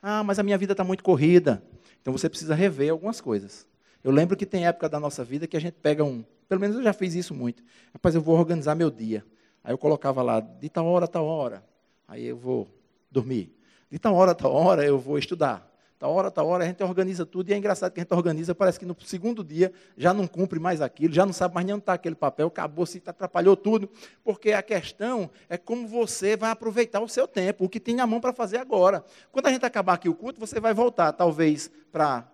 Ah, 0.00 0.22
mas 0.22 0.38
a 0.38 0.44
minha 0.44 0.56
vida 0.56 0.72
está 0.72 0.84
muito 0.84 1.02
corrida. 1.02 1.60
Então 2.00 2.12
você 2.12 2.28
precisa 2.28 2.54
rever 2.54 2.92
algumas 2.92 3.20
coisas. 3.20 3.66
Eu 4.04 4.12
lembro 4.12 4.36
que 4.36 4.46
tem 4.46 4.68
época 4.68 4.88
da 4.88 5.00
nossa 5.00 5.24
vida 5.24 5.48
que 5.48 5.56
a 5.56 5.60
gente 5.60 5.74
pega 5.74 6.04
um. 6.04 6.24
Pelo 6.48 6.60
menos 6.60 6.76
eu 6.76 6.84
já 6.84 6.92
fiz 6.92 7.16
isso 7.16 7.34
muito. 7.34 7.64
Rapaz, 7.92 8.14
eu 8.14 8.20
vou 8.20 8.38
organizar 8.38 8.76
meu 8.76 8.92
dia. 8.92 9.26
Aí 9.64 9.72
eu 9.72 9.78
colocava 9.78 10.22
lá, 10.22 10.38
de 10.38 10.68
tal 10.68 10.86
hora 10.86 11.06
a 11.06 11.08
tal 11.08 11.26
hora. 11.26 11.68
Aí 12.10 12.26
eu 12.26 12.36
vou 12.36 12.68
dormir. 13.08 13.56
De 13.88 13.96
tal 13.96 14.16
hora 14.16 14.34
tal 14.34 14.52
hora 14.52 14.84
eu 14.84 14.98
vou 14.98 15.16
estudar. 15.16 15.70
Tal 15.96 16.14
hora, 16.14 16.30
tal 16.30 16.46
hora, 16.46 16.64
a 16.64 16.66
gente 16.66 16.82
organiza 16.82 17.26
tudo, 17.26 17.50
e 17.50 17.52
é 17.52 17.58
engraçado 17.58 17.92
que 17.92 18.00
a 18.00 18.02
gente 18.02 18.14
organiza, 18.14 18.54
parece 18.54 18.80
que 18.80 18.86
no 18.86 18.96
segundo 19.04 19.44
dia 19.44 19.70
já 19.98 20.14
não 20.14 20.26
cumpre 20.26 20.58
mais 20.58 20.80
aquilo, 20.80 21.12
já 21.12 21.26
não 21.26 21.32
sabe 21.34 21.54
mais 21.54 21.66
nem 21.66 21.74
onde 21.74 21.82
está 21.82 21.92
aquele 21.92 22.14
papel, 22.14 22.46
acabou, 22.46 22.86
se 22.86 23.02
atrapalhou 23.04 23.54
tudo, 23.54 23.86
porque 24.24 24.52
a 24.52 24.62
questão 24.62 25.30
é 25.46 25.58
como 25.58 25.86
você 25.86 26.38
vai 26.38 26.50
aproveitar 26.52 27.00
o 27.00 27.08
seu 27.08 27.28
tempo, 27.28 27.66
o 27.66 27.68
que 27.68 27.78
tem 27.78 27.94
na 27.94 28.06
mão 28.06 28.18
para 28.18 28.32
fazer 28.32 28.56
agora. 28.56 29.04
Quando 29.30 29.48
a 29.48 29.50
gente 29.50 29.66
acabar 29.66 29.92
aqui 29.92 30.08
o 30.08 30.14
culto, 30.14 30.40
você 30.40 30.58
vai 30.58 30.72
voltar, 30.72 31.12
talvez, 31.12 31.70
para 31.92 32.26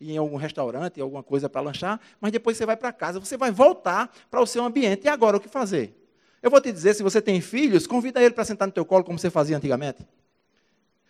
ir 0.00 0.12
em 0.12 0.16
algum 0.16 0.36
restaurante, 0.36 0.98
alguma 0.98 1.22
coisa 1.22 1.50
para 1.50 1.60
lanchar, 1.60 2.00
mas 2.18 2.32
depois 2.32 2.56
você 2.56 2.64
vai 2.64 2.78
para 2.78 2.94
casa, 2.94 3.20
você 3.20 3.36
vai 3.36 3.50
voltar 3.50 4.10
para 4.30 4.40
o 4.40 4.46
seu 4.46 4.64
ambiente. 4.64 5.04
E 5.04 5.08
agora, 5.10 5.36
o 5.36 5.40
que 5.40 5.50
fazer? 5.50 6.01
Eu 6.42 6.50
vou 6.50 6.60
te 6.60 6.72
dizer, 6.72 6.94
se 6.94 7.02
você 7.02 7.22
tem 7.22 7.40
filhos, 7.40 7.86
convida 7.86 8.20
ele 8.20 8.34
para 8.34 8.44
sentar 8.44 8.66
no 8.66 8.74
teu 8.74 8.84
colo, 8.84 9.04
como 9.04 9.18
você 9.18 9.30
fazia 9.30 9.56
antigamente. 9.56 10.04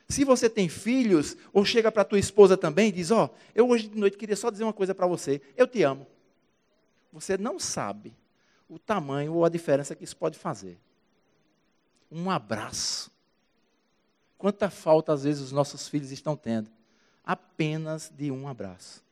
Se 0.08 0.24
você 0.24 0.50
tem 0.50 0.68
filhos, 0.68 1.36
ou 1.54 1.64
chega 1.64 1.90
para 1.90 2.04
tua 2.04 2.18
esposa 2.18 2.54
também 2.54 2.90
e 2.90 2.92
diz: 2.92 3.10
Ó, 3.10 3.24
oh, 3.24 3.30
eu 3.54 3.66
hoje 3.70 3.88
de 3.88 3.98
noite 3.98 4.18
queria 4.18 4.36
só 4.36 4.50
dizer 4.50 4.64
uma 4.64 4.72
coisa 4.72 4.94
para 4.94 5.06
você. 5.06 5.40
Eu 5.56 5.66
te 5.66 5.82
amo. 5.82 6.06
Você 7.10 7.38
não 7.38 7.58
sabe 7.58 8.14
o 8.68 8.78
tamanho 8.78 9.32
ou 9.32 9.42
a 9.42 9.48
diferença 9.48 9.96
que 9.96 10.04
isso 10.04 10.16
pode 10.16 10.38
fazer. 10.38 10.78
Um 12.10 12.30
abraço. 12.30 13.10
Quanta 14.36 14.68
falta 14.68 15.14
às 15.14 15.24
vezes 15.24 15.40
os 15.40 15.52
nossos 15.52 15.88
filhos 15.88 16.10
estão 16.10 16.36
tendo 16.36 16.70
apenas 17.24 18.12
de 18.14 18.30
um 18.30 18.46
abraço. 18.46 19.02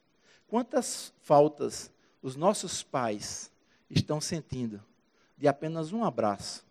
Quantas 0.47 1.15
faltas 1.23 1.91
os 2.21 2.37
nossos 2.37 2.83
pais 2.83 3.51
estão 3.89 4.21
sentindo 4.21 4.83
de 5.40 5.48
apenas 5.48 5.90
um 5.90 6.05
abraço 6.05 6.66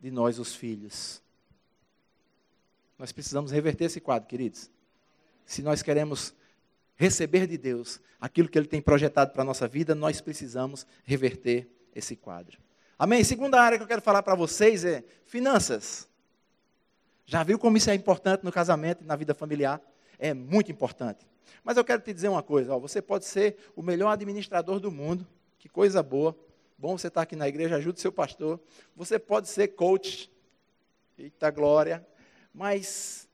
de 0.00 0.10
nós, 0.10 0.40
os 0.40 0.56
filhos. 0.56 1.22
Nós 2.98 3.12
precisamos 3.12 3.52
reverter 3.52 3.84
esse 3.84 4.00
quadro, 4.00 4.28
queridos. 4.28 4.68
Se 5.46 5.62
nós 5.62 5.80
queremos 5.80 6.34
receber 6.96 7.46
de 7.46 7.56
Deus 7.56 8.00
aquilo 8.20 8.48
que 8.48 8.58
Ele 8.58 8.66
tem 8.66 8.82
projetado 8.82 9.32
para 9.32 9.42
a 9.42 9.44
nossa 9.44 9.68
vida, 9.68 9.94
nós 9.94 10.20
precisamos 10.20 10.84
reverter 11.04 11.70
esse 11.94 12.16
quadro. 12.16 12.58
Amém? 12.98 13.22
Segunda 13.22 13.62
área 13.62 13.78
que 13.78 13.84
eu 13.84 13.88
quero 13.88 14.02
falar 14.02 14.24
para 14.24 14.34
vocês 14.34 14.84
é 14.84 15.04
finanças. 15.24 16.08
Já 17.24 17.44
viu 17.44 17.56
como 17.56 17.76
isso 17.76 17.88
é 17.88 17.94
importante 17.94 18.42
no 18.42 18.50
casamento 18.50 19.04
e 19.04 19.06
na 19.06 19.14
vida 19.14 19.32
familiar? 19.32 19.80
É 20.18 20.34
muito 20.34 20.72
importante. 20.72 21.24
Mas 21.62 21.76
eu 21.76 21.84
quero 21.84 22.02
te 22.02 22.12
dizer 22.12 22.28
uma 22.28 22.42
coisa: 22.42 22.74
ó, 22.74 22.80
você 22.80 23.00
pode 23.00 23.26
ser 23.26 23.56
o 23.76 23.82
melhor 23.82 24.10
administrador 24.10 24.80
do 24.80 24.90
mundo, 24.90 25.24
que 25.56 25.68
coisa 25.68 26.02
boa. 26.02 26.36
Bom 26.78 26.96
você 26.96 27.08
estar 27.08 27.22
aqui 27.22 27.34
na 27.34 27.48
igreja, 27.48 27.74
ajude 27.74 28.00
seu 28.00 28.12
pastor. 28.12 28.60
Você 28.94 29.18
pode 29.18 29.48
ser 29.48 29.68
coach, 29.68 30.30
eita 31.18 31.50
glória. 31.50 32.06
Mas 32.54 33.28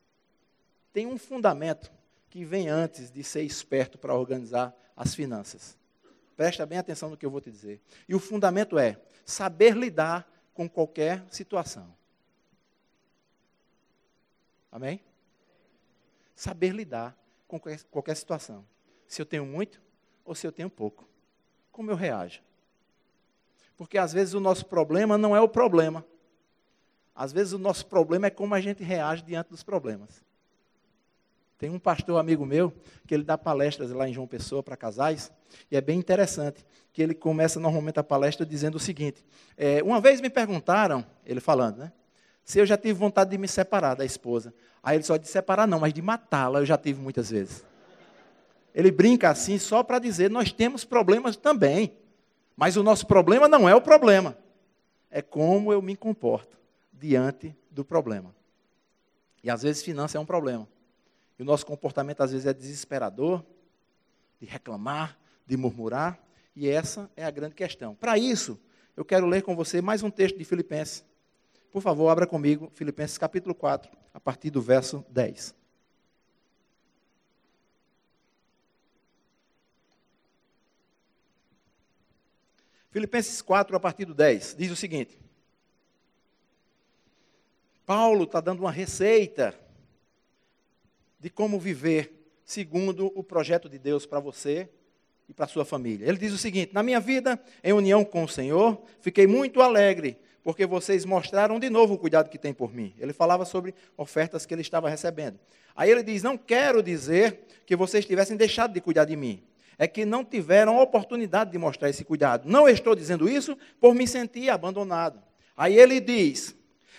tem 0.94 1.06
um 1.06 1.18
fundamento 1.18 1.92
que 2.30 2.42
vem 2.42 2.70
antes 2.70 3.10
de 3.10 3.22
ser 3.22 3.42
esperto 3.42 3.98
para 3.98 4.14
organizar 4.14 4.74
as 4.96 5.14
finanças. 5.14 5.76
Presta 6.34 6.64
bem 6.64 6.78
atenção 6.78 7.10
no 7.10 7.18
que 7.18 7.26
eu 7.26 7.30
vou 7.30 7.40
te 7.40 7.50
dizer. 7.50 7.82
E 8.08 8.14
o 8.14 8.18
fundamento 8.18 8.78
é 8.78 8.98
saber 9.26 9.76
lidar 9.76 10.26
com 10.54 10.66
qualquer 10.66 11.22
situação. 11.30 11.94
Amém? 14.72 15.04
Saber 16.34 16.70
lidar 16.70 17.16
com 17.46 17.60
qualquer 17.90 18.16
situação. 18.16 18.66
Se 19.06 19.20
eu 19.20 19.26
tenho 19.26 19.44
muito 19.44 19.80
ou 20.24 20.34
se 20.34 20.46
eu 20.46 20.50
tenho 20.50 20.70
pouco. 20.70 21.06
Como 21.70 21.90
eu 21.90 21.94
reajo? 21.94 22.42
Porque 23.76 23.98
às 23.98 24.12
vezes 24.12 24.34
o 24.34 24.40
nosso 24.40 24.66
problema 24.66 25.18
não 25.18 25.34
é 25.34 25.40
o 25.40 25.48
problema. 25.48 26.04
Às 27.14 27.32
vezes 27.32 27.52
o 27.52 27.58
nosso 27.58 27.86
problema 27.86 28.26
é 28.26 28.30
como 28.30 28.54
a 28.54 28.60
gente 28.60 28.82
reage 28.82 29.22
diante 29.22 29.50
dos 29.50 29.62
problemas. 29.62 30.22
Tem 31.56 31.70
um 31.70 31.78
pastor 31.78 32.18
amigo 32.18 32.44
meu 32.44 32.72
que 33.06 33.14
ele 33.14 33.22
dá 33.22 33.38
palestras 33.38 33.90
lá 33.90 34.08
em 34.08 34.12
João 34.12 34.26
Pessoa 34.26 34.62
para 34.62 34.76
casais 34.76 35.32
e 35.70 35.76
é 35.76 35.80
bem 35.80 35.98
interessante 35.98 36.64
que 36.92 37.00
ele 37.00 37.14
começa 37.14 37.60
normalmente 37.60 37.98
a 37.98 38.04
palestra 38.04 38.44
dizendo 38.44 38.74
o 38.74 38.80
seguinte: 38.80 39.24
é, 39.56 39.82
uma 39.82 40.00
vez 40.00 40.20
me 40.20 40.28
perguntaram, 40.28 41.06
ele 41.24 41.40
falando, 41.40 41.78
né, 41.78 41.92
se 42.44 42.58
eu 42.58 42.66
já 42.66 42.76
tive 42.76 42.94
vontade 42.94 43.30
de 43.30 43.38
me 43.38 43.48
separar 43.48 43.94
da 43.94 44.04
esposa. 44.04 44.52
Aí 44.82 44.96
ele 44.96 45.04
só 45.04 45.16
de 45.16 45.26
separar 45.26 45.66
não, 45.66 45.80
mas 45.80 45.94
de 45.94 46.02
matá-la 46.02 46.58
eu 46.58 46.66
já 46.66 46.76
tive 46.76 47.00
muitas 47.00 47.30
vezes. 47.30 47.64
Ele 48.74 48.90
brinca 48.90 49.30
assim 49.30 49.56
só 49.56 49.82
para 49.82 49.98
dizer 49.98 50.30
nós 50.30 50.52
temos 50.52 50.84
problemas 50.84 51.36
também, 51.36 51.96
mas 52.56 52.76
o 52.76 52.82
nosso 52.82 53.06
problema 53.06 53.48
não 53.48 53.68
é 53.68 53.74
o 53.74 53.80
problema, 53.80 54.36
é 55.10 55.20
como 55.20 55.72
eu 55.72 55.82
me 55.82 55.96
comporto 55.96 56.58
diante 56.92 57.54
do 57.70 57.84
problema. 57.84 58.34
E 59.42 59.50
às 59.50 59.62
vezes 59.62 59.82
finança 59.82 60.16
é 60.16 60.20
um 60.20 60.26
problema. 60.26 60.66
E 61.38 61.42
o 61.42 61.44
nosso 61.44 61.66
comportamento 61.66 62.22
às 62.22 62.32
vezes 62.32 62.46
é 62.46 62.54
desesperador, 62.54 63.44
de 64.40 64.46
reclamar, 64.46 65.18
de 65.46 65.56
murmurar, 65.56 66.18
e 66.54 66.68
essa 66.68 67.10
é 67.16 67.24
a 67.24 67.30
grande 67.30 67.54
questão. 67.54 67.94
Para 67.94 68.16
isso, 68.16 68.58
eu 68.96 69.04
quero 69.04 69.26
ler 69.26 69.42
com 69.42 69.56
você 69.56 69.82
mais 69.82 70.02
um 70.02 70.10
texto 70.10 70.38
de 70.38 70.44
Filipenses. 70.44 71.04
Por 71.72 71.82
favor, 71.82 72.08
abra 72.08 72.26
comigo 72.26 72.70
Filipenses 72.74 73.18
capítulo 73.18 73.54
4, 73.54 73.90
a 74.12 74.20
partir 74.20 74.50
do 74.50 74.62
verso 74.62 75.04
10. 75.10 75.54
Filipenses 82.94 83.42
4, 83.42 83.76
a 83.76 83.80
partir 83.80 84.04
do 84.04 84.14
10, 84.14 84.54
diz 84.56 84.70
o 84.70 84.76
seguinte: 84.76 85.18
Paulo 87.84 88.22
está 88.22 88.40
dando 88.40 88.60
uma 88.60 88.70
receita 88.70 89.52
de 91.18 91.28
como 91.28 91.58
viver 91.58 92.30
segundo 92.44 93.10
o 93.16 93.24
projeto 93.24 93.68
de 93.68 93.80
Deus 93.80 94.06
para 94.06 94.20
você 94.20 94.68
e 95.28 95.34
para 95.34 95.48
sua 95.48 95.64
família. 95.64 96.06
Ele 96.06 96.16
diz 96.16 96.32
o 96.32 96.38
seguinte: 96.38 96.72
Na 96.72 96.84
minha 96.84 97.00
vida, 97.00 97.36
em 97.64 97.72
união 97.72 98.04
com 98.04 98.22
o 98.22 98.28
Senhor, 98.28 98.80
fiquei 99.00 99.26
muito 99.26 99.60
alegre, 99.60 100.16
porque 100.44 100.64
vocês 100.64 101.04
mostraram 101.04 101.58
de 101.58 101.68
novo 101.68 101.94
o 101.94 101.98
cuidado 101.98 102.30
que 102.30 102.38
tem 102.38 102.54
por 102.54 102.72
mim. 102.72 102.94
Ele 102.96 103.12
falava 103.12 103.44
sobre 103.44 103.74
ofertas 103.96 104.46
que 104.46 104.54
ele 104.54 104.62
estava 104.62 104.88
recebendo. 104.88 105.40
Aí 105.74 105.90
ele 105.90 106.04
diz: 106.04 106.22
Não 106.22 106.38
quero 106.38 106.80
dizer 106.80 107.40
que 107.66 107.74
vocês 107.74 108.06
tivessem 108.06 108.36
deixado 108.36 108.72
de 108.72 108.80
cuidar 108.80 109.04
de 109.04 109.16
mim. 109.16 109.42
É 109.78 109.88
que 109.88 110.04
não 110.04 110.24
tiveram 110.24 110.78
oportunidade 110.80 111.50
de 111.50 111.58
mostrar 111.58 111.90
esse 111.90 112.04
cuidado. 112.04 112.48
Não 112.48 112.68
estou 112.68 112.94
dizendo 112.94 113.28
isso 113.28 113.56
por 113.80 113.94
me 113.94 114.06
sentir 114.06 114.50
abandonado. 114.50 115.22
Aí 115.56 115.76
ele 115.78 116.00
diz: 116.00 116.54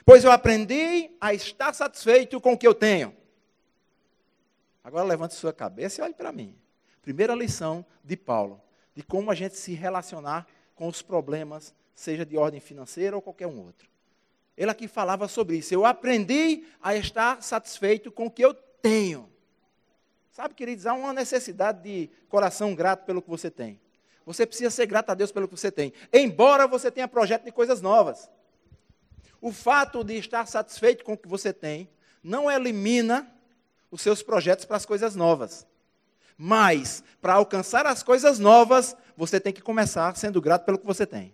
Pois 0.05 0.23
eu 0.23 0.31
aprendi 0.31 1.11
a 1.19 1.33
estar 1.33 1.73
satisfeito 1.73 2.39
com 2.41 2.53
o 2.53 2.57
que 2.57 2.67
eu 2.67 2.73
tenho 2.73 3.13
Agora 4.85 5.03
levante 5.03 5.33
sua 5.33 5.51
cabeça 5.51 5.99
e 5.99 6.03
olhe 6.03 6.13
para 6.13 6.31
mim. 6.31 6.55
Primeira 7.01 7.33
lição 7.33 7.83
de 8.03 8.15
Paulo, 8.15 8.61
de 8.93 9.01
como 9.01 9.31
a 9.31 9.35
gente 9.35 9.57
se 9.57 9.73
relacionar 9.73 10.45
com 10.75 10.87
os 10.87 11.01
problemas, 11.01 11.73
seja 11.95 12.23
de 12.23 12.37
ordem 12.37 12.59
financeira 12.59 13.15
ou 13.15 13.21
qualquer 13.21 13.47
um 13.47 13.59
outro. 13.59 13.89
Ele 14.55 14.69
aqui 14.69 14.87
falava 14.87 15.27
sobre 15.27 15.57
isso. 15.57 15.73
Eu 15.73 15.87
aprendi 15.87 16.67
a 16.79 16.95
estar 16.95 17.41
satisfeito 17.41 18.11
com 18.11 18.27
o 18.27 18.31
que 18.31 18.45
eu 18.45 18.53
tenho. 18.53 19.27
Sabe, 20.35 20.53
queridos, 20.53 20.85
há 20.85 20.93
uma 20.93 21.13
necessidade 21.13 21.81
de 21.81 22.09
coração 22.27 22.75
grato 22.75 23.05
pelo 23.05 23.21
que 23.21 23.29
você 23.29 23.49
tem. 23.49 23.79
Você 24.25 24.45
precisa 24.45 24.69
ser 24.69 24.85
grato 24.85 25.09
a 25.09 25.13
Deus 25.13 25.31
pelo 25.31 25.47
que 25.47 25.55
você 25.55 25.71
tem. 25.71 25.93
Embora 26.11 26.67
você 26.67 26.91
tenha 26.91 27.07
projeto 27.07 27.45
de 27.45 27.53
coisas 27.53 27.81
novas. 27.81 28.29
O 29.39 29.53
fato 29.53 30.03
de 30.03 30.15
estar 30.17 30.45
satisfeito 30.45 31.05
com 31.05 31.13
o 31.13 31.17
que 31.17 31.25
você 31.25 31.53
tem 31.53 31.89
não 32.21 32.51
elimina 32.51 33.33
os 33.89 34.01
seus 34.01 34.21
projetos 34.21 34.65
para 34.65 34.75
as 34.75 34.85
coisas 34.85 35.15
novas. 35.15 35.65
Mas, 36.37 37.01
para 37.21 37.35
alcançar 37.35 37.85
as 37.85 38.03
coisas 38.03 38.37
novas, 38.37 38.93
você 39.15 39.39
tem 39.39 39.53
que 39.53 39.61
começar 39.61 40.13
sendo 40.17 40.41
grato 40.41 40.65
pelo 40.65 40.77
que 40.77 40.85
você 40.85 41.05
tem. 41.05 41.33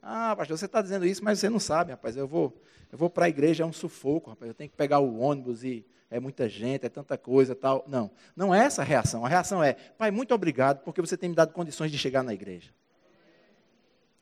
Ah, 0.00 0.36
pastor, 0.36 0.56
você 0.56 0.66
está 0.66 0.80
dizendo 0.80 1.04
isso, 1.04 1.24
mas 1.24 1.40
você 1.40 1.50
não 1.50 1.58
sabe, 1.58 1.90
rapaz. 1.90 2.16
Eu 2.16 2.28
vou, 2.28 2.56
eu 2.92 2.96
vou 2.96 3.10
para 3.10 3.24
a 3.24 3.28
igreja, 3.28 3.64
é 3.64 3.66
um 3.66 3.72
sufoco, 3.72 4.30
rapaz. 4.30 4.48
Eu 4.48 4.54
tenho 4.54 4.70
que 4.70 4.76
pegar 4.76 5.00
o 5.00 5.18
ônibus 5.18 5.64
e 5.64 5.84
é 6.10 6.18
muita 6.18 6.48
gente, 6.48 6.86
é 6.86 6.88
tanta 6.88 7.18
coisa 7.18 7.54
tal. 7.54 7.84
Não, 7.86 8.10
não 8.34 8.54
é 8.54 8.64
essa 8.64 8.82
a 8.82 8.84
reação. 8.84 9.24
A 9.24 9.28
reação 9.28 9.62
é, 9.62 9.74
pai, 9.74 10.10
muito 10.10 10.34
obrigado, 10.34 10.82
porque 10.82 11.00
você 11.00 11.16
tem 11.16 11.28
me 11.28 11.34
dado 11.34 11.52
condições 11.52 11.90
de 11.90 11.98
chegar 11.98 12.22
na 12.22 12.32
igreja. 12.32 12.70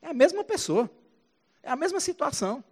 É 0.03 0.09
a 0.09 0.14
mesma 0.14 0.44
pessoa. 0.44 0.90
É 1.62 1.70
a 1.70 1.77
mesma 1.77 2.01
situação. 2.01 2.62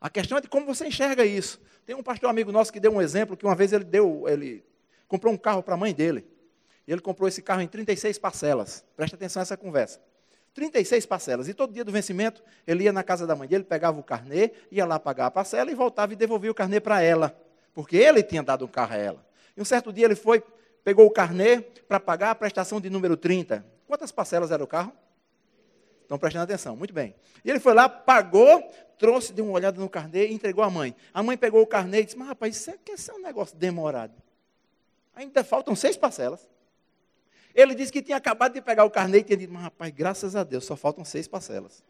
A 0.00 0.10
questão 0.10 0.38
é 0.38 0.40
de 0.40 0.48
como 0.48 0.66
você 0.66 0.86
enxerga 0.86 1.24
isso. 1.24 1.60
Tem 1.86 1.94
um 1.94 2.02
pastor 2.02 2.28
amigo 2.28 2.50
nosso 2.50 2.72
que 2.72 2.80
deu 2.80 2.92
um 2.92 3.00
exemplo 3.00 3.36
que 3.36 3.44
uma 3.44 3.54
vez 3.54 3.72
ele 3.72 3.84
deu, 3.84 4.28
ele 4.28 4.64
comprou 5.06 5.32
um 5.32 5.36
carro 5.36 5.62
para 5.62 5.74
a 5.74 5.76
mãe 5.76 5.94
dele. 5.94 6.26
E 6.86 6.92
ele 6.92 7.00
comprou 7.00 7.28
esse 7.28 7.42
carro 7.42 7.60
em 7.60 7.68
36 7.68 8.18
parcelas. 8.18 8.84
Presta 8.96 9.16
atenção 9.16 9.40
nessa 9.40 9.56
conversa. 9.56 10.00
36 10.54 11.06
parcelas. 11.06 11.48
E 11.48 11.54
todo 11.54 11.72
dia 11.72 11.84
do 11.84 11.92
vencimento, 11.92 12.42
ele 12.66 12.84
ia 12.84 12.92
na 12.92 13.02
casa 13.02 13.26
da 13.26 13.34
mãe 13.34 13.48
dele, 13.48 13.64
pegava 13.64 13.98
o 13.98 14.02
carnê, 14.02 14.52
ia 14.70 14.84
lá 14.84 14.98
pagar 14.98 15.26
a 15.26 15.30
parcela 15.30 15.70
e 15.70 15.74
voltava 15.74 16.12
e 16.12 16.16
devolvia 16.16 16.50
o 16.50 16.54
carnê 16.54 16.80
para 16.80 17.00
ela. 17.00 17.36
Porque 17.74 17.96
ele 17.96 18.22
tinha 18.22 18.42
dado 18.42 18.64
um 18.64 18.68
carro 18.68 18.94
a 18.94 18.96
ela. 18.96 19.26
E 19.56 19.60
um 19.60 19.64
certo 19.64 19.92
dia 19.92 20.04
ele 20.04 20.14
foi, 20.14 20.42
pegou 20.84 21.06
o 21.06 21.10
carnê 21.10 21.60
para 21.60 21.98
pagar 21.98 22.30
a 22.30 22.34
prestação 22.34 22.80
de 22.80 22.90
número 22.90 23.16
30. 23.16 23.64
Quantas 23.86 24.10
parcelas 24.10 24.50
era 24.50 24.62
o 24.62 24.66
carro? 24.66 24.92
Estão 26.02 26.18
prestando 26.18 26.44
atenção, 26.44 26.76
muito 26.76 26.92
bem. 26.92 27.14
E 27.44 27.50
ele 27.50 27.58
foi 27.58 27.72
lá, 27.74 27.88
pagou, 27.88 28.62
trouxe, 28.98 29.32
deu 29.32 29.44
uma 29.44 29.54
olhada 29.54 29.80
no 29.80 29.88
carnê 29.88 30.28
e 30.28 30.34
entregou 30.34 30.62
à 30.62 30.70
mãe. 30.70 30.94
A 31.12 31.22
mãe 31.22 31.36
pegou 31.36 31.62
o 31.62 31.66
carnê 31.66 32.00
e 32.00 32.04
disse: 32.04 32.18
Mas 32.18 32.28
rapaz, 32.28 32.56
isso 32.56 32.72
quer 32.84 32.98
ser 32.98 33.12
um 33.12 33.20
negócio 33.20 33.56
demorado. 33.56 34.12
Ainda 35.14 35.42
faltam 35.42 35.74
seis 35.74 35.96
parcelas. 35.96 36.48
Ele 37.54 37.74
disse 37.74 37.92
que 37.92 38.02
tinha 38.02 38.16
acabado 38.16 38.54
de 38.54 38.62
pegar 38.62 38.84
o 38.84 38.90
carnê 38.90 39.18
e 39.18 39.22
tinha 39.24 39.36
dito: 39.36 39.52
Mas 39.52 39.62
rapaz, 39.62 39.92
graças 39.92 40.36
a 40.36 40.44
Deus, 40.44 40.64
só 40.64 40.76
faltam 40.76 41.04
seis 41.04 41.26
parcelas. 41.26 41.82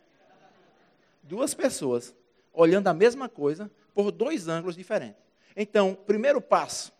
Duas 1.23 1.55
pessoas 1.55 2.15
olhando 2.53 2.89
a 2.89 2.95
mesma 2.95 3.29
coisa 3.29 3.71
por 3.95 4.11
dois 4.11 4.49
ângulos 4.49 4.77
diferentes. 4.77 5.21
Então, 5.57 5.95
primeiro 6.07 6.41
passo, 6.41 6.93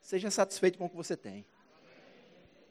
seja 0.00 0.30
satisfeito 0.30 0.78
com 0.78 0.86
o 0.86 0.88
que 0.88 0.96
você 0.96 1.16
tem. 1.16 1.44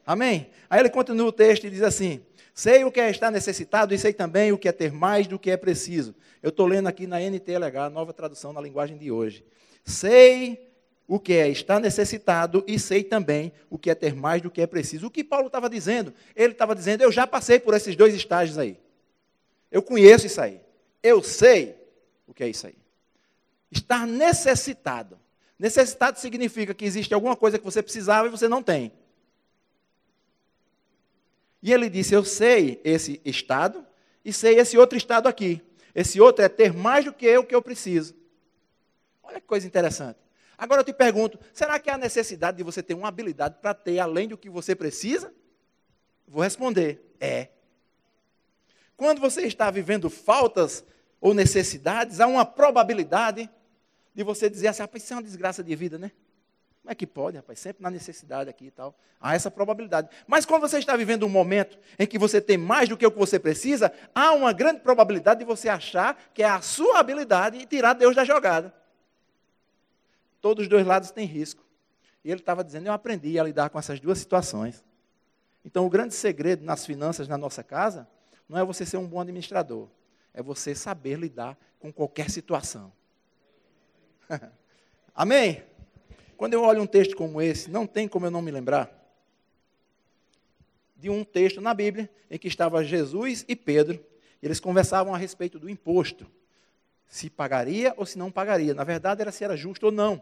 Amém? 0.05 0.49
Aí 0.69 0.79
ele 0.79 0.89
continua 0.89 1.27
o 1.27 1.31
texto 1.31 1.65
e 1.65 1.69
diz 1.69 1.81
assim: 1.81 2.21
Sei 2.53 2.83
o 2.83 2.91
que 2.91 2.99
é 2.99 3.09
estar 3.09 3.31
necessitado 3.31 3.93
e 3.93 3.97
sei 3.97 4.11
também 4.11 4.51
o 4.51 4.57
que 4.57 4.67
é 4.67 4.71
ter 4.71 4.91
mais 4.91 5.27
do 5.27 5.39
que 5.39 5.51
é 5.51 5.55
preciso. 5.55 6.15
Eu 6.41 6.49
estou 6.49 6.65
lendo 6.65 6.87
aqui 6.87 7.07
na 7.07 7.21
NTLH, 7.21 7.89
nova 7.89 8.11
tradução 8.11 8.51
na 8.51 8.59
linguagem 8.59 8.97
de 8.97 9.11
hoje. 9.11 9.45
Sei 9.85 10.67
o 11.07 11.19
que 11.19 11.33
é 11.33 11.47
estar 11.49 11.79
necessitado 11.79 12.63
e 12.67 12.77
sei 12.77 13.03
também 13.03 13.51
o 13.69 13.77
que 13.77 13.89
é 13.89 13.95
ter 13.95 14.13
mais 14.13 14.41
do 14.41 14.51
que 14.51 14.61
é 14.61 14.67
preciso. 14.67 15.07
O 15.07 15.11
que 15.11 15.23
Paulo 15.23 15.47
estava 15.47 15.69
dizendo? 15.69 16.13
Ele 16.35 16.53
estava 16.53 16.75
dizendo: 16.75 17.01
eu 17.01 17.11
já 17.11 17.25
passei 17.25 17.59
por 17.59 17.73
esses 17.73 17.95
dois 17.95 18.13
estágios 18.13 18.57
aí. 18.57 18.79
Eu 19.71 19.81
conheço 19.81 20.25
isso 20.25 20.41
aí. 20.41 20.59
Eu 21.01 21.21
sei 21.21 21.75
o 22.27 22.33
que 22.33 22.43
é 22.43 22.49
isso 22.49 22.67
aí. 22.67 22.78
Estar 23.71 24.07
necessitado. 24.07 25.19
Necessitado 25.57 26.19
significa 26.19 26.73
que 26.73 26.85
existe 26.85 27.13
alguma 27.13 27.35
coisa 27.35 27.57
que 27.59 27.65
você 27.65 27.83
precisava 27.83 28.27
e 28.27 28.31
você 28.31 28.47
não 28.47 28.63
tem. 28.63 28.91
E 31.61 31.73
ele 31.73 31.89
disse: 31.89 32.13
Eu 32.13 32.23
sei 32.23 32.79
esse 32.83 33.21
estado 33.25 33.85
e 34.23 34.31
sei 34.31 34.57
esse 34.59 34.77
outro 34.77 34.97
estado 34.97 35.27
aqui. 35.27 35.61
Esse 35.93 36.21
outro 36.21 36.43
é 36.43 36.49
ter 36.49 36.73
mais 36.73 37.05
do 37.05 37.13
que 37.13 37.25
eu 37.25 37.43
que 37.43 37.53
eu 37.53 37.61
preciso. 37.61 38.15
Olha 39.21 39.41
que 39.41 39.47
coisa 39.47 39.67
interessante. 39.67 40.17
Agora 40.57 40.81
eu 40.81 40.85
te 40.85 40.93
pergunto: 40.93 41.39
será 41.53 41.79
que 41.79 41.89
há 41.89 41.97
necessidade 41.97 42.57
de 42.57 42.63
você 42.63 42.81
ter 42.81 42.93
uma 42.93 43.07
habilidade 43.07 43.57
para 43.61 43.73
ter 43.73 43.99
além 43.99 44.27
do 44.27 44.37
que 44.37 44.49
você 44.49 44.75
precisa? 44.75 45.33
Vou 46.27 46.43
responder: 46.43 47.13
é. 47.19 47.49
Quando 48.95 49.19
você 49.19 49.43
está 49.43 49.71
vivendo 49.71 50.09
faltas 50.09 50.83
ou 51.21 51.33
necessidades, 51.33 52.19
há 52.19 52.27
uma 52.27 52.45
probabilidade 52.45 53.49
de 54.13 54.23
você 54.23 54.49
dizer 54.49 54.67
assim, 54.67 54.81
rapaz, 54.81 55.03
isso 55.03 55.13
é 55.13 55.15
uma 55.15 55.23
desgraça 55.23 55.63
de 55.63 55.75
vida, 55.75 55.97
né? 55.97 56.11
Como 56.81 56.91
é 56.91 56.95
que 56.95 57.05
pode, 57.05 57.37
rapaz? 57.37 57.59
Sempre 57.59 57.83
na 57.83 57.91
necessidade 57.91 58.49
aqui 58.49 58.65
e 58.65 58.71
tal. 58.71 58.95
Há 59.19 59.35
essa 59.35 59.51
probabilidade. 59.51 60.09
Mas 60.25 60.45
quando 60.45 60.61
você 60.61 60.79
está 60.79 60.95
vivendo 60.95 61.23
um 61.23 61.29
momento 61.29 61.77
em 61.99 62.07
que 62.07 62.17
você 62.17 62.41
tem 62.41 62.57
mais 62.57 62.89
do 62.89 62.97
que 62.97 63.05
o 63.05 63.11
que 63.11 63.17
você 63.19 63.37
precisa, 63.37 63.93
há 64.15 64.31
uma 64.31 64.53
grande 64.53 64.79
probabilidade 64.79 65.41
de 65.41 65.45
você 65.45 65.69
achar 65.69 66.17
que 66.33 66.41
é 66.41 66.49
a 66.49 66.61
sua 66.61 66.99
habilidade 66.99 67.57
e 67.57 67.65
tirar 67.65 67.93
Deus 67.93 68.15
da 68.15 68.23
jogada. 68.23 68.73
Todos 70.41 70.63
os 70.63 70.69
dois 70.69 70.85
lados 70.85 71.11
têm 71.11 71.25
risco. 71.25 71.63
E 72.23 72.31
ele 72.31 72.39
estava 72.39 72.63
dizendo, 72.63 72.87
eu 72.87 72.93
aprendi 72.93 73.37
a 73.39 73.43
lidar 73.43 73.69
com 73.69 73.77
essas 73.77 73.99
duas 73.99 74.17
situações. 74.17 74.83
Então, 75.63 75.85
o 75.85 75.89
grande 75.89 76.15
segredo 76.15 76.63
nas 76.63 76.85
finanças 76.85 77.27
na 77.27 77.37
nossa 77.37 77.63
casa 77.63 78.07
não 78.47 78.57
é 78.57 78.63
você 78.63 78.85
ser 78.85 78.97
um 78.97 79.07
bom 79.07 79.19
administrador, 79.19 79.89
é 80.33 80.41
você 80.41 80.73
saber 80.73 81.19
lidar 81.19 81.57
com 81.79 81.91
qualquer 81.91 82.29
situação. 82.29 82.91
Amém? 85.13 85.63
Quando 86.37 86.53
eu 86.53 86.63
olho 86.63 86.81
um 86.81 86.87
texto 86.87 87.15
como 87.15 87.41
esse, 87.41 87.69
não 87.69 87.85
tem 87.85 88.07
como 88.07 88.25
eu 88.25 88.31
não 88.31 88.41
me 88.41 88.51
lembrar 88.51 88.99
de 90.95 91.09
um 91.09 91.23
texto 91.23 91.61
na 91.61 91.73
Bíblia 91.73 92.09
em 92.29 92.37
que 92.37 92.47
estava 92.47 92.83
Jesus 92.83 93.45
e 93.47 93.55
Pedro, 93.55 94.03
e 94.41 94.45
eles 94.45 94.59
conversavam 94.59 95.15
a 95.15 95.17
respeito 95.17 95.57
do 95.57 95.69
imposto. 95.69 96.29
Se 97.07 97.29
pagaria 97.29 97.93
ou 97.97 98.05
se 98.05 98.17
não 98.17 98.29
pagaria. 98.29 98.73
Na 98.73 98.83
verdade, 98.83 99.21
era 99.21 99.31
se 99.31 99.43
era 99.43 99.57
justo 99.57 99.87
ou 99.87 99.91
não. 99.91 100.21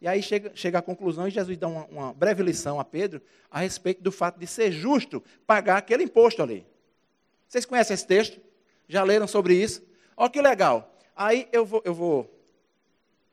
E 0.00 0.08
aí 0.08 0.22
chega, 0.22 0.50
chega 0.54 0.78
a 0.78 0.82
conclusão 0.82 1.28
e 1.28 1.30
Jesus 1.30 1.56
dá 1.58 1.68
uma, 1.68 1.84
uma 1.86 2.12
breve 2.12 2.42
lição 2.42 2.80
a 2.80 2.84
Pedro 2.84 3.20
a 3.50 3.60
respeito 3.60 4.02
do 4.02 4.10
fato 4.10 4.38
de 4.38 4.46
ser 4.46 4.72
justo 4.72 5.22
pagar 5.46 5.76
aquele 5.76 6.04
imposto 6.04 6.42
ali. 6.42 6.66
Vocês 7.46 7.64
conhecem 7.64 7.94
esse 7.94 8.06
texto? 8.06 8.40
Já 8.88 9.04
leram 9.04 9.26
sobre 9.26 9.54
isso? 9.54 9.82
Olha 10.16 10.30
que 10.30 10.40
legal. 10.40 10.96
Aí 11.14 11.48
eu 11.52 11.64
vou, 11.66 11.82
eu 11.84 11.94
vou 11.94 12.41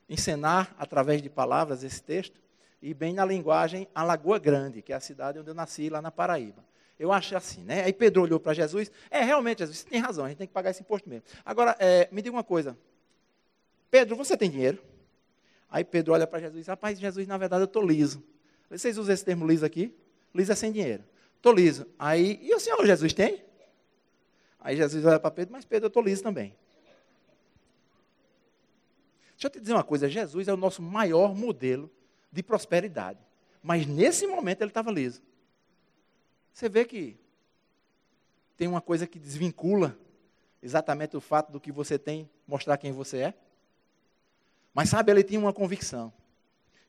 encenar 0.09 0.75
através 0.77 1.21
de 1.21 1.29
palavras 1.29 1.83
esse 1.83 2.01
texto, 2.01 2.41
e 2.81 2.93
bem 2.93 3.13
na 3.13 3.25
linguagem 3.25 3.87
a 3.93 4.03
Lagoa 4.03 4.39
Grande, 4.39 4.81
que 4.81 4.91
é 4.91 4.95
a 4.95 4.99
cidade 4.99 5.37
onde 5.37 5.49
eu 5.49 5.53
nasci, 5.53 5.89
lá 5.89 6.01
na 6.01 6.11
Paraíba. 6.11 6.63
Eu 6.97 7.11
acho 7.13 7.35
assim, 7.35 7.63
né? 7.63 7.83
Aí 7.83 7.93
Pedro 7.93 8.23
olhou 8.23 8.39
para 8.39 8.53
Jesus, 8.53 8.91
é, 9.09 9.21
realmente, 9.21 9.59
Jesus, 9.59 9.77
você 9.79 9.85
tem 9.87 9.99
razão, 9.99 10.25
a 10.25 10.29
gente 10.29 10.37
tem 10.37 10.47
que 10.47 10.53
pagar 10.53 10.71
esse 10.71 10.81
imposto 10.81 11.07
mesmo. 11.07 11.23
Agora, 11.45 11.75
é, 11.79 12.09
me 12.11 12.21
diga 12.21 12.35
uma 12.35 12.43
coisa, 12.43 12.77
Pedro, 13.91 14.15
você 14.15 14.35
tem 14.35 14.49
dinheiro? 14.49 14.81
Aí 15.69 15.83
Pedro 15.83 16.13
olha 16.13 16.25
para 16.25 16.39
Jesus 16.39 16.67
rapaz, 16.67 16.99
Jesus, 16.99 17.27
na 17.27 17.37
verdade 17.37 17.61
eu 17.61 17.65
estou 17.65 17.85
liso. 17.85 18.23
Vocês 18.69 18.97
usam 18.97 19.13
esse 19.13 19.23
termo 19.23 19.47
liso 19.47 19.65
aqui? 19.65 19.95
Liso 20.33 20.51
é 20.51 20.55
sem 20.55 20.71
dinheiro. 20.71 21.03
Estou 21.35 21.53
liso. 21.53 21.87
Aí, 21.97 22.39
e 22.41 22.53
o 22.53 22.59
senhor 22.59 22.85
Jesus 22.85 23.13
tem? 23.13 23.43
Aí 24.59 24.75
Jesus 24.75 25.05
olha 25.05 25.19
para 25.19 25.31
Pedro, 25.31 25.53
mas 25.53 25.65
Pedro, 25.65 25.85
eu 25.85 25.89
estou 25.89 26.03
liso 26.03 26.21
também. 26.21 26.55
Deixa 29.39 29.47
eu 29.47 29.51
te 29.51 29.61
dizer 29.61 29.73
uma 29.73 29.85
coisa: 29.85 30.09
Jesus 30.09 30.49
é 30.49 30.53
o 30.53 30.57
nosso 30.57 30.81
maior 30.81 31.33
modelo 31.33 31.89
de 32.29 32.43
prosperidade. 32.43 33.19
Mas 33.63 33.87
nesse 33.87 34.27
momento 34.27 34.61
ele 34.61 34.69
estava 34.69 34.91
liso. 34.91 35.21
Você 36.53 36.67
vê 36.67 36.83
que 36.83 37.17
tem 38.57 38.67
uma 38.67 38.81
coisa 38.81 39.07
que 39.07 39.17
desvincula 39.17 39.97
exatamente 40.61 41.15
o 41.15 41.21
fato 41.21 41.53
do 41.53 41.59
que 41.59 41.71
você 41.71 41.97
tem, 41.97 42.29
mostrar 42.45 42.75
quem 42.77 42.91
você 42.91 43.17
é. 43.19 43.33
Mas 44.73 44.89
sabe, 44.89 45.09
ele 45.09 45.23
tinha 45.23 45.39
uma 45.39 45.53
convicção. 45.53 46.11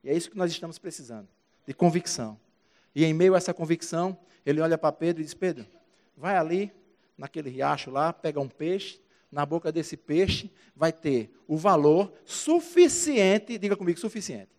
E 0.02 0.10
é 0.10 0.14
isso 0.14 0.28
que 0.28 0.36
nós 0.36 0.50
estamos 0.50 0.76
precisando, 0.76 1.28
de 1.64 1.72
convicção. 1.72 2.36
E 2.92 3.04
em 3.04 3.14
meio 3.14 3.34
a 3.34 3.36
essa 3.36 3.54
convicção, 3.54 4.18
ele 4.44 4.60
olha 4.60 4.76
para 4.76 4.90
Pedro 4.90 5.22
e 5.22 5.24
diz: 5.24 5.34
Pedro, 5.34 5.64
vai 6.16 6.36
ali, 6.36 6.72
naquele 7.16 7.48
riacho 7.48 7.92
lá, 7.92 8.12
pega 8.12 8.40
um 8.40 8.48
peixe, 8.48 9.00
na 9.30 9.46
boca 9.46 9.70
desse 9.70 9.96
peixe 9.96 10.50
vai 10.74 10.92
ter 10.92 11.30
o 11.46 11.56
valor 11.56 12.12
suficiente, 12.24 13.58
diga 13.58 13.76
comigo, 13.76 13.98
suficiente, 13.98 14.50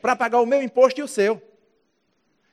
para 0.00 0.14
pagar 0.16 0.40
o 0.40 0.46
meu 0.46 0.62
imposto 0.62 1.00
e 1.00 1.02
o 1.02 1.08
seu. 1.08 1.42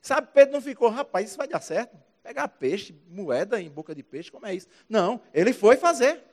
Sabe, 0.02 0.30
Pedro 0.34 0.54
não 0.54 0.62
ficou, 0.62 0.90
rapaz, 0.90 1.30
isso 1.30 1.38
vai 1.38 1.48
dar 1.48 1.62
certo? 1.62 1.98
Pegar 2.24 2.48
peixe, 2.48 2.96
moeda 3.10 3.62
em 3.62 3.70
boca 3.70 3.94
de 3.94 4.04
peixe, 4.04 4.32
como 4.32 4.46
é 4.46 4.54
isso? 4.54 4.68
Não, 4.88 5.22
ele 5.34 5.54
foi 5.54 5.76
fazer. 5.78 6.24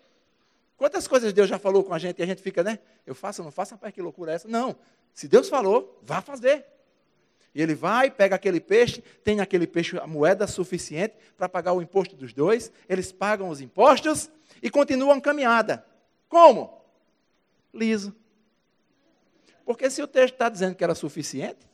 Quantas 0.76 1.08
coisas 1.08 1.32
Deus 1.32 1.48
já 1.48 1.58
falou 1.58 1.82
com 1.82 1.94
a 1.94 1.98
gente 1.98 2.18
e 2.18 2.22
a 2.22 2.26
gente 2.26 2.42
fica, 2.42 2.62
né? 2.62 2.78
Eu 3.06 3.14
faço, 3.14 3.42
não 3.42 3.50
faço, 3.50 3.72
rapaz, 3.72 3.94
que 3.94 4.02
loucura 4.02 4.32
é 4.32 4.34
essa? 4.34 4.46
Não, 4.46 4.76
se 5.12 5.26
Deus 5.26 5.48
falou, 5.48 5.98
vá 6.02 6.20
fazer. 6.20 6.66
E 7.56 7.62
ele 7.62 7.74
vai, 7.74 8.10
pega 8.10 8.36
aquele 8.36 8.60
peixe, 8.60 9.02
tem 9.24 9.40
aquele 9.40 9.66
peixe, 9.66 9.96
a 9.96 10.06
moeda 10.06 10.46
suficiente 10.46 11.14
para 11.38 11.48
pagar 11.48 11.72
o 11.72 11.80
imposto 11.80 12.14
dos 12.14 12.34
dois, 12.34 12.70
eles 12.86 13.10
pagam 13.10 13.48
os 13.48 13.62
impostos 13.62 14.30
e 14.62 14.68
continuam 14.68 15.18
caminhada. 15.18 15.82
Como? 16.28 16.82
Liso. 17.72 18.14
Porque 19.64 19.88
se 19.88 20.02
o 20.02 20.06
texto 20.06 20.34
está 20.34 20.50
dizendo 20.50 20.74
que 20.74 20.84
era 20.84 20.94
suficiente, 20.94 21.66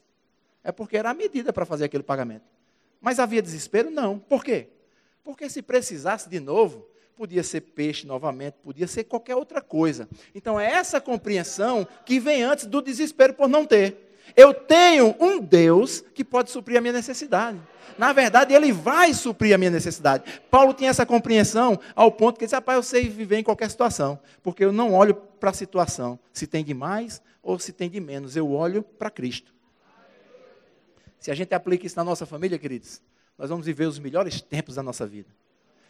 é 0.63 0.71
porque 0.71 0.97
era 0.97 1.11
a 1.11 1.15
medida 1.15 1.53
para 1.53 1.67
fazer 1.67 1.87
aquele 1.87 2.05
pagamento. 2.05 2.45
Mas 3.01 3.19
havia 3.19 3.43
desespero? 3.43 3.91
Não. 3.91 4.21
Por 4.21 4.45
quê? 4.45 4.69
Porque 5.25 5.51
se 5.51 5.63
precisasse 5.63 6.29
de 6.29 6.39
novo, 6.39 6.87
podia 7.17 7.43
ser 7.43 7.61
peixe 7.61 8.07
novamente, 8.07 8.55
podia 8.63 8.87
ser 8.87 9.03
qualquer 9.03 9.35
outra 9.35 9.61
coisa. 9.61 10.09
Então 10.33 10.61
é 10.61 10.71
essa 10.71 11.01
compreensão 11.01 11.85
que 12.07 12.21
vem 12.21 12.45
antes 12.45 12.67
do 12.67 12.81
desespero 12.81 13.35
por 13.35 13.49
não 13.49 13.67
ter. 13.67 14.12
Eu 14.37 14.55
tenho 14.55 15.15
um 15.21 15.39
Deus 15.39 16.03
que 16.15 16.25
pode 16.25 16.51
suprir 16.51 16.79
a 16.79 16.81
minha 16.81 16.93
necessidade. 16.93 17.61
Na 17.99 18.13
verdade, 18.13 18.55
Ele 18.55 18.73
vai 18.73 19.13
suprir 19.13 19.55
a 19.55 19.59
minha 19.59 19.71
necessidade. 19.71 20.25
Paulo 20.51 20.73
tinha 20.73 20.91
essa 20.91 21.05
compreensão 21.05 21.79
ao 21.95 22.11
ponto 22.11 22.39
que 22.39 22.45
ele 22.45 22.47
disse: 22.47 22.55
Rapaz, 22.55 22.77
eu 22.77 22.83
sei 22.83 23.09
viver 23.09 23.39
em 23.39 23.43
qualquer 23.45 23.71
situação, 23.71 24.19
porque 24.43 24.65
eu 24.65 24.73
não 24.73 24.95
olho 24.95 25.15
para 25.15 25.51
a 25.51 25.55
situação, 25.55 26.19
se 26.33 26.47
tem 26.47 26.65
de 26.65 26.73
mais 26.73 27.21
ou 27.43 27.59
se 27.59 27.73
tem 27.73 27.91
de 27.91 28.01
menos, 28.01 28.37
eu 28.37 28.51
olho 28.51 28.83
para 28.83 29.11
Cristo. 29.11 29.53
Se 31.19 31.31
a 31.31 31.35
gente 31.35 31.55
aplica 31.55 31.87
isso 31.87 31.97
na 31.97 32.05
nossa 32.05 32.25
família, 32.25 32.59
queridos, 32.59 33.03
nós 33.37 33.51
vamos 33.51 33.67
viver 33.67 33.87
os 33.87 33.99
melhores 33.99 34.41
tempos 34.41 34.77
da 34.77 34.83
nossa 34.83 35.07
vida. 35.07 35.29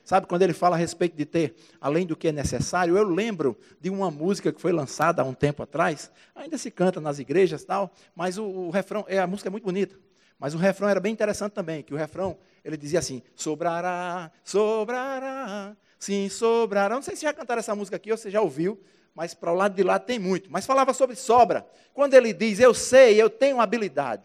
Sabe, 0.05 0.27
quando 0.27 0.43
ele 0.43 0.53
fala 0.53 0.75
a 0.75 0.79
respeito 0.79 1.17
de 1.17 1.25
ter 1.25 1.55
além 1.81 2.05
do 2.05 2.17
que 2.17 2.29
é 2.29 2.33
necessário, 2.33 2.97
eu 2.97 3.05
lembro 3.05 3.57
de 3.81 3.89
uma 3.89 4.11
música 4.11 4.53
que 4.53 4.61
foi 4.61 4.73
lançada 4.73 5.23
há 5.23 5.25
um 5.25 5.35
tempo 5.35 5.63
atrás, 5.63 6.11
ainda 6.35 6.59
se 6.59 6.71
canta 6.73 7.01
nas 7.01 7.21
igrejas 7.21 7.63
tal, 7.65 7.93
mas 8.15 8.37
o, 8.37 8.45
o 8.45 8.71
refrão, 8.71 9.05
é, 9.07 9.19
a 9.19 9.27
música 9.27 9.49
é 9.49 9.51
muito 9.51 9.65
bonita, 9.65 9.97
mas 10.41 10.55
o 10.55 10.59
refrão 10.59 10.89
era 10.89 10.99
bem 10.99 11.13
interessante 11.13 11.53
também, 11.53 11.85
que 11.85 11.95
o 11.95 11.97
refrão, 11.97 12.37
ele 12.65 12.77
dizia 12.77 12.99
assim, 12.99 13.23
sobrará, 13.37 14.33
sobrará, 14.43 15.77
sim, 16.01 16.29
sobrará. 16.29 16.97
Não 16.97 17.03
sei 17.03 17.15
se 17.15 17.23
já 17.23 17.33
cantaram 17.33 17.61
essa 17.61 17.77
música 17.77 17.97
aqui 17.97 18.11
ou 18.11 18.19
você 18.19 18.29
já 18.29 18.41
ouviu, 18.41 18.81
mas 19.15 19.35
para 19.35 19.53
o 19.53 19.55
lado 19.55 19.77
de 19.77 19.85
lá 19.85 20.01
tem 20.01 20.19
muito. 20.19 20.51
Mas 20.51 20.67
falava 20.67 20.93
sobre 20.93 21.15
sobra. 21.15 21.65
Quando 21.95 22.15
ele 22.15 22.33
diz, 22.33 22.59
eu 22.59 22.75
sei, 22.75 23.23
eu 23.23 23.31
tenho 23.31 23.61
habilidade 23.61 24.25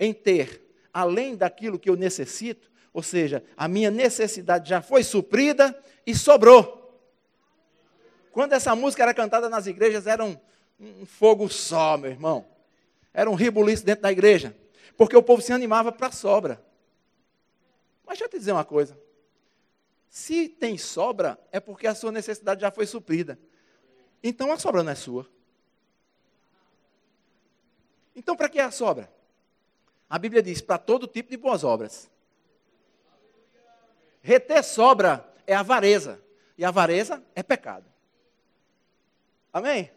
em 0.00 0.12
ter, 0.12 0.68
além 0.92 1.36
daquilo 1.36 1.78
que 1.78 1.88
eu 1.88 1.96
necessito, 1.96 2.68
ou 2.96 3.02
seja, 3.02 3.44
a 3.54 3.68
minha 3.68 3.90
necessidade 3.90 4.70
já 4.70 4.80
foi 4.80 5.04
suprida 5.04 5.78
e 6.06 6.14
sobrou. 6.14 6.98
Quando 8.32 8.54
essa 8.54 8.74
música 8.74 9.02
era 9.02 9.12
cantada 9.12 9.50
nas 9.50 9.66
igrejas, 9.66 10.06
era 10.06 10.24
um, 10.24 10.34
um 10.80 11.04
fogo 11.04 11.46
só, 11.46 11.98
meu 11.98 12.10
irmão. 12.10 12.46
Era 13.12 13.28
um 13.28 13.34
ribuliço 13.34 13.84
dentro 13.84 14.00
da 14.00 14.10
igreja. 14.10 14.56
Porque 14.96 15.14
o 15.14 15.22
povo 15.22 15.42
se 15.42 15.52
animava 15.52 15.92
para 15.92 16.06
a 16.06 16.10
sobra. 16.10 16.64
Mas 18.06 18.14
deixa 18.14 18.24
eu 18.24 18.28
te 18.30 18.38
dizer 18.38 18.52
uma 18.52 18.64
coisa. 18.64 18.98
Se 20.08 20.48
tem 20.48 20.78
sobra, 20.78 21.38
é 21.52 21.60
porque 21.60 21.86
a 21.86 21.94
sua 21.94 22.10
necessidade 22.10 22.62
já 22.62 22.70
foi 22.70 22.86
suprida. 22.86 23.38
Então 24.22 24.50
a 24.50 24.58
sobra 24.58 24.82
não 24.82 24.92
é 24.92 24.94
sua. 24.94 25.28
Então 28.14 28.34
para 28.34 28.48
que 28.48 28.58
é 28.58 28.62
a 28.62 28.70
sobra? 28.70 29.12
A 30.08 30.18
Bíblia 30.18 30.42
diz: 30.42 30.62
para 30.62 30.78
todo 30.78 31.06
tipo 31.06 31.28
de 31.28 31.36
boas 31.36 31.62
obras. 31.62 32.10
Reter 34.26 34.60
sobra 34.64 35.24
é 35.46 35.54
avareza. 35.54 36.20
E 36.58 36.64
avareza 36.64 37.22
é 37.32 37.44
pecado. 37.44 37.84
Amém? 39.52 39.88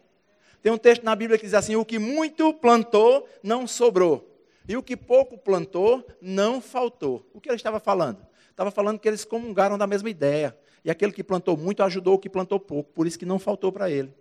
Tem 0.62 0.72
um 0.72 0.78
texto 0.78 1.02
na 1.02 1.16
Bíblia 1.16 1.40
que 1.40 1.46
diz 1.46 1.56
assim: 1.56 1.76
o 1.76 1.84
que 1.84 1.98
muito 1.98 2.54
plantou, 2.54 3.28
não 3.42 3.66
sobrou. 3.66 4.40
E 4.68 4.78
o 4.78 4.84
que 4.84 4.96
pouco 4.96 5.36
plantou, 5.36 6.06
não 6.22 6.62
faltou. 6.62 7.28
O 7.34 7.42
que 7.42 7.50
ele 7.50 7.56
estava 7.56 7.80
falando? 7.80 8.24
Estava 8.52 8.70
falando 8.70 9.00
que 9.00 9.08
eles 9.08 9.26
comungaram 9.26 9.80
da 9.80 9.88
mesma 9.88 10.12
ideia. 10.12 10.56
E 10.86 10.92
aquele 10.92 11.12
que 11.12 11.24
plantou 11.24 11.58
muito 11.58 11.82
ajudou 11.82 12.14
o 12.14 12.20
que 12.20 12.30
plantou 12.30 12.60
pouco. 12.60 12.92
Por 12.94 13.08
isso 13.08 13.18
que 13.18 13.26
não 13.26 13.40
faltou 13.40 13.72
para 13.72 13.90
ele. 13.90 14.14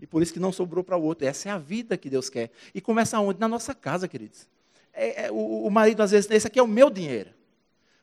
E 0.00 0.08
por 0.08 0.24
isso 0.24 0.32
que 0.32 0.40
não 0.40 0.50
sobrou 0.50 0.82
para 0.82 0.96
o 0.96 1.04
outro. 1.04 1.24
Essa 1.24 1.50
é 1.50 1.52
a 1.52 1.58
vida 1.58 1.96
que 1.96 2.10
Deus 2.10 2.28
quer. 2.28 2.50
E 2.74 2.80
começa 2.80 3.20
onde? 3.20 3.38
Na 3.38 3.46
nossa 3.46 3.76
casa, 3.76 4.08
queridos. 4.08 4.48
É, 4.92 5.26
é, 5.26 5.30
o, 5.30 5.66
o 5.66 5.70
marido, 5.70 6.02
às 6.02 6.10
vezes, 6.10 6.28
esse 6.28 6.48
aqui 6.48 6.58
é 6.58 6.62
o 6.64 6.66
meu 6.66 6.90
dinheiro. 6.90 7.30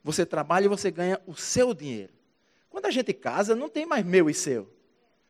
Você 0.03 0.25
trabalha 0.25 0.65
e 0.65 0.69
você 0.69 0.89
ganha 0.89 1.19
o 1.25 1.35
seu 1.35 1.73
dinheiro. 1.73 2.13
Quando 2.69 2.85
a 2.85 2.91
gente 2.91 3.13
casa, 3.13 3.55
não 3.55 3.69
tem 3.69 3.85
mais 3.85 4.05
meu 4.05 4.29
e 4.29 4.33
seu. 4.33 4.71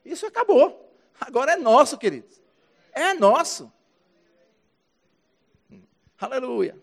Isso 0.03 0.26
acabou. 0.26 0.93
Agora 1.20 1.53
é 1.53 1.57
nosso, 1.57 1.97
queridos. 1.97 2.41
É 2.91 3.13
nosso. 3.13 3.72
Aleluia. 6.20 6.78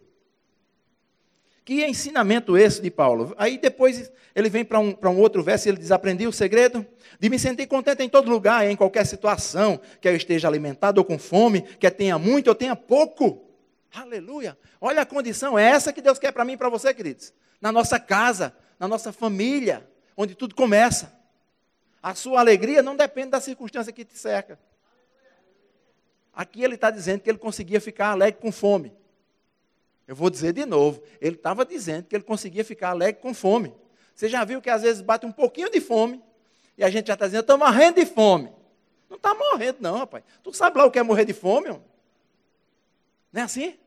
Que 1.64 1.84
ensinamento 1.84 2.56
esse 2.56 2.80
de 2.80 2.90
Paulo? 2.90 3.34
Aí 3.36 3.58
depois 3.58 4.10
ele 4.34 4.48
vem 4.48 4.64
para 4.64 4.78
um, 4.78 4.96
um 5.02 5.18
outro 5.18 5.42
verso 5.42 5.66
e 5.66 5.70
ele 5.70 5.78
diz: 5.78 5.90
Aprendi 5.90 6.26
o 6.26 6.32
segredo 6.32 6.86
de 7.18 7.28
me 7.28 7.38
sentir 7.38 7.66
contente 7.66 8.02
em 8.02 8.08
todo 8.08 8.30
lugar, 8.30 8.68
em 8.70 8.76
qualquer 8.76 9.04
situação, 9.04 9.80
quer 10.00 10.12
eu 10.12 10.16
esteja 10.16 10.46
alimentado 10.46 10.98
ou 10.98 11.04
com 11.04 11.18
fome, 11.18 11.62
quer 11.62 11.90
tenha 11.90 12.18
muito 12.18 12.48
ou 12.48 12.54
tenha 12.54 12.76
pouco. 12.76 13.45
Aleluia. 13.96 14.58
Olha 14.78 15.00
a 15.00 15.06
condição, 15.06 15.58
é 15.58 15.64
essa 15.64 15.90
que 15.90 16.02
Deus 16.02 16.18
quer 16.18 16.30
para 16.30 16.44
mim 16.44 16.52
e 16.52 16.56
para 16.56 16.68
você, 16.68 16.92
queridos. 16.92 17.32
Na 17.58 17.72
nossa 17.72 17.98
casa, 17.98 18.54
na 18.78 18.86
nossa 18.86 19.10
família, 19.10 19.88
onde 20.14 20.34
tudo 20.34 20.54
começa. 20.54 21.18
A 22.02 22.14
sua 22.14 22.40
alegria 22.40 22.82
não 22.82 22.94
depende 22.94 23.30
da 23.30 23.40
circunstância 23.40 23.90
que 23.90 24.04
te 24.04 24.18
cerca. 24.18 24.58
Aqui 26.30 26.62
ele 26.62 26.74
está 26.74 26.90
dizendo 26.90 27.20
que 27.20 27.30
ele 27.30 27.38
conseguia 27.38 27.80
ficar 27.80 28.10
alegre 28.10 28.38
com 28.38 28.52
fome. 28.52 28.92
Eu 30.06 30.14
vou 30.14 30.28
dizer 30.28 30.52
de 30.52 30.66
novo, 30.66 31.02
ele 31.18 31.36
estava 31.36 31.64
dizendo 31.64 32.04
que 32.04 32.14
ele 32.14 32.22
conseguia 32.22 32.64
ficar 32.64 32.90
alegre 32.90 33.22
com 33.22 33.32
fome. 33.32 33.74
Você 34.14 34.28
já 34.28 34.44
viu 34.44 34.60
que 34.60 34.68
às 34.68 34.82
vezes 34.82 35.00
bate 35.00 35.24
um 35.24 35.32
pouquinho 35.32 35.70
de 35.70 35.80
fome 35.80 36.22
e 36.76 36.84
a 36.84 36.90
gente 36.90 37.06
já 37.06 37.14
está 37.14 37.24
dizendo, 37.24 37.40
estou 37.40 37.56
morrendo 37.56 37.94
de 37.94 38.04
fome. 38.04 38.52
Não 39.08 39.16
está 39.16 39.34
morrendo, 39.34 39.78
não, 39.80 39.98
rapaz. 39.98 40.22
Tu 40.42 40.52
sabe 40.52 40.76
lá 40.76 40.84
o 40.84 40.90
que 40.90 40.98
é 40.98 41.02
morrer 41.02 41.24
de 41.24 41.32
fome? 41.32 41.70
Homem? 41.70 41.82
Não 43.32 43.40
é 43.40 43.44
assim? 43.44 43.78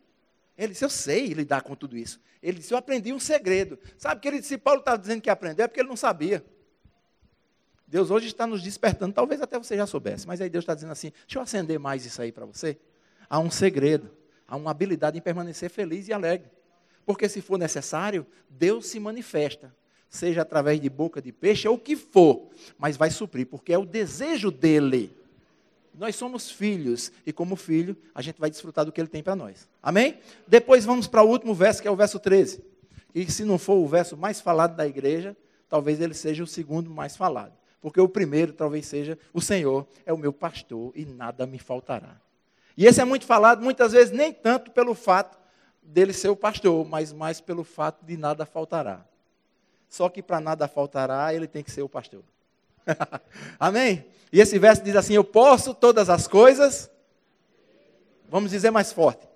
Ele 0.60 0.74
disse, 0.74 0.84
eu 0.84 0.90
sei 0.90 1.28
lidar 1.28 1.62
com 1.62 1.74
tudo 1.74 1.98
isso. 1.98 2.20
Ele 2.44 2.60
disse, 2.60 2.74
eu 2.74 2.78
aprendi 2.78 3.14
um 3.14 3.20
segredo. 3.20 3.80
Sabe 3.98 4.20
que 4.20 4.28
ele 4.28 4.42
disse, 4.42 4.58
Paulo 4.58 4.82
estava 4.82 4.98
dizendo 4.98 5.22
que 5.22 5.30
aprendeu, 5.30 5.64
é 5.64 5.68
porque 5.70 5.80
ele 5.80 5.88
não 5.88 5.96
sabia. 5.96 6.44
Deus 7.88 8.12
hoje 8.12 8.28
está 8.28 8.46
nos 8.46 8.62
despertando, 8.62 9.14
talvez 9.14 9.42
até 9.42 9.58
você 9.58 9.78
já 9.78 9.88
soubesse, 9.88 10.28
mas 10.28 10.42
aí 10.42 10.50
Deus 10.50 10.64
está 10.64 10.76
dizendo 10.76 10.92
assim, 10.92 11.12
deixa 11.26 11.40
eu 11.40 11.42
acender 11.42 11.80
mais 11.80 12.06
isso 12.06 12.22
aí 12.22 12.32
para 12.32 12.46
você. 12.46 12.78
Há 13.30 13.40
um 13.40 13.50
segredo, 13.50 14.12
há 14.46 14.58
uma 14.58 14.70
habilidade 14.70 15.18
em 15.18 15.22
permanecer 15.22 15.70
feliz 15.70 16.10
e 16.10 16.14
alegre. 16.14 16.52
Porque 17.06 17.30
se 17.30 17.42
for 17.42 17.58
necessário, 17.58 18.28
Deus 18.50 18.88
se 18.88 19.00
manifesta, 19.00 19.74
seja 20.10 20.42
através 20.42 20.80
de 20.82 20.90
boca 20.90 21.22
de 21.22 21.32
peixe 21.32 21.70
ou 21.70 21.76
o 21.76 21.80
que 21.80 21.96
for, 21.96 22.50
mas 22.78 22.98
vai 22.98 23.10
suprir, 23.10 23.48
porque 23.48 23.72
é 23.72 23.78
o 23.78 23.86
desejo 23.86 24.52
dele. 24.52 25.18
Nós 26.00 26.16
somos 26.16 26.50
filhos, 26.50 27.12
e 27.26 27.34
como 27.34 27.58
filho, 27.58 27.94
a 28.16 28.22
gente 28.22 28.40
vai 28.40 28.50
desfrutar 28.50 28.86
do 28.86 28.92
que 28.92 29.02
ele 29.02 29.10
tem 29.10 29.22
para 29.22 29.36
nós. 29.36 29.68
Amém? 29.84 30.18
Depois 30.48 30.86
vamos 30.86 31.08
para 31.08 31.22
o 31.24 31.28
último 31.28 31.54
verso, 31.54 31.82
que 31.82 31.90
é 31.90 31.92
o 31.92 31.96
verso 31.96 32.18
13. 32.18 32.64
E 33.14 33.30
se 33.30 33.44
não 33.44 33.58
for 33.58 33.74
o 33.74 33.86
verso 33.86 34.16
mais 34.16 34.40
falado 34.40 34.78
da 34.78 34.88
igreja, 34.88 35.36
talvez 35.68 36.00
ele 36.00 36.14
seja 36.14 36.42
o 36.42 36.48
segundo 36.48 36.90
mais 36.90 37.18
falado. 37.18 37.52
Porque 37.82 38.00
o 38.00 38.08
primeiro 38.08 38.54
talvez 38.54 38.86
seja: 38.86 39.20
O 39.34 39.42
Senhor 39.42 39.86
é 40.06 40.14
o 40.14 40.18
meu 40.18 40.32
pastor 40.32 40.94
e 40.96 41.04
nada 41.04 41.46
me 41.46 41.60
faltará. 41.60 42.16
E 42.78 42.86
esse 42.86 43.02
é 43.02 43.06
muito 43.06 43.26
falado, 43.26 43.62
muitas 43.62 43.92
vezes, 43.92 44.14
nem 44.14 44.32
tanto 44.32 44.72
pelo 44.72 44.96
fato 44.96 45.38
dele 45.84 46.14
ser 46.14 46.30
o 46.30 46.36
pastor, 46.36 46.88
mas 46.88 47.12
mais 47.12 47.42
pelo 47.42 47.66
fato 47.66 48.06
de 48.06 48.16
nada 48.16 48.46
faltará. 48.46 49.06
Só 49.90 50.08
que 50.08 50.24
para 50.24 50.40
nada 50.40 50.66
faltará, 50.66 51.34
ele 51.34 51.46
tem 51.46 51.62
que 51.62 51.72
ser 51.72 51.82
o 51.82 51.90
pastor. 51.90 52.24
Amém? 53.60 54.06
E 54.32 54.40
esse 54.40 54.58
verso 54.60 54.84
diz 54.84 54.96
assim: 54.96 55.14
Eu 55.14 55.24
posso 55.24 55.74
todas 55.74 56.10
as 56.10 56.28
coisas. 56.28 56.90
Vamos 58.28 58.52
dizer 58.52 58.72
mais 58.72 58.94
forte. 58.94 59.28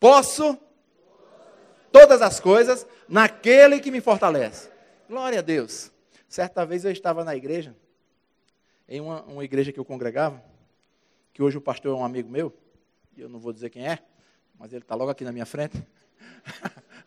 Posso 0.00 0.58
todas 1.92 2.22
as 2.22 2.40
coisas 2.40 2.86
naquele 3.08 3.78
que 3.78 3.90
me 3.90 4.00
fortalece. 4.00 4.68
Glória 5.08 5.38
a 5.38 5.42
Deus. 5.42 5.92
Certa 6.28 6.64
vez 6.64 6.84
eu 6.84 6.90
estava 6.90 7.22
na 7.22 7.36
igreja, 7.36 7.76
em 8.88 9.00
uma, 9.00 9.22
uma 9.24 9.44
igreja 9.44 9.70
que 9.70 9.78
eu 9.78 9.84
congregava, 9.84 10.42
que 11.32 11.42
hoje 11.42 11.58
o 11.58 11.60
pastor 11.60 11.92
é 11.92 12.00
um 12.00 12.04
amigo 12.04 12.30
meu, 12.30 12.52
e 13.14 13.20
eu 13.20 13.28
não 13.28 13.38
vou 13.38 13.52
dizer 13.52 13.68
quem 13.68 13.86
é, 13.86 13.98
mas 14.58 14.72
ele 14.72 14.82
está 14.82 14.94
logo 14.94 15.10
aqui 15.10 15.24
na 15.24 15.32
minha 15.32 15.44
frente. 15.44 15.86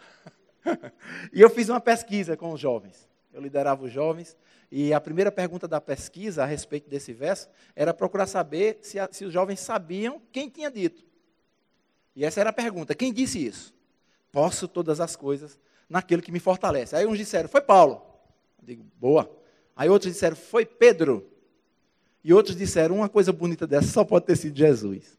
e 1.34 1.42
eu 1.42 1.50
fiz 1.50 1.70
uma 1.70 1.82
pesquisa 1.82 2.38
com 2.38 2.54
os 2.54 2.60
jovens. 2.60 3.10
Eu 3.34 3.42
liderava 3.42 3.84
os 3.84 3.92
jovens, 3.92 4.38
e 4.72 4.94
a 4.94 5.00
primeira 5.00 5.32
pergunta 5.32 5.68
da 5.68 5.80
pesquisa 5.80 6.44
a 6.44 6.46
respeito 6.46 6.90
desse 6.90 7.14
verso 7.14 7.48
era 7.76 7.94
procurar 7.94 8.28
saber 8.28 8.80
se, 8.82 9.00
a, 9.00 9.08
se 9.12 9.26
os 9.26 9.34
jovens 9.34 9.60
sabiam 9.60 10.22
quem 10.32 10.50
tinha 10.50 10.70
dito. 10.72 11.06
E 12.16 12.26
essa 12.26 12.40
era 12.40 12.50
a 12.50 12.54
pergunta: 12.54 12.96
quem 12.96 13.14
disse 13.14 13.46
isso? 13.46 13.74
Posso 14.32 14.68
todas 14.68 15.00
as 15.00 15.16
coisas 15.16 15.60
naquele 15.90 16.22
que 16.22 16.32
me 16.32 16.40
fortalece. 16.40 16.96
Aí 16.96 17.06
uns 17.06 17.18
disseram: 17.18 17.48
foi 17.48 17.62
Paulo. 17.62 18.02
Eu 18.60 18.66
digo: 18.66 18.86
boa. 19.00 19.30
Aí 19.76 19.90
outros 19.90 20.14
disseram: 20.14 20.36
foi 20.36 20.66
Pedro. 20.66 21.30
E 22.24 22.34
outros 22.34 22.56
disseram: 22.56 22.96
uma 22.96 23.10
coisa 23.10 23.32
bonita 23.32 23.68
dessa 23.68 23.88
só 23.88 24.04
pode 24.04 24.26
ter 24.26 24.36
sido 24.36 24.58
Jesus. 24.58 25.18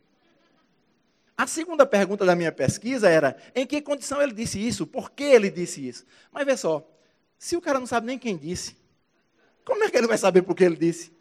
A 1.37 1.47
segunda 1.47 1.85
pergunta 1.85 2.25
da 2.25 2.35
minha 2.35 2.51
pesquisa 2.51 3.09
era: 3.09 3.37
em 3.55 3.67
que 3.67 3.81
condição 3.83 4.21
ele 4.21 4.33
disse 4.33 4.59
isso? 4.59 4.87
Por 4.87 5.11
que 5.11 5.23
ele 5.23 5.51
disse 5.51 5.87
isso? 5.87 6.05
Mas 6.33 6.47
vê 6.47 6.57
só, 6.57 6.87
se 7.39 7.57
o 7.57 7.61
cara 7.61 7.79
não 7.79 7.87
sabe 7.87 8.07
nem 8.07 8.19
quem 8.19 8.37
disse, 8.37 8.77
como 9.67 9.83
é 9.83 9.91
que 9.91 9.99
ele 9.99 10.07
vai 10.07 10.17
saber 10.17 10.43
por 10.43 10.55
que 10.55 10.63
ele 10.63 10.77
disse? 10.77 11.13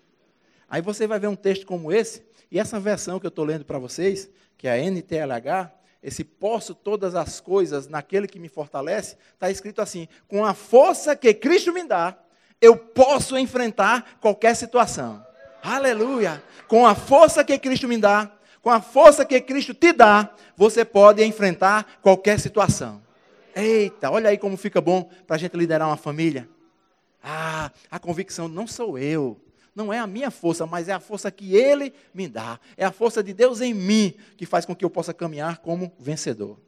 Aí 0.69 0.79
você 0.79 1.07
vai 1.07 1.19
ver 1.19 1.27
um 1.27 1.35
texto 1.35 1.65
como 1.65 1.91
esse, 1.91 2.23
e 2.51 2.59
essa 2.59 2.79
versão 2.79 3.19
que 3.19 3.25
eu 3.25 3.29
estou 3.29 3.43
lendo 3.43 3.65
para 3.65 3.79
vocês, 3.79 4.29
que 4.55 4.67
é 4.67 4.71
a 4.71 4.77
NTLH, 4.77 5.71
esse 6.01 6.23
posso 6.23 6.75
todas 6.75 7.15
as 7.15 7.39
coisas 7.39 7.87
naquele 7.87 8.27
que 8.27 8.37
me 8.37 8.47
fortalece, 8.47 9.17
está 9.33 9.49
escrito 9.49 9.81
assim: 9.81 10.07
com 10.27 10.45
a 10.45 10.53
força 10.53 11.15
que 11.15 11.33
Cristo 11.33 11.73
me 11.73 11.83
dá, 11.83 12.15
eu 12.61 12.77
posso 12.77 13.35
enfrentar 13.35 14.17
qualquer 14.21 14.55
situação. 14.55 15.25
Aleluia! 15.63 16.43
Com 16.67 16.85
a 16.85 16.93
força 16.93 17.43
que 17.43 17.57
Cristo 17.57 17.87
me 17.87 17.97
dá, 17.97 18.31
com 18.61 18.69
a 18.69 18.79
força 18.79 19.25
que 19.25 19.41
Cristo 19.41 19.73
te 19.73 19.91
dá, 19.91 20.29
você 20.55 20.85
pode 20.85 21.23
enfrentar 21.23 21.99
qualquer 21.99 22.39
situação. 22.39 23.01
Eita, 23.55 24.11
olha 24.11 24.29
aí 24.29 24.37
como 24.37 24.55
fica 24.55 24.79
bom 24.79 25.09
para 25.25 25.35
a 25.35 25.39
gente 25.39 25.57
liderar 25.57 25.87
uma 25.87 25.97
família. 25.97 26.47
Ah, 27.27 27.71
a 27.89 27.97
convicção 27.97 28.47
não 28.47 28.67
sou 28.67 28.99
eu, 28.99 29.41
não 29.73 29.91
é 29.91 29.97
a 29.97 30.05
minha 30.05 30.29
força, 30.29 30.67
mas 30.67 30.87
é 30.87 30.93
a 30.93 30.99
força 30.99 31.31
que 31.31 31.55
Ele 31.55 31.91
me 32.13 32.27
dá. 32.27 32.59
É 32.77 32.85
a 32.85 32.91
força 32.91 33.23
de 33.23 33.33
Deus 33.33 33.61
em 33.61 33.73
mim 33.73 34.13
que 34.37 34.45
faz 34.45 34.63
com 34.63 34.75
que 34.75 34.85
eu 34.85 34.91
possa 34.91 35.11
caminhar 35.11 35.57
como 35.57 35.91
vencedor. 35.97 36.59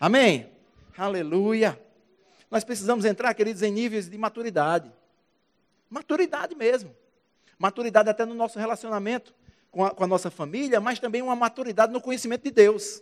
Amém? 0.00 0.50
Aleluia. 0.98 1.80
Nós 2.50 2.64
precisamos 2.64 3.04
entrar, 3.04 3.32
queridos, 3.34 3.62
em 3.62 3.70
níveis 3.70 4.10
de 4.10 4.18
maturidade. 4.18 4.92
Maturidade 5.88 6.56
mesmo. 6.56 6.92
Maturidade 7.56 8.10
até 8.10 8.26
no 8.26 8.34
nosso 8.34 8.58
relacionamento 8.58 9.32
com 9.70 9.84
a, 9.84 9.90
com 9.92 10.02
a 10.02 10.08
nossa 10.08 10.28
família, 10.28 10.80
mas 10.80 10.98
também 10.98 11.22
uma 11.22 11.36
maturidade 11.36 11.92
no 11.92 12.00
conhecimento 12.00 12.42
de 12.42 12.50
Deus. 12.50 13.00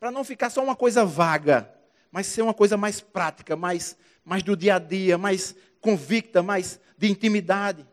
Para 0.00 0.10
não 0.10 0.24
ficar 0.24 0.50
só 0.50 0.60
uma 0.60 0.74
coisa 0.74 1.04
vaga 1.04 1.72
mas 2.10 2.26
ser 2.26 2.42
uma 2.42 2.54
coisa 2.54 2.76
mais 2.76 3.00
prática, 3.00 3.56
mais, 3.56 3.96
mais 4.24 4.42
do 4.42 4.56
dia 4.56 4.76
a 4.76 4.78
dia, 4.78 5.16
mais 5.16 5.54
convicta, 5.80 6.42
mais 6.42 6.78
de 6.96 7.10
intimidade. 7.10 7.86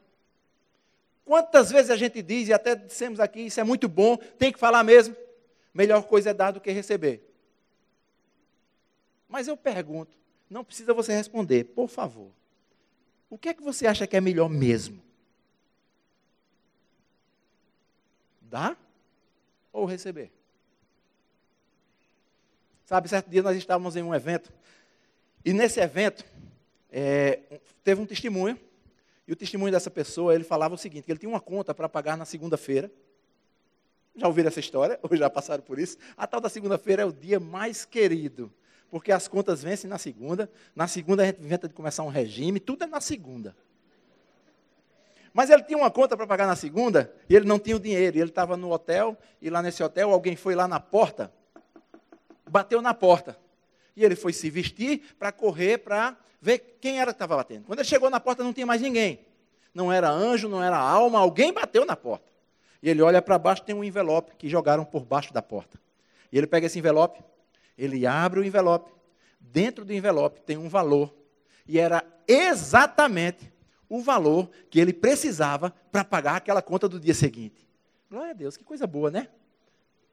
Quantas 1.25 1.69
vezes 1.71 1.91
a 1.91 1.97
gente 1.97 2.21
diz, 2.21 2.47
e 2.47 2.53
até 2.53 2.75
dissemos 2.75 3.19
aqui, 3.19 3.41
isso 3.41 3.59
é 3.59 3.63
muito 3.63 3.88
bom, 3.88 4.17
tem 4.17 4.51
que 4.51 4.59
falar 4.59 4.83
mesmo, 4.83 5.15
melhor 5.73 6.03
coisa 6.03 6.29
é 6.29 6.33
dar 6.33 6.51
do 6.51 6.61
que 6.61 6.71
receber. 6.71 7.21
Mas 9.27 9.47
eu 9.47 9.57
pergunto, 9.57 10.15
não 10.49 10.63
precisa 10.63 10.93
você 10.93 11.13
responder, 11.13 11.65
por 11.65 11.89
favor. 11.89 12.31
O 13.29 13.38
que 13.38 13.49
é 13.49 13.53
que 13.53 13.61
você 13.61 13.85
acha 13.85 14.07
que 14.07 14.15
é 14.15 14.21
melhor 14.21 14.49
mesmo? 14.49 15.01
Dar 18.41 18.77
ou 19.73 19.85
receber? 19.85 20.31
Sabe, 22.85 23.09
certo 23.09 23.29
dia 23.29 23.43
nós 23.43 23.57
estávamos 23.57 23.97
em 23.97 24.01
um 24.01 24.15
evento, 24.15 24.49
e 25.43 25.51
nesse 25.51 25.81
evento 25.81 26.23
é, 26.89 27.59
teve 27.88 28.01
um 28.01 28.05
testemunho, 28.05 28.59
e 29.25 29.31
o 29.31 29.35
testemunho 29.35 29.71
dessa 29.71 29.89
pessoa, 29.89 30.35
ele 30.35 30.43
falava 30.43 30.75
o 30.75 30.77
seguinte, 30.77 31.05
que 31.05 31.11
ele 31.13 31.19
tinha 31.19 31.29
uma 31.29 31.39
conta 31.39 31.73
para 31.73 31.88
pagar 31.88 32.17
na 32.17 32.25
segunda-feira. 32.25 32.91
Já 34.13 34.27
ouviram 34.27 34.49
essa 34.49 34.59
história? 34.59 34.99
Ou 35.09 35.15
já 35.15 35.29
passaram 35.29 35.63
por 35.63 35.79
isso? 35.79 35.97
A 36.17 36.27
tal 36.27 36.41
da 36.41 36.49
segunda-feira 36.49 37.03
é 37.03 37.05
o 37.05 37.13
dia 37.13 37.39
mais 37.39 37.85
querido, 37.85 38.51
porque 38.91 39.09
as 39.09 39.29
contas 39.29 39.63
vencem 39.63 39.89
na 39.89 39.97
segunda, 39.97 40.51
na 40.75 40.85
segunda 40.85 41.23
a 41.23 41.27
gente 41.27 41.41
inventa 41.41 41.65
de 41.65 41.73
começar 41.73 42.03
um 42.03 42.09
regime, 42.09 42.59
tudo 42.59 42.83
é 42.83 42.88
na 42.88 42.99
segunda. 42.99 43.55
Mas 45.33 45.49
ele 45.49 45.63
tinha 45.63 45.77
uma 45.77 45.89
conta 45.89 46.17
para 46.17 46.27
pagar 46.27 46.45
na 46.45 46.57
segunda 46.57 47.15
e 47.29 47.38
ele 47.38 47.45
não 47.45 47.57
tinha 47.57 47.77
o 47.77 47.79
dinheiro. 47.79 48.17
Ele 48.17 48.29
estava 48.29 48.57
no 48.57 48.69
hotel 48.69 49.15
e 49.41 49.49
lá 49.49 49.61
nesse 49.61 49.81
hotel 49.81 50.11
alguém 50.11 50.35
foi 50.35 50.55
lá 50.55 50.67
na 50.67 50.81
porta, 50.81 51.31
bateu 52.49 52.81
na 52.81 52.93
porta. 52.93 53.39
E 53.97 54.05
ele 54.05 54.15
foi 54.15 54.31
se 54.31 54.47
vestir 54.47 55.15
para 55.17 55.31
correr 55.31 55.79
para 55.79 56.15
ver 56.39 56.77
quem 56.79 56.99
era 56.99 57.11
que 57.11 57.15
estava 57.15 57.35
batendo. 57.35 57.65
Quando 57.65 57.79
ele 57.79 57.87
chegou 57.87 58.11
na 58.11 58.19
porta 58.19 58.43
não 58.43 58.53
tinha 58.53 58.65
mais 58.65 58.79
ninguém. 58.79 59.19
Não 59.73 59.91
era 59.91 60.07
anjo, 60.07 60.47
não 60.47 60.63
era 60.63 60.77
alma, 60.77 61.17
alguém 61.17 61.51
bateu 61.51 61.83
na 61.83 61.95
porta. 61.95 62.31
E 62.81 62.89
ele 62.91 63.01
olha 63.01 63.23
para 63.23 63.39
baixo, 63.39 63.63
tem 63.63 63.73
um 63.73 63.83
envelope 63.83 64.35
que 64.37 64.47
jogaram 64.47 64.85
por 64.85 65.03
baixo 65.03 65.33
da 65.33 65.41
porta. 65.41 65.79
E 66.31 66.37
ele 66.37 66.45
pega 66.45 66.67
esse 66.67 66.77
envelope, 66.77 67.19
ele 67.75 68.05
abre 68.05 68.39
o 68.39 68.43
envelope. 68.43 68.91
Dentro 69.39 69.83
do 69.83 69.91
envelope 69.91 70.41
tem 70.41 70.57
um 70.57 70.69
valor. 70.69 71.11
E 71.67 71.79
era 71.79 72.05
exatamente 72.27 73.51
o 73.89 73.99
valor 73.99 74.47
que 74.69 74.79
ele 74.79 74.93
precisava 74.93 75.73
para 75.91 76.03
pagar 76.03 76.35
aquela 76.35 76.61
conta 76.61 76.87
do 76.87 76.99
dia 76.99 77.15
seguinte. 77.15 77.67
Glória 78.11 78.29
a 78.29 78.33
Deus, 78.33 78.55
que 78.55 78.63
coisa 78.63 78.85
boa, 78.85 79.09
né? 79.09 79.27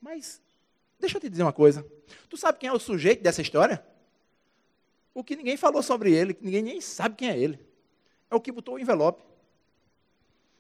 Mas, 0.01 0.41
deixa 0.99 1.17
eu 1.17 1.21
te 1.21 1.29
dizer 1.29 1.43
uma 1.43 1.53
coisa. 1.53 1.87
Tu 2.29 2.37
sabe 2.37 2.59
quem 2.59 2.69
é 2.69 2.73
o 2.73 2.79
sujeito 2.79 3.23
dessa 3.23 3.43
história? 3.43 3.85
O 5.15 5.23
que 5.23 5.37
ninguém 5.37 5.57
falou 5.57 5.83
sobre 5.83 6.13
ele, 6.13 6.35
que 6.35 6.45
ninguém 6.45 6.63
nem 6.63 6.81
sabe 6.81 7.15
quem 7.15 7.29
é 7.29 7.39
ele. 7.39 7.59
É 8.31 8.35
o 8.35 8.41
que 8.41 8.51
botou 8.51 8.75
o 8.75 8.79
envelope. 8.79 9.23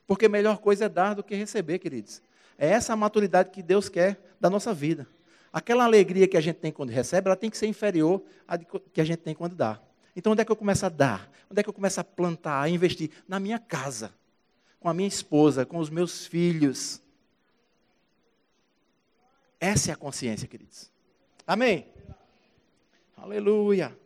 Porque 0.07 0.29
melhor 0.29 0.59
coisa 0.59 0.85
é 0.85 0.89
dar 0.89 1.15
do 1.15 1.25
que 1.25 1.35
receber, 1.35 1.79
queridos. 1.79 2.23
É 2.57 2.69
essa 2.69 2.93
a 2.93 2.97
maturidade 2.97 3.51
que 3.51 3.63
Deus 3.63 3.89
quer 3.89 4.19
da 4.41 4.49
nossa 4.49 4.73
vida. 4.73 5.09
Aquela 5.53 5.85
alegria 5.85 6.29
que 6.29 6.37
a 6.37 6.41
gente 6.41 6.57
tem 6.57 6.73
quando 6.73 6.91
recebe, 6.91 7.29
ela 7.29 7.37
tem 7.37 7.51
que 7.51 7.57
ser 7.57 7.67
inferior 7.67 8.23
à 8.47 8.59
que 8.59 9.01
a 9.01 9.05
gente 9.05 9.21
tem 9.21 9.35
quando 9.35 9.55
dá. 9.55 9.81
Então, 10.17 10.33
onde 10.33 10.43
é 10.43 10.45
que 10.45 10.53
eu 10.53 10.57
começo 10.57 10.85
a 10.87 10.89
dar? 10.89 11.31
Onde 11.51 11.61
é 11.61 11.63
que 11.63 11.69
eu 11.69 11.73
começo 11.73 12.01
a 12.01 12.05
plantar, 12.05 12.61
a 12.61 12.69
investir? 12.69 13.11
Na 13.27 13.41
minha 13.41 13.59
casa, 13.59 14.13
com 14.79 14.89
a 14.89 14.95
minha 14.95 15.09
esposa, 15.09 15.65
com 15.65 15.79
os 15.79 15.91
meus 15.91 16.27
filhos. 16.27 17.01
Essa 19.65 19.91
é 19.91 19.95
a 19.95 19.97
consciência, 19.97 20.47
queridos. 20.47 20.91
Amém? 21.47 21.87
Aleluia. 23.17 23.99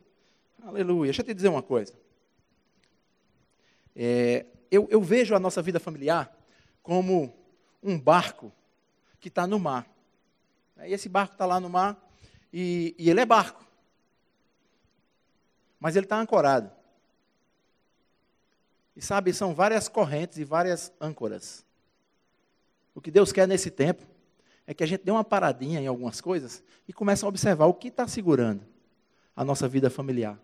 Aleluia. 0.62 1.08
Deixa 1.08 1.22
eu 1.22 1.26
te 1.26 1.34
dizer 1.34 1.48
uma 1.48 1.62
coisa. 1.62 1.92
É, 3.96 4.46
eu, 4.70 4.86
eu 4.88 5.02
vejo 5.02 5.34
a 5.34 5.40
nossa 5.40 5.60
vida 5.60 5.80
familiar 5.80 6.32
como 6.80 7.36
um 7.82 7.98
barco 7.98 8.52
que 9.18 9.26
está 9.26 9.48
no 9.48 9.58
mar. 9.58 9.84
E 10.84 10.92
esse 10.92 11.08
barco 11.08 11.34
está 11.34 11.44
lá 11.44 11.58
no 11.58 11.68
mar 11.68 11.98
e, 12.52 12.94
e 12.96 13.10
ele 13.10 13.20
é 13.20 13.26
barco 13.26 13.66
mas 15.80 15.96
ele 15.96 16.06
está 16.06 16.20
ancorado. 16.20 16.70
E 18.96 19.02
sabe, 19.02 19.32
são 19.32 19.54
várias 19.54 19.88
correntes 19.88 20.38
e 20.38 20.44
várias 20.44 20.92
âncoras. 21.00 21.64
O 22.94 23.00
que 23.00 23.10
Deus 23.10 23.30
quer 23.30 23.46
nesse 23.46 23.70
tempo 23.70 24.17
é 24.68 24.74
que 24.74 24.84
a 24.84 24.86
gente 24.86 25.02
dê 25.02 25.10
uma 25.10 25.24
paradinha 25.24 25.80
em 25.80 25.86
algumas 25.86 26.20
coisas 26.20 26.62
e 26.86 26.92
comece 26.92 27.24
a 27.24 27.28
observar 27.28 27.64
o 27.64 27.72
que 27.72 27.88
está 27.88 28.06
segurando 28.06 28.60
a 29.34 29.42
nossa 29.42 29.66
vida 29.66 29.88
familiar. 29.88 30.38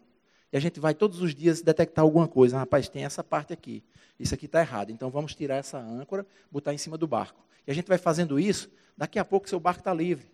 E 0.50 0.56
a 0.56 0.60
gente 0.60 0.80
vai 0.80 0.94
todos 0.94 1.20
os 1.20 1.34
dias 1.34 1.60
detectar 1.60 2.02
alguma 2.02 2.26
coisa. 2.26 2.56
Rapaz, 2.56 2.88
tem 2.88 3.04
essa 3.04 3.22
parte 3.22 3.52
aqui. 3.52 3.84
Isso 4.18 4.32
aqui 4.32 4.46
está 4.46 4.60
errado. 4.60 4.90
Então 4.90 5.10
vamos 5.10 5.34
tirar 5.34 5.56
essa 5.56 5.76
âncora, 5.76 6.26
botar 6.50 6.72
em 6.72 6.78
cima 6.78 6.96
do 6.96 7.06
barco. 7.06 7.44
E 7.66 7.70
a 7.70 7.74
gente 7.74 7.86
vai 7.86 7.98
fazendo 7.98 8.40
isso, 8.40 8.70
daqui 8.96 9.18
a 9.18 9.26
pouco 9.26 9.46
seu 9.46 9.60
barco 9.60 9.82
está 9.82 9.92
livre. 9.92 10.26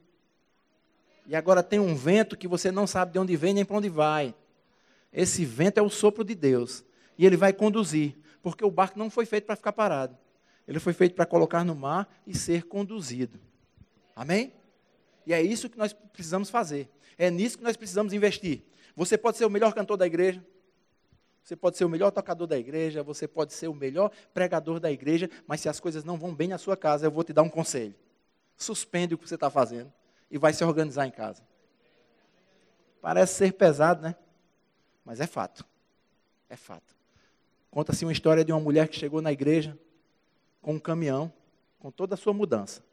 E 1.27 1.35
agora 1.35 1.61
tem 1.61 1.81
um 1.81 1.97
vento 1.97 2.37
que 2.37 2.47
você 2.47 2.71
não 2.71 2.87
sabe 2.87 3.15
de 3.15 3.19
onde 3.19 3.37
vem 3.37 3.53
nem 3.53 3.65
para 3.65 3.77
onde 3.77 3.89
vai. 3.89 4.33
Esse 5.13 5.45
vento 5.45 5.79
é 5.79 5.83
o 5.83 5.91
sopro 5.91 6.23
de 6.23 6.37
Deus. 6.37 6.85
E 7.19 7.27
ele 7.27 7.37
vai 7.37 7.53
conduzir. 7.53 8.17
Porque 8.41 8.65
o 8.65 8.71
barco 8.71 8.97
não 8.97 9.11
foi 9.11 9.27
feito 9.27 9.47
para 9.47 9.57
ficar 9.57 9.73
parado. 9.73 10.17
Ele 10.69 10.79
foi 10.79 10.93
feito 10.93 11.17
para 11.17 11.27
colocar 11.27 11.65
no 11.65 11.75
mar 11.75 12.09
e 12.25 12.37
ser 12.37 12.69
conduzido. 12.69 13.50
Amém? 14.21 14.53
E 15.25 15.33
é 15.33 15.41
isso 15.41 15.71
que 15.71 15.79
nós 15.79 15.95
precisamos 15.95 16.51
fazer. 16.51 16.91
É 17.17 17.31
nisso 17.31 17.57
que 17.57 17.65
nós 17.65 17.75
precisamos 17.75 18.13
investir. 18.13 18.63
Você 18.95 19.17
pode 19.17 19.39
ser 19.39 19.47
o 19.47 19.51
melhor 19.51 19.73
cantor 19.73 19.97
da 19.97 20.07
igreja. 20.07 20.45
Você 21.43 21.57
pode 21.57 21.79
ser 21.79 21.87
o 21.87 21.89
melhor 21.89 22.11
tocador 22.11 22.47
da 22.47 22.59
igreja. 22.59 23.03
Você 23.03 23.27
pode 23.27 23.55
ser 23.55 23.69
o 23.69 23.75
melhor 23.75 24.11
pregador 24.35 24.79
da 24.79 24.93
igreja. 24.93 25.31
Mas 25.47 25.63
se 25.63 25.71
as 25.71 25.81
coisas 25.81 26.05
não 26.05 26.19
vão 26.19 26.35
bem 26.35 26.49
na 26.49 26.59
sua 26.59 26.77
casa, 26.77 27.07
eu 27.07 27.11
vou 27.11 27.25
te 27.25 27.33
dar 27.33 27.41
um 27.41 27.49
conselho. 27.49 27.95
Suspende 28.59 29.15
o 29.15 29.19
que 29.19 29.27
você 29.27 29.37
está 29.37 29.49
fazendo 29.49 29.91
e 30.31 30.37
vai 30.37 30.53
se 30.53 30.63
organizar 30.63 31.07
em 31.07 31.11
casa. 31.11 31.43
Parece 33.01 33.33
ser 33.33 33.55
pesado, 33.55 34.03
né? 34.03 34.15
Mas 35.03 35.19
é 35.19 35.27
fato. 35.27 35.65
É 36.47 36.57
fato. 36.57 36.95
Conta-se 37.71 38.05
uma 38.05 38.13
história 38.13 38.45
de 38.45 38.53
uma 38.53 38.61
mulher 38.61 38.87
que 38.87 38.99
chegou 38.99 39.23
na 39.23 39.33
igreja 39.33 39.79
com 40.61 40.75
um 40.75 40.79
caminhão, 40.79 41.33
com 41.79 41.91
toda 41.91 42.17
a 42.17 42.19
sua 42.19 42.35
mudança. 42.35 42.90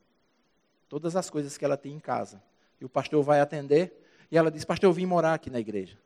Todas 0.89 1.15
as 1.15 1.29
coisas 1.29 1.57
que 1.57 1.65
ela 1.65 1.77
tem 1.77 1.93
em 1.93 1.99
casa. 1.99 2.41
E 2.79 2.85
o 2.85 2.89
pastor 2.89 3.23
vai 3.23 3.39
atender 3.39 3.93
e 4.31 4.37
ela 4.37 4.51
diz: 4.51 4.63
Pastor, 4.63 4.89
eu 4.89 4.93
vim 4.93 5.05
morar 5.05 5.33
aqui 5.33 5.49
na 5.49 5.59
igreja. 5.59 5.97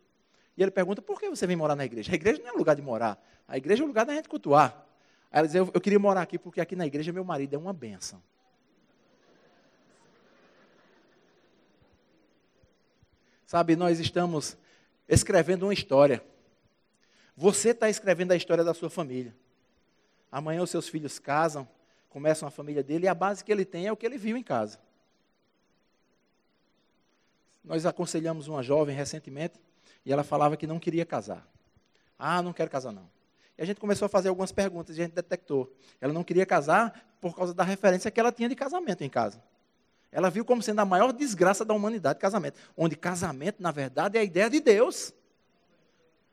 E 0.58 0.62
ele 0.62 0.72
pergunta: 0.72 1.02
Por 1.02 1.20
que 1.20 1.30
você 1.30 1.46
vem 1.46 1.56
morar 1.56 1.76
na 1.76 1.86
igreja? 1.86 2.12
A 2.12 2.16
igreja 2.16 2.42
não 2.42 2.50
é 2.50 2.52
lugar 2.52 2.76
de 2.76 2.82
morar. 2.82 3.22
A 3.48 3.58
igreja 3.58 3.84
é 3.84 3.86
o 3.86 3.88
lugar 3.88 4.06
da 4.06 4.14
gente 4.14 4.30
cultuar. 4.30 4.86
Aí 5.32 5.40
ela 5.40 5.48
diz: 5.48 5.56
eu, 5.56 5.70
eu 5.74 5.82
queria 5.82 6.00
morar 6.00 6.22
aqui 6.22 6.38
porque 6.38 6.62
aqui 6.62 6.76
na 6.76 6.86
igreja 6.86 7.12
meu 7.12 7.24
marido 7.24 7.56
é 7.56 7.58
uma 7.58 7.74
benção. 7.74 8.22
Sabe, 13.46 13.76
nós 13.76 14.00
estamos 14.00 14.58
escrevendo 15.10 15.64
uma 15.64 15.74
história. 15.74 16.24
Você 17.36 17.72
está 17.72 17.90
escrevendo 17.90 18.32
a 18.32 18.36
história 18.36 18.64
da 18.64 18.74
sua 18.74 18.90
família. 18.90 19.36
Amanhã 20.32 20.62
os 20.64 20.70
seus 20.70 20.88
filhos 20.88 21.20
casam, 21.20 21.68
começam 22.12 22.48
a 22.48 22.52
família 22.52 22.84
dele 22.84 23.06
e 23.06 23.08
a 23.08 23.16
base 23.16 23.44
que 23.44 23.52
ele 23.52 23.66
tem 23.66 23.88
é 23.88 23.92
o 23.92 23.96
que 23.98 24.06
ele 24.06 24.18
viu 24.18 24.36
em 24.36 24.44
casa. 24.44 24.78
Nós 27.64 27.86
aconselhamos 27.86 28.48
uma 28.48 28.62
jovem 28.62 28.96
recentemente 28.96 29.60
e 30.06 30.12
ela 30.12 30.24
falava 30.24 30.58
que 30.58 30.68
não 30.68 30.78
queria 30.78 31.06
casar. 31.06 31.48
Ah, 32.20 32.42
não 32.42 32.52
quero 32.52 32.70
casar 32.70 32.92
não. 32.92 33.10
E 33.58 33.62
a 33.62 33.66
gente 33.66 33.80
começou 33.80 34.08
a 34.08 34.10
fazer 34.10 34.28
algumas 34.28 34.52
perguntas 34.52 34.98
e 34.98 35.02
a 35.02 35.06
gente 35.06 35.14
detectou. 35.14 35.74
Ela 36.02 36.12
não 36.12 36.24
queria 36.24 36.46
casar 36.46 37.16
por 37.22 37.36
causa 37.36 37.54
da 37.54 37.64
referência 37.64 38.12
que 38.12 38.20
ela 38.20 38.32
tinha 38.32 38.50
de 38.50 38.56
casamento 38.56 39.04
em 39.04 39.10
casa. 39.10 39.42
Ela 40.12 40.30
viu 40.30 40.44
como 40.44 40.62
sendo 40.62 40.80
a 40.80 40.86
maior 40.86 41.14
desgraça 41.14 41.64
da 41.64 41.74
humanidade 41.74 42.20
casamento. 42.20 42.60
Onde 42.76 42.98
casamento, 42.98 43.64
na 43.64 43.72
verdade, 43.72 44.18
é 44.18 44.22
a 44.22 44.24
ideia 44.24 44.50
de 44.50 44.60
Deus. 44.60 45.14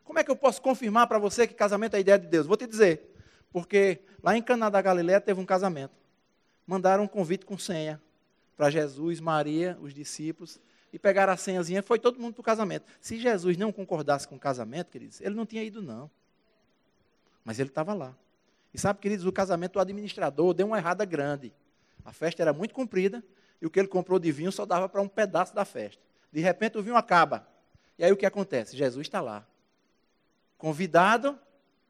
Como 0.02 0.18
é 0.18 0.24
que 0.24 0.30
eu 0.30 0.36
posso 0.36 0.60
confirmar 0.60 1.06
para 1.06 1.18
você 1.18 1.46
que 1.46 1.54
casamento 1.54 1.94
é 1.94 1.98
a 1.98 2.00
ideia 2.00 2.18
de 2.18 2.26
Deus? 2.26 2.46
Vou 2.46 2.56
te 2.56 2.66
dizer. 2.66 3.14
Porque 3.52 4.00
lá 4.22 4.36
em 4.36 4.42
Caná 4.42 4.68
da 4.68 4.80
Galileia 4.80 5.20
teve 5.20 5.40
um 5.40 5.46
casamento. 5.46 5.94
Mandaram 6.66 7.04
um 7.04 7.08
convite 7.08 7.46
com 7.46 7.56
senha 7.58 8.00
para 8.56 8.70
Jesus, 8.70 9.20
Maria, 9.20 9.78
os 9.80 9.94
discípulos, 9.94 10.60
e 10.92 10.98
pegaram 10.98 11.32
a 11.32 11.36
senhazinha, 11.36 11.82
foi 11.82 11.98
todo 11.98 12.18
mundo 12.18 12.34
para 12.34 12.40
o 12.40 12.44
casamento. 12.44 12.86
Se 13.00 13.18
Jesus 13.18 13.56
não 13.56 13.70
concordasse 13.70 14.26
com 14.26 14.36
o 14.36 14.38
casamento, 14.38 14.90
queridos, 14.90 15.20
ele 15.20 15.34
não 15.34 15.46
tinha 15.46 15.62
ido, 15.62 15.80
não. 15.80 16.10
Mas 17.44 17.58
ele 17.58 17.68
estava 17.68 17.94
lá. 17.94 18.16
E 18.72 18.78
sabe, 18.78 18.98
queridos, 18.98 19.24
o 19.24 19.32
casamento, 19.32 19.76
o 19.76 19.80
administrador 19.80 20.52
deu 20.54 20.66
uma 20.66 20.78
errada 20.78 21.04
grande. 21.04 21.54
A 22.04 22.12
festa 22.12 22.42
era 22.42 22.52
muito 22.52 22.74
comprida, 22.74 23.22
e 23.60 23.66
o 23.66 23.70
que 23.70 23.78
ele 23.78 23.88
comprou 23.88 24.18
de 24.18 24.32
vinho 24.32 24.50
só 24.50 24.66
dava 24.66 24.88
para 24.88 25.00
um 25.00 25.08
pedaço 25.08 25.54
da 25.54 25.64
festa. 25.64 26.02
De 26.32 26.40
repente 26.40 26.76
o 26.78 26.82
vinho 26.82 26.96
acaba. 26.96 27.46
E 27.98 28.04
aí 28.04 28.12
o 28.12 28.16
que 28.16 28.26
acontece? 28.26 28.76
Jesus 28.76 29.06
está 29.06 29.20
lá, 29.20 29.46
convidado 30.56 31.38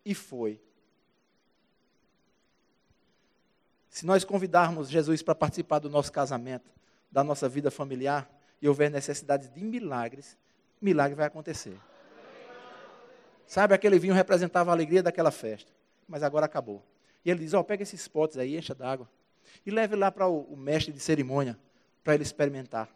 e 0.05 0.15
foi. 0.15 0.61
Se 3.89 4.05
nós 4.05 4.25
convidarmos 4.25 4.89
Jesus 4.89 5.23
para 5.23 5.35
participar 5.35 5.79
do 5.79 5.89
nosso 5.89 6.13
casamento, 6.13 6.71
da 7.11 7.25
nossa 7.25 7.49
vida 7.49 7.71
familiar, 7.71 8.29
e 8.61 8.69
houver 8.69 8.91
necessidade 8.91 9.49
de 9.49 9.65
milagres, 9.65 10.37
milagre 10.81 11.15
vai 11.15 11.27
acontecer. 11.27 11.77
Sabe, 13.47 13.75
aquele 13.75 13.99
vinho 13.99 14.15
representava 14.15 14.71
a 14.71 14.75
alegria 14.75 15.03
daquela 15.03 15.31
festa, 15.31 15.73
mas 16.07 16.23
agora 16.23 16.45
acabou. 16.47 16.83
E 17.25 17.31
ele 17.31 17.41
diz: 17.41 17.55
Ó, 17.55 17.61
oh, 17.61 17.65
pega 17.65 17.83
esses 17.83 18.07
potes 18.09 18.37
aí, 18.37 18.57
encha 18.57 18.75
d'água 18.75 19.09
e 19.65 19.71
leve 19.71 19.97
lá 19.97 20.11
para 20.11 20.27
o, 20.27 20.43
o 20.43 20.57
mestre 20.57 20.93
de 20.93 21.01
cerimônia, 21.01 21.59
para 22.05 22.15
ele 22.15 22.23
experimentar. 22.23 22.89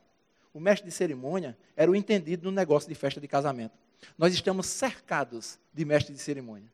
O 0.53 0.61
mestre 0.61 0.89
de 0.89 0.95
cerimônia 0.95 1.57
era 1.75 1.91
o 1.91 1.97
entendido 1.97 2.45
no 2.45 2.51
negócio 2.55 2.89
de 2.89 2.95
festa 2.95 3.21
de 3.21 3.27
casamento. 3.27 3.75
Nós 4.19 4.35
estamos 4.35 4.67
cercados 4.67 5.59
de 5.73 5.85
mestres 5.85 6.17
de 6.17 6.23
cerimônia. 6.23 6.71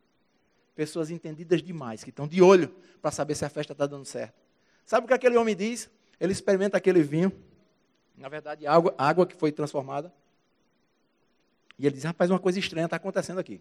Pessoas 0.79 1.11
entendidas 1.11 1.61
demais, 1.61 2.05
que 2.05 2.09
estão 2.09 2.25
de 2.25 2.41
olho 2.41 2.73
para 3.01 3.11
saber 3.11 3.35
se 3.35 3.43
a 3.43 3.49
festa 3.49 3.73
está 3.73 3.85
dando 3.85 4.05
certo. 4.05 4.33
Sabe 4.85 5.03
o 5.03 5.07
que 5.09 5.13
aquele 5.13 5.35
homem 5.35 5.53
diz? 5.53 5.89
Ele 6.17 6.31
experimenta 6.31 6.77
aquele 6.77 7.03
vinho, 7.03 7.33
na 8.15 8.29
verdade, 8.29 8.65
água, 8.65 8.95
água 8.97 9.27
que 9.27 9.35
foi 9.35 9.51
transformada. 9.51 10.09
E 11.77 11.85
ele 11.85 11.95
diz: 11.95 12.05
rapaz, 12.05 12.29
uma 12.29 12.39
coisa 12.39 12.59
estranha 12.59 12.85
está 12.85 12.95
acontecendo 12.95 13.39
aqui. 13.39 13.59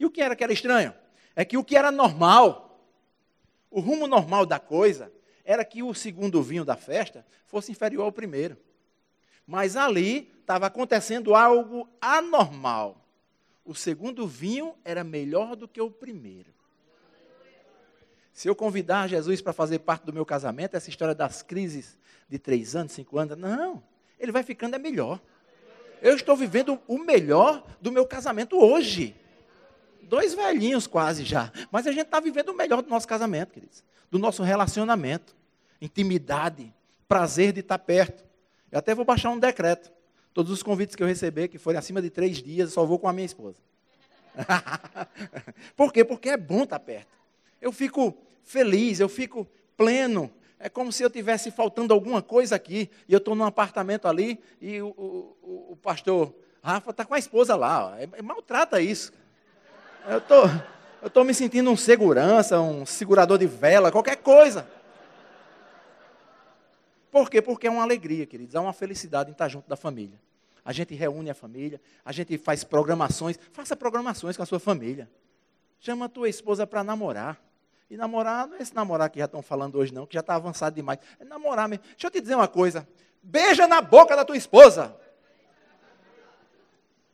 E 0.00 0.06
o 0.06 0.10
que 0.10 0.22
era 0.22 0.34
que 0.34 0.42
era 0.42 0.54
estranho? 0.54 0.94
É 1.34 1.44
que 1.44 1.58
o 1.58 1.62
que 1.62 1.76
era 1.76 1.90
normal 1.90 2.80
o 3.70 3.80
rumo 3.80 4.06
normal 4.06 4.46
da 4.46 4.58
coisa 4.58 5.12
era 5.44 5.62
que 5.62 5.82
o 5.82 5.92
segundo 5.92 6.42
vinho 6.42 6.64
da 6.64 6.76
festa 6.76 7.26
fosse 7.44 7.70
inferior 7.72 8.04
ao 8.04 8.10
primeiro. 8.10 8.56
Mas 9.46 9.76
ali 9.76 10.32
estava 10.40 10.64
acontecendo 10.64 11.34
algo 11.34 11.86
anormal. 12.00 13.05
O 13.66 13.74
segundo 13.74 14.26
vinho 14.26 14.74
era 14.84 15.02
melhor 15.02 15.56
do 15.56 15.66
que 15.66 15.80
o 15.80 15.90
primeiro. 15.90 16.54
Se 18.32 18.48
eu 18.48 18.54
convidar 18.54 19.08
Jesus 19.08 19.42
para 19.42 19.52
fazer 19.52 19.80
parte 19.80 20.04
do 20.04 20.12
meu 20.12 20.24
casamento, 20.24 20.76
essa 20.76 20.88
história 20.88 21.14
das 21.14 21.42
crises 21.42 21.98
de 22.28 22.38
três 22.38 22.76
anos, 22.76 22.92
cinco 22.92 23.18
anos, 23.18 23.36
não. 23.36 23.82
Ele 24.20 24.30
vai 24.30 24.42
ficando 24.42 24.76
é 24.76 24.78
melhor. 24.78 25.20
Eu 26.00 26.14
estou 26.14 26.36
vivendo 26.36 26.80
o 26.86 26.98
melhor 26.98 27.66
do 27.80 27.90
meu 27.90 28.06
casamento 28.06 28.56
hoje. 28.56 29.16
Dois 30.02 30.34
velhinhos 30.34 30.86
quase 30.86 31.24
já. 31.24 31.50
Mas 31.70 31.86
a 31.86 31.92
gente 31.92 32.04
está 32.04 32.20
vivendo 32.20 32.50
o 32.50 32.54
melhor 32.54 32.82
do 32.82 32.88
nosso 32.88 33.08
casamento, 33.08 33.52
queridos. 33.52 33.82
Do 34.10 34.18
nosso 34.18 34.42
relacionamento. 34.42 35.34
Intimidade. 35.80 36.72
Prazer 37.08 37.52
de 37.52 37.60
estar 37.60 37.78
perto. 37.78 38.24
Eu 38.70 38.78
até 38.78 38.94
vou 38.94 39.04
baixar 39.04 39.30
um 39.30 39.38
decreto. 39.38 39.90
Todos 40.36 40.52
os 40.52 40.62
convites 40.62 40.94
que 40.94 41.02
eu 41.02 41.06
receber, 41.06 41.48
que 41.48 41.56
forem 41.56 41.78
acima 41.78 42.02
de 42.02 42.10
três 42.10 42.42
dias, 42.42 42.70
só 42.70 42.84
vou 42.84 42.98
com 42.98 43.08
a 43.08 43.12
minha 43.14 43.24
esposa. 43.24 43.56
Por 45.74 45.90
quê? 45.90 46.04
Porque 46.04 46.28
é 46.28 46.36
bom 46.36 46.64
estar 46.64 46.78
perto. 46.78 47.08
Eu 47.58 47.72
fico 47.72 48.14
feliz, 48.44 49.00
eu 49.00 49.08
fico 49.08 49.48
pleno. 49.78 50.30
É 50.60 50.68
como 50.68 50.92
se 50.92 51.02
eu 51.02 51.08
tivesse 51.08 51.50
faltando 51.50 51.94
alguma 51.94 52.20
coisa 52.20 52.54
aqui, 52.54 52.90
e 53.08 53.14
eu 53.14 53.16
estou 53.16 53.34
num 53.34 53.44
apartamento 53.44 54.06
ali, 54.06 54.38
e 54.60 54.78
o, 54.82 54.88
o, 54.88 55.68
o 55.70 55.78
pastor 55.82 56.34
Rafa 56.62 56.90
está 56.90 57.06
com 57.06 57.14
a 57.14 57.18
esposa 57.18 57.56
lá. 57.56 57.86
Ó. 57.86 57.94
É, 57.94 58.06
é, 58.12 58.20
maltrata 58.20 58.78
isso. 58.78 59.14
Eu 60.06 60.20
tô, 60.20 60.42
estou 61.02 61.24
me 61.24 61.32
sentindo 61.32 61.70
um 61.70 61.76
segurança, 61.78 62.60
um 62.60 62.84
segurador 62.84 63.38
de 63.38 63.46
vela, 63.46 63.90
qualquer 63.90 64.16
coisa. 64.16 64.68
Por 67.16 67.30
quê? 67.30 67.40
Porque 67.40 67.66
é 67.66 67.70
uma 67.70 67.82
alegria, 67.82 68.26
queridos, 68.26 68.54
é 68.54 68.60
uma 68.60 68.74
felicidade 68.74 69.30
em 69.30 69.32
estar 69.32 69.48
junto 69.48 69.66
da 69.66 69.74
família. 69.74 70.20
A 70.62 70.70
gente 70.70 70.94
reúne 70.94 71.30
a 71.30 71.34
família, 71.34 71.80
a 72.04 72.12
gente 72.12 72.36
faz 72.36 72.62
programações. 72.62 73.38
Faça 73.54 73.74
programações 73.74 74.36
com 74.36 74.42
a 74.42 74.46
sua 74.46 74.60
família. 74.60 75.10
Chama 75.80 76.04
a 76.04 76.08
tua 76.10 76.28
esposa 76.28 76.66
para 76.66 76.84
namorar. 76.84 77.40
E 77.88 77.96
namorar 77.96 78.46
não 78.46 78.58
é 78.58 78.60
esse 78.60 78.74
namorar 78.74 79.08
que 79.08 79.18
já 79.18 79.24
estão 79.24 79.40
falando 79.40 79.78
hoje, 79.78 79.94
não, 79.94 80.04
que 80.04 80.12
já 80.12 80.20
está 80.20 80.34
avançado 80.34 80.76
demais. 80.76 80.98
É 81.18 81.24
namorar 81.24 81.66
mesmo. 81.70 81.84
Deixa 81.86 82.06
eu 82.06 82.10
te 82.10 82.20
dizer 82.20 82.34
uma 82.34 82.48
coisa. 82.48 82.86
Beija 83.22 83.66
na 83.66 83.80
boca 83.80 84.14
da 84.14 84.22
tua 84.22 84.36
esposa. 84.36 84.94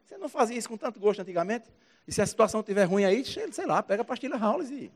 Você 0.04 0.18
não 0.18 0.28
fazia 0.28 0.58
isso 0.58 0.68
com 0.68 0.76
tanto 0.76 0.98
gosto 0.98 1.22
antigamente? 1.22 1.70
E 2.08 2.12
se 2.12 2.20
a 2.20 2.26
situação 2.26 2.58
estiver 2.58 2.86
ruim 2.86 3.04
aí, 3.04 3.24
sei 3.24 3.66
lá, 3.66 3.80
pega 3.84 4.02
a 4.02 4.04
pastilha 4.04 4.36
Howlis 4.36 4.68
e 4.68 4.90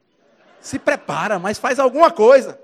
se 0.61 0.81
prepara, 0.81 1.39
mas 1.39 1.61
faz 1.61 1.79
alguma 1.79 2.11
coisa. 2.11 2.61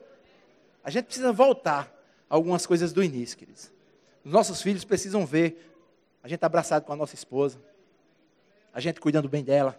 A 0.83 0.91
gente 0.91 1.05
precisa 1.05 1.33
voltar 1.33 2.02
algumas 2.33 2.65
coisas 2.65 2.95
do 2.95 3.05
início, 3.05 3.37
queridos. 3.37 3.71
Os 4.25 4.33
nossos 4.33 4.63
filhos 4.63 4.87
precisam 4.87 5.27
ver 5.27 5.71
a 6.23 6.29
gente 6.29 6.43
abraçado 6.43 6.87
com 6.87 6.93
a 6.95 6.97
nossa 6.97 7.15
esposa, 7.15 7.59
a 8.73 8.81
gente 8.81 9.03
cuidando 9.03 9.29
bem 9.29 9.45
dela, 9.45 9.79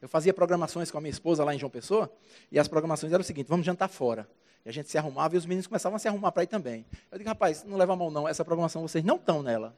eu 0.00 0.08
fazia 0.08 0.32
programações 0.32 0.90
com 0.90 0.96
a 0.96 1.00
minha 1.02 1.10
esposa 1.10 1.44
lá 1.44 1.54
em 1.54 1.58
João 1.58 1.68
Pessoa, 1.68 2.10
e 2.50 2.58
as 2.58 2.66
programações 2.66 3.12
eram 3.12 3.20
o 3.20 3.24
seguinte: 3.24 3.46
vamos 3.46 3.66
jantar 3.66 3.88
fora. 3.88 4.26
E 4.64 4.70
a 4.70 4.72
gente 4.72 4.90
se 4.90 4.96
arrumava 4.96 5.34
e 5.34 5.38
os 5.38 5.44
meninos 5.44 5.66
começavam 5.66 5.96
a 5.96 5.98
se 5.98 6.08
arrumar 6.08 6.32
para 6.32 6.44
ir 6.44 6.46
também. 6.46 6.86
Eu 7.12 7.18
digo, 7.18 7.28
rapaz, 7.28 7.62
não 7.64 7.76
leva 7.76 7.92
a 7.92 7.96
mão 7.96 8.10
não, 8.10 8.26
essa 8.26 8.42
programação 8.42 8.80
vocês 8.80 9.04
não 9.04 9.16
estão 9.16 9.42
nela. 9.42 9.74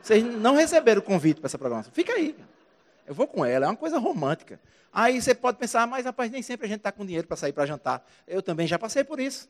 Vocês 0.00 0.22
não 0.22 0.54
receberam 0.54 1.00
o 1.00 1.02
convite 1.02 1.40
para 1.40 1.48
essa 1.48 1.58
programação. 1.58 1.92
Fica 1.92 2.12
aí. 2.12 2.36
Eu 3.04 3.14
vou 3.14 3.26
com 3.26 3.44
ela, 3.44 3.66
é 3.66 3.68
uma 3.68 3.76
coisa 3.76 3.98
romântica. 3.98 4.60
Aí 4.92 5.20
você 5.20 5.34
pode 5.34 5.58
pensar, 5.58 5.84
mas 5.88 6.04
rapaz, 6.04 6.30
nem 6.30 6.42
sempre 6.42 6.66
a 6.66 6.68
gente 6.68 6.78
está 6.78 6.92
com 6.92 7.04
dinheiro 7.04 7.26
para 7.26 7.36
sair 7.36 7.52
para 7.52 7.66
jantar. 7.66 8.06
Eu 8.24 8.40
também 8.40 8.68
já 8.68 8.78
passei 8.78 9.02
por 9.02 9.18
isso. 9.18 9.48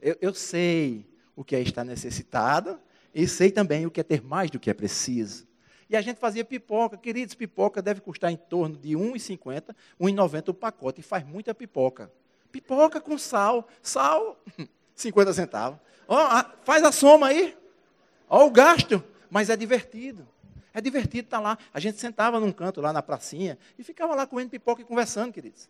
Eu, 0.00 0.16
eu 0.20 0.34
sei 0.34 1.06
o 1.34 1.44
que 1.44 1.54
é 1.56 1.60
estar 1.60 1.84
necessitado 1.84 2.80
e 3.14 3.26
sei 3.26 3.50
também 3.50 3.86
o 3.86 3.90
que 3.90 4.00
é 4.00 4.04
ter 4.04 4.22
mais 4.22 4.50
do 4.50 4.60
que 4.60 4.70
é 4.70 4.74
preciso. 4.74 5.46
E 5.88 5.96
a 5.96 6.00
gente 6.00 6.18
fazia 6.18 6.44
pipoca. 6.44 6.96
Queridos, 6.96 7.34
pipoca 7.34 7.80
deve 7.80 8.00
custar 8.00 8.30
em 8.30 8.36
torno 8.36 8.76
de 8.76 8.96
R$ 8.96 9.02
1,50, 9.02 9.68
R$ 9.68 10.12
1,90 10.12 10.48
o 10.48 10.54
pacote. 10.54 11.00
E 11.00 11.02
faz 11.02 11.24
muita 11.24 11.54
pipoca. 11.54 12.10
Pipoca 12.50 13.00
com 13.00 13.16
sal. 13.16 13.68
Sal, 13.82 14.42
50 14.94 15.32
centavos. 15.32 15.78
Oh, 16.08 16.16
faz 16.64 16.82
a 16.82 16.90
soma 16.90 17.28
aí. 17.28 17.56
Olha 18.28 18.46
o 18.46 18.50
gasto. 18.50 19.02
Mas 19.30 19.50
é 19.50 19.56
divertido. 19.56 20.26
É 20.74 20.80
divertido 20.80 21.26
estar 21.26 21.40
lá. 21.40 21.56
A 21.72 21.80
gente 21.80 21.98
sentava 21.98 22.38
num 22.38 22.52
canto 22.52 22.80
lá 22.80 22.92
na 22.92 23.02
pracinha 23.02 23.58
e 23.78 23.82
ficava 23.82 24.14
lá 24.14 24.26
comendo 24.26 24.50
pipoca 24.50 24.82
e 24.82 24.84
conversando, 24.84 25.32
queridos. 25.32 25.68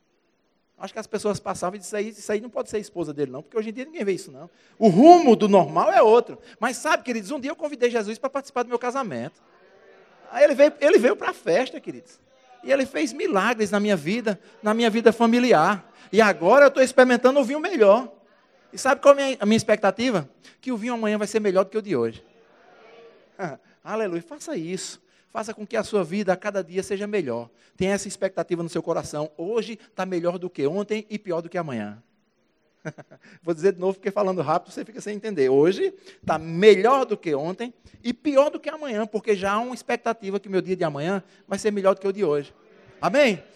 Acho 0.78 0.92
que 0.92 0.98
as 0.98 1.06
pessoas 1.06 1.40
passavam 1.40 1.76
e 1.76 1.78
disseram, 1.78 2.06
isso 2.06 2.30
aí 2.30 2.40
não 2.40 2.50
pode 2.50 2.68
ser 2.68 2.78
esposa 2.78 3.12
dele, 3.12 3.30
não, 3.30 3.42
porque 3.42 3.56
hoje 3.56 3.70
em 3.70 3.72
dia 3.72 3.86
ninguém 3.86 4.04
vê 4.04 4.12
isso, 4.12 4.30
não. 4.30 4.50
O 4.78 4.88
rumo 4.88 5.34
do 5.34 5.48
normal 5.48 5.90
é 5.90 6.02
outro. 6.02 6.38
Mas 6.60 6.76
sabe, 6.76 7.02
queridos, 7.02 7.30
um 7.30 7.40
dia 7.40 7.50
eu 7.50 7.56
convidei 7.56 7.90
Jesus 7.90 8.18
para 8.18 8.28
participar 8.28 8.62
do 8.62 8.68
meu 8.68 8.78
casamento. 8.78 9.42
Aí 10.30 10.44
ele 10.44 10.54
veio, 10.54 10.72
ele 10.80 10.98
veio 10.98 11.16
para 11.16 11.30
a 11.30 11.32
festa, 11.32 11.80
queridos. 11.80 12.20
E 12.62 12.70
ele 12.70 12.84
fez 12.84 13.12
milagres 13.12 13.70
na 13.70 13.80
minha 13.80 13.96
vida, 13.96 14.38
na 14.62 14.74
minha 14.74 14.90
vida 14.90 15.12
familiar. 15.12 15.90
E 16.12 16.20
agora 16.20 16.64
eu 16.66 16.68
estou 16.68 16.82
experimentando 16.82 17.40
o 17.40 17.44
vinho 17.44 17.60
melhor. 17.60 18.12
E 18.70 18.76
sabe 18.76 19.00
qual 19.00 19.14
é 19.14 19.22
a 19.22 19.24
minha, 19.24 19.36
a 19.40 19.46
minha 19.46 19.56
expectativa? 19.56 20.28
Que 20.60 20.72
o 20.72 20.76
vinho 20.76 20.92
amanhã 20.92 21.16
vai 21.16 21.26
ser 21.26 21.40
melhor 21.40 21.64
do 21.64 21.70
que 21.70 21.78
o 21.78 21.82
de 21.82 21.96
hoje. 21.96 22.22
aleluia. 23.82 24.20
Faça 24.20 24.54
isso. 24.56 25.00
Faça 25.30 25.52
com 25.52 25.66
que 25.66 25.76
a 25.76 25.82
sua 25.82 26.02
vida 26.02 26.32
a 26.32 26.36
cada 26.36 26.62
dia 26.62 26.82
seja 26.82 27.06
melhor. 27.06 27.50
Tenha 27.76 27.92
essa 27.92 28.08
expectativa 28.08 28.62
no 28.62 28.68
seu 28.68 28.82
coração. 28.82 29.30
Hoje 29.36 29.78
está 29.88 30.06
melhor 30.06 30.38
do 30.38 30.48
que 30.48 30.66
ontem 30.66 31.06
e 31.10 31.18
pior 31.18 31.40
do 31.40 31.48
que 31.48 31.58
amanhã. 31.58 32.02
Vou 33.42 33.54
dizer 33.54 33.72
de 33.72 33.80
novo, 33.80 33.94
porque 33.94 34.10
falando 34.10 34.40
rápido 34.42 34.72
você 34.72 34.84
fica 34.84 35.00
sem 35.00 35.16
entender. 35.16 35.48
Hoje 35.48 35.92
está 36.20 36.38
melhor 36.38 37.04
do 37.04 37.16
que 37.16 37.34
ontem 37.34 37.72
e 38.02 38.12
pior 38.12 38.50
do 38.50 38.60
que 38.60 38.68
amanhã, 38.68 39.06
porque 39.06 39.34
já 39.34 39.52
há 39.52 39.58
uma 39.58 39.74
expectativa 39.74 40.40
que 40.40 40.48
meu 40.48 40.60
dia 40.60 40.76
de 40.76 40.84
amanhã 40.84 41.22
vai 41.46 41.58
ser 41.58 41.70
melhor 41.70 41.94
do 41.94 42.00
que 42.00 42.08
o 42.08 42.12
de 42.12 42.24
hoje. 42.24 42.54
Amém? 43.00 43.42